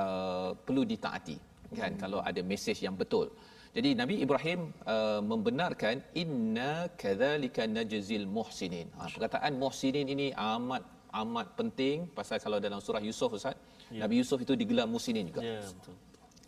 uh, 0.00 0.50
perlu 0.66 0.84
ditaati 0.92 1.38
kan? 1.78 1.92
Hmm. 1.94 2.00
kalau 2.02 2.20
ada 2.30 2.40
mesej 2.50 2.78
yang 2.86 2.96
betul 3.02 3.30
jadi 3.76 3.90
Nabi 4.00 4.14
Ibrahim 4.24 4.60
uh, 4.92 5.20
membenarkan 5.22 6.02
inna 6.22 6.90
kadzalika 7.02 7.62
najzil 7.76 8.26
muhsinin. 8.36 8.90
Ha, 8.98 9.06
perkataan 9.14 9.54
muhsinin 9.62 10.06
ini 10.14 10.26
amat 10.34 10.82
amat 11.22 11.46
penting 11.58 12.06
pasal 12.18 12.38
kalau 12.44 12.58
dalam 12.66 12.80
surah 12.86 13.02
Yusuf 13.08 13.30
Ustaz, 13.38 13.54
ya. 13.94 14.02
Nabi 14.02 14.14
Yusuf 14.20 14.38
itu 14.44 14.54
digelar 14.62 14.86
muhsinin 14.94 15.24
juga. 15.30 15.42
Ya, 15.46 15.62
betul. 15.62 15.94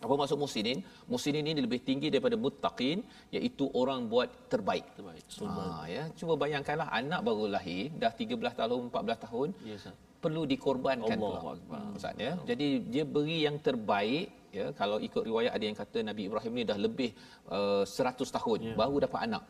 Apa 0.02 0.14
maksud 0.18 0.38
muhsinin? 0.42 0.78
Muhsinin 1.12 1.46
ini 1.46 1.60
lebih 1.66 1.80
tinggi 1.88 2.10
daripada 2.10 2.34
muttaqin 2.44 3.06
iaitu 3.36 3.70
orang 3.80 4.10
buat 4.12 4.30
terbaik. 4.52 4.86
Terbaik. 4.98 5.22
Ha, 5.46 5.86
ya, 5.94 6.04
cuba 6.18 6.34
bayangkanlah 6.42 6.88
anak 7.00 7.20
baru 7.22 7.46
lahir 7.54 7.94
dah 8.02 8.10
13 8.10 8.58
tahun, 8.60 8.82
14 8.90 9.24
tahun. 9.26 9.48
Ya, 9.62 9.78
Ustaz. 9.78 9.94
Perlu 10.22 10.42
dikorbankan 10.52 11.18
Allah 11.18 11.54
pula. 11.70 11.82
Ustaz 11.98 12.18
ya. 12.18 12.34
Jadi 12.50 12.66
dia 12.90 13.04
beri 13.14 13.46
yang 13.46 13.62
terbaik 13.62 14.41
ya 14.58 14.66
kalau 14.80 14.96
ikut 15.06 15.22
riwayat 15.28 15.52
ada 15.56 15.64
yang 15.68 15.78
kata 15.82 15.98
Nabi 16.08 16.22
Ibrahim 16.28 16.52
ni 16.58 16.64
dah 16.70 16.78
lebih 16.86 17.10
uh, 17.56 17.84
100 17.84 18.36
tahun 18.36 18.58
ya. 18.68 18.74
baru 18.80 18.96
dapat 19.06 19.20
anak. 19.26 19.42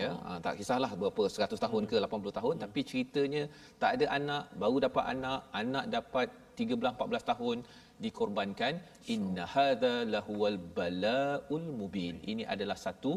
Ya 0.00 0.10
uh, 0.28 0.38
tak 0.46 0.54
kisahlah 0.60 0.90
berapa 1.00 1.22
100 1.36 1.64
tahun 1.64 1.82
ya. 1.84 1.88
ke 1.90 1.96
80 2.06 2.38
tahun 2.38 2.54
ya. 2.56 2.60
tapi 2.64 2.80
ceritanya 2.90 3.42
tak 3.82 3.90
ada 3.96 4.06
anak 4.18 4.44
baru 4.62 4.76
dapat 4.86 5.04
anak 5.14 5.40
anak 5.62 5.84
dapat 5.96 6.28
13 6.60 6.96
14 7.00 7.30
tahun 7.32 7.56
dikorbankan. 8.04 8.74
Inna 9.14 9.44
hadza 9.54 9.94
lahuwal 10.14 10.58
balaul 10.78 11.66
mubin. 11.80 12.14
Ini 12.32 12.44
adalah 12.54 12.78
satu 12.86 13.12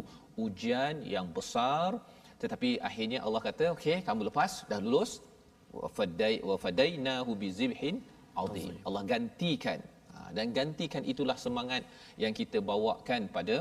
ujian 0.45 0.95
yang 1.15 1.27
besar. 1.37 1.99
Tetapi 2.41 2.69
akhirnya 2.89 3.19
Allah 3.25 3.41
kata 3.47 3.65
okey 3.75 3.97
kamu 4.07 4.21
lepas 4.29 4.51
dah 4.71 4.79
lulus. 4.85 5.13
Wa 5.79 5.87
fadai 5.97 6.35
wa 6.49 6.55
fadainahu 6.63 7.31
bizibhin 7.43 7.95
azim. 8.43 8.75
Allah 8.87 9.03
gantikan 9.11 9.79
dan 10.37 10.45
gantikan 10.57 11.03
itulah 11.13 11.37
semangat 11.45 11.81
yang 12.23 12.33
kita 12.39 12.59
bawakan 12.71 13.23
pada 13.37 13.55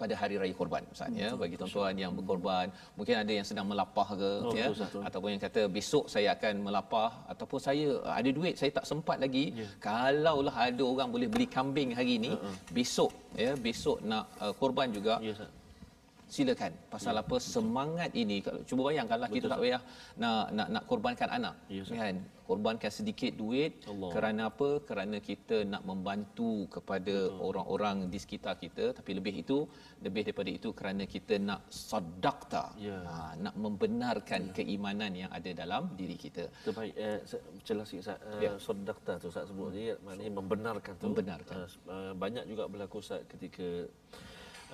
pada 0.00 0.14
hari 0.20 0.36
raya 0.40 0.54
korban 0.60 0.82
Ustaz 0.94 1.12
ya. 1.22 1.28
Bagi 1.42 1.56
tuan-tuan 1.60 1.94
yang 2.02 2.12
berkorban 2.18 2.66
mungkin 2.98 3.16
ada 3.22 3.32
yang 3.38 3.46
sedang 3.50 3.66
melapah 3.70 4.08
ke 4.20 4.30
oh, 4.48 4.54
ya. 4.60 4.66
Betul, 4.72 5.02
ataupun 5.08 5.28
yang 5.34 5.42
kata 5.46 5.62
besok 5.76 6.04
saya 6.14 6.28
akan 6.36 6.54
melapah 6.66 7.10
ataupun 7.32 7.60
saya 7.66 7.86
ada 8.18 8.30
duit 8.38 8.54
saya 8.60 8.72
tak 8.78 8.86
sempat 8.92 9.16
lagi. 9.24 9.44
Yeah. 9.60 9.72
kalaulah 9.86 10.56
ada 10.68 10.84
orang 10.92 11.08
boleh 11.14 11.28
beli 11.34 11.46
kambing 11.56 11.90
hari 11.98 12.12
ini 12.20 12.32
uh-uh. 12.36 12.56
besok 12.76 13.12
ya 13.44 13.52
besok 13.66 13.98
nak 14.10 14.24
uh, 14.44 14.52
korban 14.60 14.88
juga 14.96 15.14
yeah, 15.28 15.48
silakan 16.34 16.72
pasal 16.94 17.14
ya, 17.18 17.22
apa 17.22 17.36
betul. 17.36 17.50
semangat 17.54 18.10
ini 18.22 18.36
kalau 18.46 18.60
cuba 18.68 18.82
bayangkanlah 18.88 19.28
betul, 19.28 19.36
kita 19.42 19.46
tak 19.52 19.60
payah 19.62 19.82
nak 20.22 20.44
nak 20.56 20.68
nak 20.74 20.82
korbankan 20.90 21.28
anak 21.38 21.54
ya, 21.76 21.82
kan 22.02 22.16
korbankan 22.50 22.92
sedikit 22.98 23.32
duit 23.40 23.72
Allah. 23.90 24.10
kerana 24.14 24.42
apa 24.50 24.68
kerana 24.88 25.16
kita 25.28 25.56
nak 25.72 25.82
membantu 25.90 26.52
kepada 26.74 27.16
betul. 27.26 27.42
orang-orang 27.48 27.96
di 28.12 28.18
sekitar 28.24 28.54
kita 28.62 28.84
tapi 28.98 29.10
lebih 29.18 29.34
itu 29.42 29.58
lebih 30.06 30.22
daripada 30.26 30.50
itu 30.58 30.68
kerana 30.78 31.02
kita 31.14 31.34
nak 31.48 31.60
sedekah 31.70 32.70
ya. 32.86 32.98
ha, 33.10 33.14
nak 33.44 33.54
membenarkan 33.64 34.42
ya. 34.50 34.54
keimanan 34.58 35.12
yang 35.22 35.30
ada 35.38 35.50
dalam 35.62 35.82
diri 36.00 36.14
kita 36.24 36.46
terbaik 36.66 36.94
eh, 37.06 37.18
jelas 37.66 37.86
sikit 37.90 38.02
Ustaz 38.06 38.18
eh, 38.38 38.42
ya. 38.46 38.52
sedekah 38.66 39.16
tu 39.22 39.26
Ustaz 39.34 39.46
sebut 39.50 39.70
hmm. 39.74 39.98
maknanya 40.06 40.32
membenarkan 40.38 40.92
tu 40.94 41.06
membenarkan 41.10 41.56
uh, 41.90 42.12
banyak 42.14 42.44
juga 42.50 42.70
berlaku 42.70 43.02
Ustaz 43.02 43.22
ketika 43.30 43.66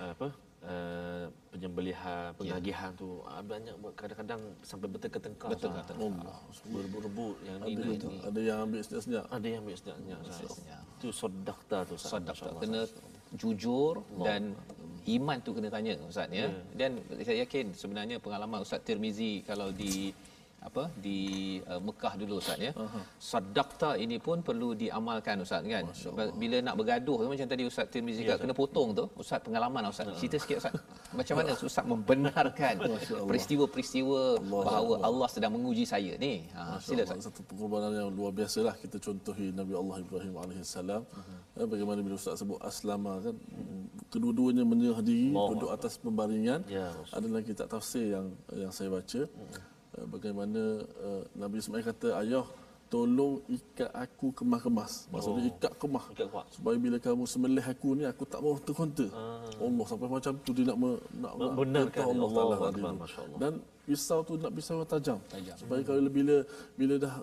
uh, 0.00 0.12
apa 0.16 0.28
uh, 0.66 1.24
penyembelihan 1.54 2.34
penagihan 2.36 2.90
ya. 2.92 2.98
tu 2.98 3.08
uh, 3.22 3.42
banyak 3.42 3.74
kadang-kadang 3.94 4.40
sampai 4.60 4.86
bertengkar-tengkar 4.90 5.48
betul 5.50 5.70
kata 5.72 5.92
Allah 5.96 6.38
berebut 6.66 7.36
yang 7.46 7.56
ada, 7.62 7.66
ini, 7.70 7.94
ini. 7.96 8.16
Ada 8.26 8.40
yang 8.42 8.58
ambil 8.68 8.80
senyap 8.82 9.24
ada 9.30 9.46
yang 9.46 9.60
ambil 9.64 9.76
senyap 9.78 10.18
itu 10.98 11.08
sedekah 11.14 11.82
tu 11.86 11.94
sedekah 11.96 12.52
kena 12.60 12.82
jujur 13.34 14.02
Allah. 14.02 14.24
dan 14.26 14.42
iman 15.06 15.38
tu 15.38 15.50
kena 15.54 15.70
tanya 15.70 15.94
ustaz 16.02 16.26
ya. 16.34 16.50
Yeah. 16.50 16.52
dan 16.74 16.90
saya 17.22 17.46
yakin 17.46 17.70
sebenarnya 17.74 18.18
pengalaman 18.18 18.66
ustaz 18.66 18.82
Tirmizi 18.82 19.46
kalau 19.46 19.70
di 19.70 20.10
apa 20.66 20.90
di 20.98 21.18
uh, 21.70 21.78
Mekah 21.78 22.12
dulu 22.20 22.34
ustaz 22.42 22.58
ya. 22.58 22.72
Uh-huh. 22.74 23.02
Sadaqta 23.30 23.90
ini 24.04 24.18
pun 24.26 24.42
perlu 24.42 24.74
diamalkan 24.74 25.38
ustaz 25.46 25.62
kan. 25.62 25.84
Bila 26.42 26.56
nak 26.66 26.74
bergaduh 26.80 27.22
macam 27.30 27.46
tadi 27.46 27.62
ustaz 27.70 27.86
Tirmizi 27.92 28.26
ya, 28.26 28.34
kena 28.34 28.50
potong 28.50 28.90
tu, 28.98 29.04
ustaz 29.22 29.38
pengalaman 29.46 29.86
ustaz. 29.86 30.10
Uh-huh. 30.10 30.18
Cerita 30.18 30.36
sikit 30.42 30.58
ustaz. 30.62 30.74
Macam 31.18 31.34
mana 31.38 31.50
ustaz 31.54 31.84
membenarkan 31.86 32.74
peristiwa-peristiwa 33.30 34.42
bahawa 34.42 34.94
Allah 35.06 35.28
sedang 35.30 35.54
menguji 35.54 35.86
saya 35.86 36.18
ni. 36.18 36.50
Ha 36.58 36.82
sila 36.82 37.06
ustaz. 37.06 37.30
Satu 37.30 37.46
pengorbanan 37.46 37.94
yang 37.94 38.10
luar 38.10 38.34
biasa 38.34 38.58
lah 38.66 38.74
kita 38.74 38.98
contohi 38.98 39.54
Nabi 39.54 39.72
Allah 39.78 39.96
Ibrahim 40.02 40.34
alaihissalam. 40.34 41.02
Uh-huh. 41.06 41.66
Bagaimana 41.70 42.02
bila 42.02 42.18
ustaz 42.18 42.42
sebut 42.42 42.58
aslama 42.58 43.22
kan 43.22 43.38
kedua-duanya 44.10 44.66
menyerah 44.66 45.00
diri 45.00 45.30
duduk 45.30 45.70
atas 45.70 45.94
pembaringan. 46.02 46.66
Ya, 46.66 46.90
Adalah 47.14 47.40
kitab 47.46 47.70
tafsir 47.70 48.18
yang 48.18 48.26
yang 48.50 48.74
saya 48.74 48.90
baca. 48.90 49.22
Uh-huh. 49.30 49.75
Eh, 49.96 50.06
bagaimana 50.12 50.84
uh, 51.00 51.22
Nabi 51.32 51.56
Ismail 51.56 51.80
kata 51.80 52.20
ayah 52.20 52.44
tolong 52.92 53.40
ikat 53.50 53.90
aku 53.90 54.30
kemas-kemas 54.30 55.10
maksudnya 55.10 55.42
oh. 55.42 55.50
ikat 55.56 55.72
kemah 55.74 56.04
ikat 56.14 56.28
supaya 56.54 56.76
bila 56.78 56.96
kamu 57.02 57.24
sembelih 57.26 57.64
aku 57.64 57.98
ni 57.98 58.04
aku 58.06 58.22
tak 58.28 58.38
mau 58.44 58.54
terkonta 58.62 59.08
ah. 59.10 59.42
Allah 59.58 59.84
sampai 59.90 60.06
macam 60.06 60.32
tu 60.44 60.54
dia 60.54 60.70
nak 60.70 60.78
me, 60.78 60.90
nak 61.18 61.32
benarkan 61.34 62.04
Allah, 62.06 62.28
Allah, 62.30 62.58
Allah, 62.62 62.94
Allah 62.94 63.38
dan 63.42 63.52
pisau 63.88 64.22
tu 64.22 64.38
nak 64.38 64.52
pisau 64.54 64.86
tajam, 64.86 65.18
tajam. 65.32 65.56
supaya 65.58 65.80
hmm. 65.82 65.88
kalau 65.88 66.10
bila 66.12 66.36
bila 66.78 66.94
dah 67.00 67.14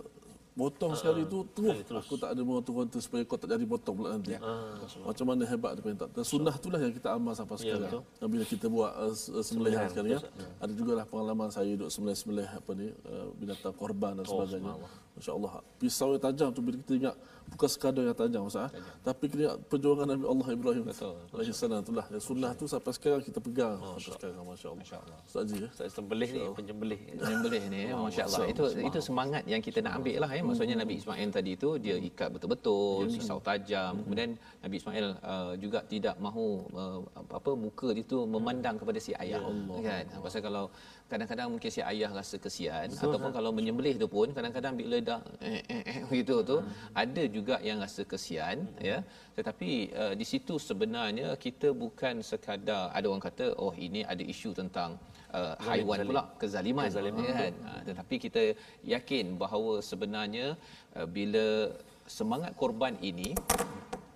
potong 0.54 0.94
sekali 0.94 1.26
tu 1.26 1.46
terus. 1.54 1.82
terus. 1.86 2.06
Aku 2.06 2.16
tak 2.16 2.38
ada 2.38 2.42
mau 2.46 2.62
turun 2.62 2.86
tu 2.86 3.02
supaya 3.02 3.26
kau 3.26 3.38
tak 3.38 3.50
jadi 3.50 3.66
potong 3.66 3.96
pula 3.98 4.16
nanti. 4.16 4.38
Uh, 4.38 4.78
macam 5.06 5.26
mana 5.34 5.44
hebat 5.50 5.74
dia 5.74 5.84
perintah 5.84 6.08
dan 6.10 6.24
sunnah 6.26 6.54
itulah 6.54 6.80
yang 6.80 6.94
kita 6.94 7.10
amal 7.14 7.34
sampai 7.34 7.56
ya, 7.62 7.78
sekarang. 7.78 8.02
yeah, 8.06 8.28
bila 8.30 8.44
kita 8.46 8.66
buat 8.70 8.92
uh, 8.94 9.14
sembelihan 9.42 9.90
sekarang 9.90 10.12
ya. 10.18 10.20
ada 10.62 10.72
jugalah 10.72 11.06
pengalaman 11.10 11.50
saya 11.50 11.74
duduk 11.74 11.90
sembelih-sembelih 11.90 12.50
apa 12.50 12.72
ni 12.78 12.88
uh, 12.90 13.28
binatang 13.38 13.74
korban 13.74 14.22
dan 14.22 14.26
oh, 14.30 14.32
sebagainya. 14.46 14.74
oh, 14.78 14.90
Masya-Allah. 15.14 15.62
Pisau 15.78 16.10
yang 16.18 16.24
tajam 16.24 16.48
tu 16.50 16.62
bila 16.66 16.76
kita 16.82 16.94
ingat 16.98 17.16
bukan 17.54 17.70
sekadar 17.70 18.04
yang 18.10 18.18
tajam 18.18 18.42
Ustaz. 18.50 18.74
Tajam. 18.74 18.98
Tapi 19.06 19.24
kita 19.30 19.42
ingat 19.46 19.58
perjuangan 19.70 20.08
Nabi 20.10 20.26
Allah 20.26 20.48
Ibrahim. 20.58 20.84
Betul. 20.90 21.16
Alaihi 21.30 21.54
salam 21.54 21.80
itulah. 21.86 22.06
Yang 22.10 22.24
sunnah 22.26 22.52
tu 22.58 22.66
sampai 22.66 22.92
sekarang 22.98 23.22
kita 23.22 23.40
pegang 23.44 23.78
oh, 23.78 23.98
sampai 24.02 24.14
sekarang 24.18 24.46
masya-Allah. 24.50 24.82
Masya-Allah. 24.82 25.18
Ustaz 25.30 25.44
Ji 25.46 25.56
ya. 25.62 25.70
Ustaz 25.70 25.90
sembelih 25.94 26.30
ni 26.34 26.42
penyembelih. 26.58 27.00
Penyembelih 27.22 27.64
ni 27.70 27.82
masya-Allah. 27.94 28.48
Itu 28.50 28.64
itu 28.74 29.00
semangat 29.06 29.44
yang 29.46 29.62
kita 29.62 29.80
nak 29.86 29.94
ambil 30.02 30.16
lah 30.26 30.30
ya. 30.34 30.42
Maksudnya 30.42 30.76
Nabi 30.82 30.94
Ismail 30.98 31.30
tadi 31.30 31.52
tu 31.54 31.70
dia 31.78 31.96
ikat 32.02 32.30
betul-betul 32.34 33.06
pisau 33.14 33.38
tajam. 33.38 33.94
Hmm. 33.94 34.04
Kemudian 34.10 34.30
Nabi 34.66 34.76
Ismail 34.82 35.06
uh, 35.22 35.54
juga 35.62 35.80
tidak 35.86 36.16
mahu 36.18 36.66
uh, 36.74 37.00
apa 37.30 37.52
muka 37.54 37.94
dia 37.94 38.02
tu 38.02 38.26
memandang 38.26 38.82
kepada 38.82 38.98
si 38.98 39.14
ayah. 39.14 39.38
Ya 39.38 39.40
Allah. 39.46 39.78
Kan? 39.82 40.04
Pasal 40.26 40.42
kalau 40.42 40.66
kadang-kadang 41.14 41.48
mungkin 41.54 41.72
si 41.76 41.82
ayah 41.92 42.10
rasa 42.20 42.36
kesian 42.46 42.88
Betul, 42.90 43.06
ataupun 43.06 43.30
ha? 43.32 43.36
kalau 43.38 43.52
menyembelih 43.58 43.94
tu 44.02 44.08
pun 44.16 44.28
kadang-kadang 44.38 44.74
bila 44.82 44.98
dah 45.10 45.20
eh, 45.50 45.62
eh, 45.76 45.82
eh, 45.92 45.98
gitu 46.18 46.36
tu 46.52 46.58
hmm. 46.60 47.02
ada 47.04 47.24
juga 47.36 47.56
yang 47.68 47.78
rasa 47.86 48.02
kesian 48.12 48.58
hmm. 48.66 48.82
ya 48.90 48.98
tetapi 49.38 49.70
uh, 50.02 50.14
di 50.20 50.26
situ 50.32 50.56
sebenarnya 50.70 51.28
kita 51.46 51.70
bukan 51.84 52.26
sekadar 52.30 52.84
ada 52.98 53.06
orang 53.12 53.26
kata 53.30 53.46
oh 53.66 53.74
ini 53.88 54.02
ada 54.14 54.24
isu 54.34 54.52
tentang 54.62 54.92
uh, 55.38 55.54
haiwan 55.68 55.98
zalim. 56.02 56.10
pula 56.10 56.24
kezaliman, 56.42 56.86
kezaliman 56.90 57.24
ya 57.30 57.34
kan 57.42 57.54
uh, 57.70 57.82
tetapi 57.90 58.16
kita 58.26 58.44
yakin 58.96 59.26
bahawa 59.44 59.74
sebenarnya 59.90 60.48
uh, 60.98 61.08
bila 61.18 61.46
semangat 62.18 62.54
korban 62.62 62.94
ini 63.10 63.30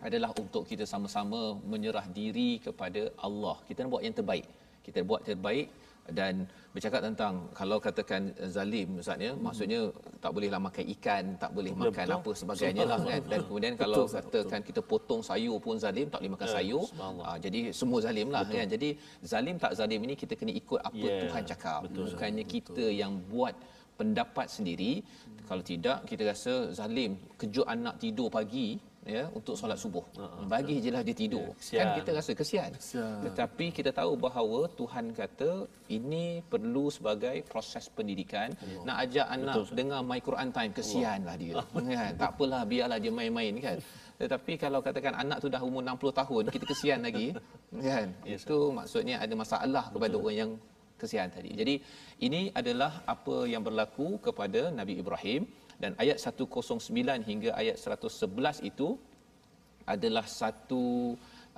adalah 0.07 0.31
untuk 0.41 0.63
kita 0.69 0.85
sama-sama 0.93 1.41
menyerah 1.73 2.05
diri 2.19 2.49
kepada 2.65 3.01
Allah 3.27 3.57
kita 3.69 3.85
nak 3.85 3.91
buat 3.93 4.03
yang 4.07 4.17
terbaik 4.19 4.47
kita 4.87 4.99
buat 5.09 5.21
terbaik 5.29 5.67
dan 6.13 6.47
bercakap 6.71 7.01
tentang 7.01 7.33
kalau 7.57 7.77
katakan 7.81 8.21
zalim 8.55 9.01
ustaz 9.01 9.17
ya 9.17 9.31
hmm. 9.33 9.41
maksudnya 9.41 9.79
tak 10.23 10.31
bolehlah 10.35 10.61
makan 10.61 10.85
ikan 10.95 11.23
tak 11.41 11.51
boleh 11.57 11.73
ya, 11.73 11.79
makan 11.83 12.05
betul. 12.05 12.17
apa 12.19 12.31
sebagainya 12.41 12.83
lah 12.91 12.99
kan 13.01 13.21
dan 13.31 13.39
kemudian 13.47 13.73
kalau 13.81 14.03
betul, 14.05 14.13
katakan 14.15 14.59
betul. 14.61 14.67
kita 14.69 14.81
potong 14.91 15.21
sayur 15.29 15.57
pun 15.65 15.75
zalim 15.85 16.07
tak 16.11 16.19
boleh 16.21 16.33
makan 16.37 16.47
ya, 16.47 16.53
sayur 16.55 16.85
ha, 17.25 17.31
jadi 17.45 17.59
semua 17.79 17.99
zalim 18.05 18.27
lah 18.35 18.43
betul. 18.45 18.55
kan 18.55 18.65
jadi 18.75 18.89
zalim 19.33 19.55
tak 19.63 19.71
zalim 19.79 19.99
ini 20.07 20.13
kita 20.13 20.33
kena 20.39 20.53
ikut 20.61 20.79
apa 20.79 21.07
yeah. 21.07 21.21
Tuhan 21.25 21.43
cakap 21.51 21.79
betul, 21.89 22.05
bukannya 22.13 22.43
betul. 22.45 22.55
kita 22.55 22.85
yang 23.01 23.13
buat 23.31 23.53
pendapat 23.99 24.47
sendiri 24.47 24.91
hmm. 25.01 25.49
kalau 25.49 25.63
tidak 25.65 25.97
kita 26.09 26.23
rasa 26.31 26.53
zalim 26.79 27.17
kejut 27.41 27.65
anak 27.65 27.97
tidur 27.97 28.29
pagi 28.29 28.77
ya 29.07 29.23
untuk 29.31 29.55
solat 29.59 29.79
subuh. 29.79 30.03
Uh-huh. 30.19 30.43
Bagi 30.51 30.75
jelah 30.83 31.01
dia 31.07 31.15
tidur. 31.15 31.47
Ya, 31.71 31.79
kan 31.79 31.87
kita 32.03 32.09
rasa 32.19 32.31
kesian. 32.35 32.69
kesian. 32.75 33.23
Tetapi 33.25 33.65
kita 33.77 33.91
tahu 33.95 34.19
bahawa 34.19 34.67
Tuhan 34.79 35.15
kata 35.15 35.51
ini 35.87 36.43
perlu 36.51 36.91
sebagai 36.91 37.35
proses 37.47 37.87
pendidikan. 37.87 38.51
Allah. 38.51 38.83
Nak 38.87 38.97
ajak 39.07 39.27
anak 39.31 39.55
Betul, 39.55 39.75
dengar 39.79 39.99
my 40.03 40.19
Quran 40.27 40.49
time 40.51 40.71
kesianlah 40.75 41.35
dia. 41.39 41.53
kan? 41.97 42.11
Tak 42.19 42.29
apalah 42.35 42.61
biarlah 42.67 42.99
dia 42.99 43.11
main-main 43.19 43.55
kan. 43.63 43.77
Tetapi 44.19 44.53
kalau 44.59 44.79
katakan 44.83 45.13
anak 45.23 45.37
tu 45.39 45.47
dah 45.47 45.61
umur 45.63 45.81
60 45.85 46.19
tahun 46.21 46.43
kita 46.51 46.65
kesian 46.67 46.99
lagi 47.07 47.27
kan. 47.87 48.07
Yes, 48.27 48.43
Itu 48.43 48.75
maksudnya 48.75 49.23
ada 49.23 49.33
masalah 49.33 49.85
kepada 49.93 50.13
Betul. 50.17 50.23
orang 50.27 50.35
yang 50.35 50.51
kesian 50.97 51.29
tadi. 51.29 51.53
Jadi 51.53 51.75
ini 52.25 52.49
adalah 52.51 53.05
apa 53.05 53.45
yang 53.45 53.61
berlaku 53.61 54.17
kepada 54.17 54.73
Nabi 54.73 54.97
Ibrahim 54.97 55.45
dan 55.81 55.91
ayat 56.03 56.17
109 56.17 57.29
hingga 57.29 57.49
ayat 57.61 57.75
111 57.77 58.69
itu 58.69 58.89
adalah 59.93 60.25
satu 60.39 60.83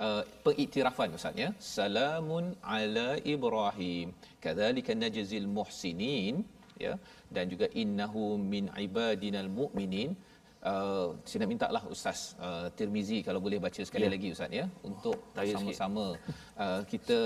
uh, 0.04 0.22
pengiktirafan 0.46 1.16
ustaz 1.18 1.36
ya. 1.44 1.50
Salamun 1.76 2.44
ala 2.76 3.08
ibrahim. 3.34 4.08
Kadzalika 4.44 4.94
najzil 5.02 5.48
muhsinin 5.58 6.44
ya. 6.84 6.94
Dan 7.34 7.44
juga 7.52 7.66
innahu 7.82 8.24
min 8.52 8.66
ibadinal 8.86 9.50
mu'minin. 9.58 10.12
Uh, 10.70 11.16
saya 11.24 11.38
nak 11.40 11.50
minta 11.52 11.66
lah 11.76 11.82
ustaz 11.94 12.36
uh, 12.46 12.68
Tirmizi 12.76 13.18
kalau 13.26 13.40
boleh 13.46 13.56
baca 13.66 13.80
sekali 13.88 14.06
ya. 14.08 14.12
lagi 14.14 14.28
ustaz 14.36 14.52
ya. 14.60 14.66
Untuk 14.90 15.16
oh, 15.16 15.46
sama-sama 15.54 16.06
uh, 16.64 16.80
kita 16.92 17.20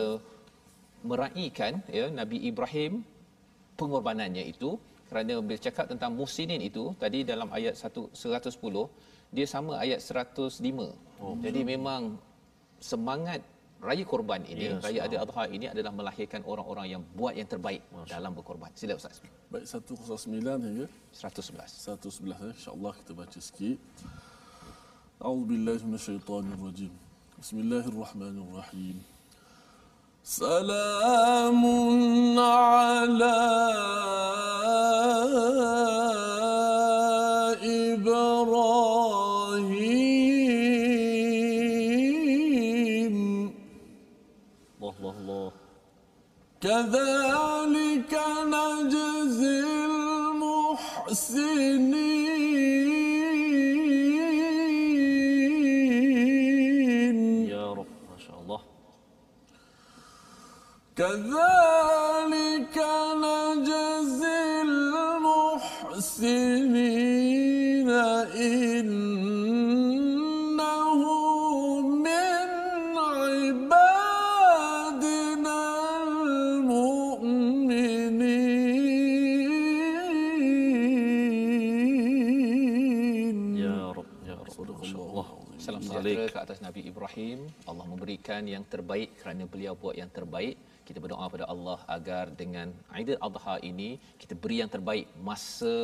meraihkan 1.10 1.72
ya 1.98 2.06
Nabi 2.20 2.38
Ibrahim 2.50 2.92
pengorbanannya 3.80 4.44
itu 4.54 4.70
kerana 5.08 5.40
bila 5.44 5.58
cakap 5.66 5.86
tentang 5.92 6.12
musinin 6.16 6.60
itu 6.60 6.92
tadi 7.02 7.22
dalam 7.22 7.48
ayat 7.52 7.74
110 7.76 8.14
dia 9.34 9.46
sama 9.54 9.78
ayat 9.84 10.00
105 10.00 10.62
oh, 11.20 11.34
jadi 11.44 11.60
betul. 11.60 11.72
memang 11.74 12.02
semangat 12.78 13.40
raya 13.84 14.04
korban 14.08 14.40
ini 14.48 14.72
ya, 14.72 14.80
raya 14.80 15.00
adil 15.04 15.20
adha 15.20 15.44
ini 15.52 15.66
adalah 15.68 15.92
melahirkan 15.92 16.40
orang-orang 16.48 16.86
yang 16.96 17.02
buat 17.12 17.36
yang 17.36 17.48
terbaik 17.48 17.84
Masya. 17.92 18.16
dalam 18.16 18.32
berkorban 18.32 18.72
sila 18.72 18.96
ustaz. 18.96 19.20
Baik 19.52 19.68
109 19.68 20.64
hingga 20.66 20.86
111 21.12 21.68
111 22.00 22.56
insyaallah 22.56 22.92
kita 23.00 23.12
baca 23.12 23.38
sikit. 23.38 23.78
A'udzubillahi 25.20 25.84
minasyaitonirrajim 25.84 26.92
bismillahirrahmanirrahim 27.38 29.13
سلام 30.24 31.60
على 32.38 33.36
إبراهيم. 37.92 38.74
الله 44.80 44.94
الله 45.00 45.14
الله. 45.20 45.52
كذلك 46.60 48.12
نجزي 48.48 49.60
المحسنين. 51.04 51.34
كذلك 60.99 62.75
نجزي 63.23 64.61
المحسنين 65.95 67.09
إنه 68.35 68.99
من 71.81 72.49
عبادنا 73.39 74.39
المؤمنين 82.03 83.57
يا 83.57 83.91
رب 83.91 84.05
يا 84.27 84.33
رب 84.35 84.49
صدق 84.51 84.79
الله 84.83 85.27
سلام 85.59 85.79
sejahtera 85.79 86.27
ke 86.27 86.39
atas 86.43 86.59
Nabi 86.59 86.81
Ibrahim. 86.91 87.47
Allah 87.63 87.85
memberikan 87.87 88.43
yang 88.43 88.67
terbaik 88.67 89.15
kerana 89.19 89.47
beliau 89.47 89.79
buat 89.79 89.95
yang 89.95 90.11
terbaik. 90.11 90.62
Kita 90.88 90.98
berdoa 91.04 91.26
pada 91.34 91.46
Allah 91.52 91.78
agar 91.96 92.24
dengan 92.42 92.68
Aidil 92.96 93.20
Adha 93.26 93.56
ini 93.70 93.90
kita 94.22 94.34
beri 94.42 94.56
yang 94.62 94.70
terbaik 94.74 95.06
masa, 95.28 95.78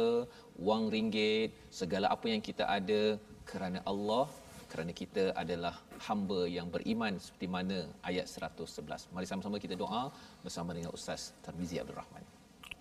wang 0.69 0.85
ringgit, 0.95 1.51
segala 1.81 2.07
apa 2.15 2.27
yang 2.33 2.43
kita 2.49 2.65
ada 2.79 3.03
kerana 3.51 3.81
Allah 3.93 4.27
kerana 4.71 4.93
kita 5.01 5.23
adalah 5.43 5.75
hamba 6.07 6.41
yang 6.57 6.67
beriman 6.75 7.15
seperti 7.25 7.47
mana 7.57 7.79
ayat 8.11 8.27
111. 8.31 9.11
Mari 9.15 9.27
sama-sama 9.31 9.57
kita 9.65 9.75
doa 9.75 10.03
bersama 10.45 10.71
dengan 10.77 10.95
Ustaz 10.99 11.35
Tarmizi 11.45 11.77
Abdul 11.83 11.99
Rahman. 12.03 12.23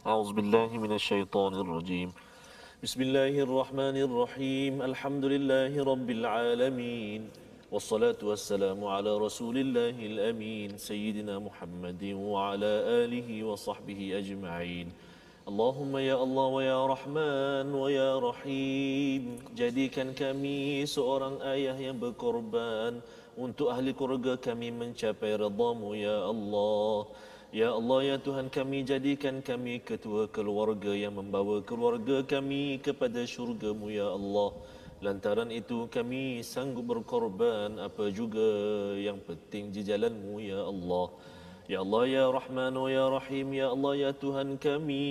A'udzubillahi 0.05 0.75
minasyaitonirrajim. 0.85 2.09
Bismillahirrahmanirrahim. 2.85 4.73
Alhamdulillahi 4.89 5.81
rabbil 5.91 6.23
alamin. 6.29 7.21
والصلاة 7.74 8.20
والسلام 8.22 8.78
على 8.84 9.10
رسول 9.18 9.58
الله 9.58 9.96
الأمين 9.98 10.78
سيدنا 10.78 11.38
محمد 11.38 12.02
وعلى 12.14 12.72
آله 13.02 13.28
وصحبه 13.44 14.00
أجمعين 14.20 14.86
اللهم 15.50 15.92
يا 15.96 16.16
الله 16.22 16.46
ويا 16.46 16.80
رحمن 16.86 17.66
ويا 17.74 18.10
رحيم 18.22 19.22
jadikan 19.58 20.14
kami 20.14 20.86
seorang 20.86 21.42
ayah 21.50 21.74
yang 21.74 21.98
berkorban 21.98 23.02
untuk 23.34 23.74
ahli 23.74 23.90
keluarga 23.90 24.38
kami 24.38 24.70
mencapai 24.70 25.34
redamu 25.34 25.98
ya 25.98 26.30
Allah 26.30 27.10
Ya 27.54 27.70
Allah 27.70 28.02
ya 28.02 28.16
Tuhan 28.18 28.50
kami 28.50 28.82
jadikan 28.82 29.38
kami 29.38 29.78
ketua 29.78 30.26
keluarga 30.26 30.90
yang 30.90 31.14
membawa 31.14 31.62
keluarga 31.62 32.26
kami 32.26 32.82
kepada 32.82 33.22
syurgamu 33.22 33.94
ya 33.94 34.10
Allah 34.10 34.50
Lantaran 34.99 35.47
itu 35.47 35.87
kami 35.87 36.43
sanggup 36.43 36.91
berkorban 36.91 37.79
apa 37.79 38.11
juga 38.11 38.43
yang 38.99 39.23
penting 39.23 39.71
di 39.71 39.79
jalanmu 39.87 40.43
ya 40.43 40.59
Allah 40.67 41.07
Ya 41.69 41.85
Allah, 41.85 42.09
Ya 42.09 42.25
Rahman, 42.25 42.73
Ya 42.89 43.05
Rahim, 43.13 43.53
Ya 43.53 43.69
Allah, 43.69 43.93
Ya 43.93 44.09
Tuhan 44.09 44.57
kami. 44.57 45.05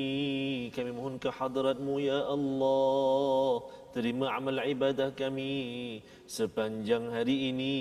Kami 0.75 0.91
mohon 0.91 1.15
ke 1.15 1.31
hadratmu, 1.31 2.03
Ya 2.03 2.19
Allah. 2.27 3.63
Terima 3.95 4.35
amal 4.35 4.67
ibadah 4.67 5.15
kami 5.15 6.03
sepanjang 6.27 7.15
hari 7.15 7.55
ini, 7.55 7.75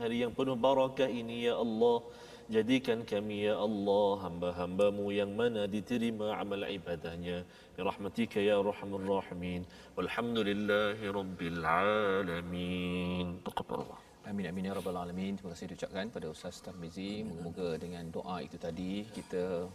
hari 0.00 0.24
yang 0.24 0.32
penuh 0.32 0.56
barakah 0.56 1.12
ini, 1.12 1.44
Ya 1.44 1.60
Allah. 1.60 2.08
Jadikan 2.48 3.04
kami, 3.04 3.52
Ya 3.52 3.60
Allah, 3.60 4.24
hamba-hambamu 4.24 5.12
yang 5.12 5.36
mana 5.36 5.68
diterima 5.68 6.32
amal 6.40 6.64
ibadahnya. 6.64 7.44
Birahmatika, 7.76 8.38
Ya 8.40 8.56
Rahman 8.60 9.02
Rahimin. 9.08 9.62
Walhamdulillahi 9.96 11.08
Rabbil 11.18 11.60
Alamin. 11.64 13.40
Taqabal 13.48 13.84
Allah. 13.84 14.00
Amin 14.22 14.46
amin 14.46 14.70
ya 14.70 14.74
rabbal 14.78 14.94
alamin. 15.02 15.34
Terima 15.34 15.50
kasih 15.50 15.74
diucapkan 15.74 16.06
pada 16.14 16.30
Ustaz 16.30 16.62
Tarmizi. 16.62 17.26
Moga 17.26 17.74
dengan 17.74 18.06
doa 18.06 18.38
itu 18.38 18.54
tadi 18.54 19.02
kita 19.10 19.66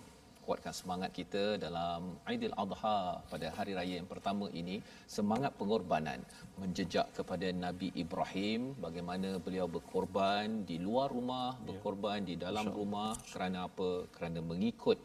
kuatkan 0.47 0.71
semangat 0.71 1.11
kita 1.11 1.59
dalam 1.59 2.15
Aidil 2.23 2.55
Adha 2.55 3.19
pada 3.27 3.47
hari 3.51 3.75
raya 3.75 3.99
yang 3.99 4.07
pertama 4.07 4.47
ini 4.55 4.79
semangat 5.03 5.51
pengorbanan 5.59 6.23
menjejak 6.55 7.11
kepada 7.11 7.51
Nabi 7.51 7.91
Ibrahim 8.03 8.71
bagaimana 8.79 9.43
beliau 9.43 9.67
berkorban 9.67 10.63
di 10.63 10.79
luar 10.79 11.11
rumah 11.11 11.59
berkorban 11.67 12.23
di 12.23 12.39
dalam 12.39 12.71
rumah 12.71 13.11
kerana 13.27 13.67
apa 13.67 14.07
kerana 14.15 14.39
mengikut 14.39 14.95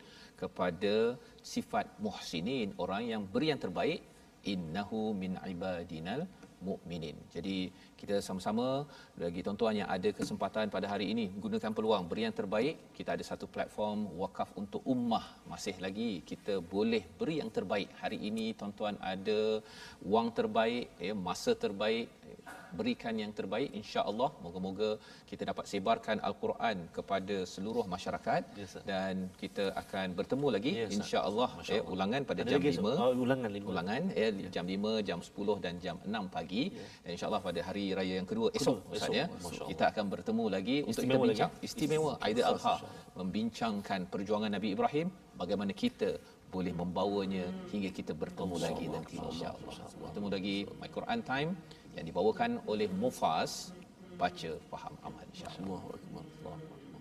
kepada 0.43 0.95
sifat 1.55 1.87
muhsinin 2.05 2.71
orang 2.85 3.03
yang 3.13 3.23
beri 3.35 3.49
yang 3.53 3.63
terbaik 3.65 4.01
innahu 4.53 5.03
min 5.23 5.33
ibadinal 5.53 6.23
mukminin. 6.63 7.17
Jadi 7.35 7.57
kita 7.99 8.17
sama-sama 8.27 8.87
bagi 9.19 9.43
tuan-tuan 9.47 9.75
yang 9.83 9.91
ada 9.97 10.11
kesempatan 10.19 10.71
pada 10.75 10.87
hari 10.93 11.11
ini 11.13 11.27
gunakan 11.45 11.73
peluang 11.77 12.07
beri 12.11 12.23
yang 12.27 12.37
terbaik. 12.41 12.95
Kita 12.97 13.19
ada 13.19 13.25
satu 13.31 13.47
platform 13.55 14.15
wakaf 14.23 14.55
untuk 14.63 14.83
ummah. 14.95 15.27
Masih 15.53 15.75
lagi 15.85 16.23
kita 16.31 16.63
boleh 16.75 17.03
beri 17.19 17.43
yang 17.43 17.51
terbaik. 17.51 17.91
Hari 18.03 18.19
ini 18.31 18.55
tuan-tuan 18.59 18.97
ada 19.13 19.41
wang 20.15 20.31
terbaik, 20.39 20.87
ya, 21.03 21.15
masa 21.29 21.53
terbaik, 21.65 22.07
berikan 22.79 23.15
yang 23.23 23.33
terbaik 23.39 23.71
insya-Allah. 23.81 24.31
Moga-moga 24.45 24.91
kita 25.31 25.43
dapat 25.51 25.65
sebarkan 25.73 26.19
al-Quran 26.29 26.77
kepada 26.97 27.37
seluruh 27.53 27.85
masyarakat 27.95 28.43
yes, 28.61 28.75
dan 28.91 29.29
kita 29.43 29.65
akan 29.83 30.17
bertemu 30.19 30.47
lagi 30.57 30.73
yes, 30.81 30.91
insya-Allah. 30.99 31.49
Eh, 31.77 31.83
ulangan 31.95 32.23
pada 32.31 32.43
Ada 32.45 32.53
jam 32.53 32.61
5 32.61 33.03
oh, 33.05 33.13
ulangan 33.27 33.51
5 33.61 33.73
ulangan 33.75 34.03
ya, 34.23 34.29
ya. 34.45 34.51
jam 34.57 34.67
5 34.77 35.09
jam 35.09 35.19
10 35.29 35.65
dan 35.65 35.75
jam 35.85 35.97
6 36.03 36.37
pagi. 36.37 36.65
Ya. 36.73 36.87
dan 37.05 37.11
insya-Allah 37.17 37.43
pada 37.49 37.61
hari 37.69 37.85
raya 37.99 38.15
yang 38.21 38.29
kedua 38.33 38.49
esok 38.59 38.79
Ustaz 38.97 39.13
ya. 39.21 39.27
Kita 39.71 39.85
akan 39.93 40.05
bertemu 40.15 40.45
lagi 40.57 40.77
istimewa 40.83 40.91
untuk 40.91 41.03
kita 41.05 41.19
bincang 41.27 41.53
lagi. 41.53 41.67
istimewa 41.69 42.13
Aidil 42.25 42.47
Adha 42.53 42.77
membincangkan 43.21 44.01
perjuangan 44.13 44.51
Nabi 44.57 44.69
Ibrahim 44.77 45.09
bagaimana 45.41 45.73
kita 45.85 46.11
boleh 46.53 46.73
membawanya 46.81 47.45
hingga 47.73 47.91
kita 47.99 48.13
bertemu 48.23 48.57
lagi 48.61 48.87
nanti 48.95 49.17
insya-Allah. 49.17 49.73
Bertemu 50.05 50.29
lagi 50.37 50.57
My 50.81 50.91
Quran 50.97 51.21
Time 51.25 51.51
yang 51.97 52.05
dibawakan 52.09 52.61
oleh 52.65 52.89
Mufas 52.89 53.73
baca 54.17 54.51
faham 54.71 54.95
amal 55.05 55.25
insyaallah. 55.33 55.81
Allahu 55.83 55.89
akbar. 55.97 56.25
Allahu 56.45 56.57
akbar. 56.57 56.93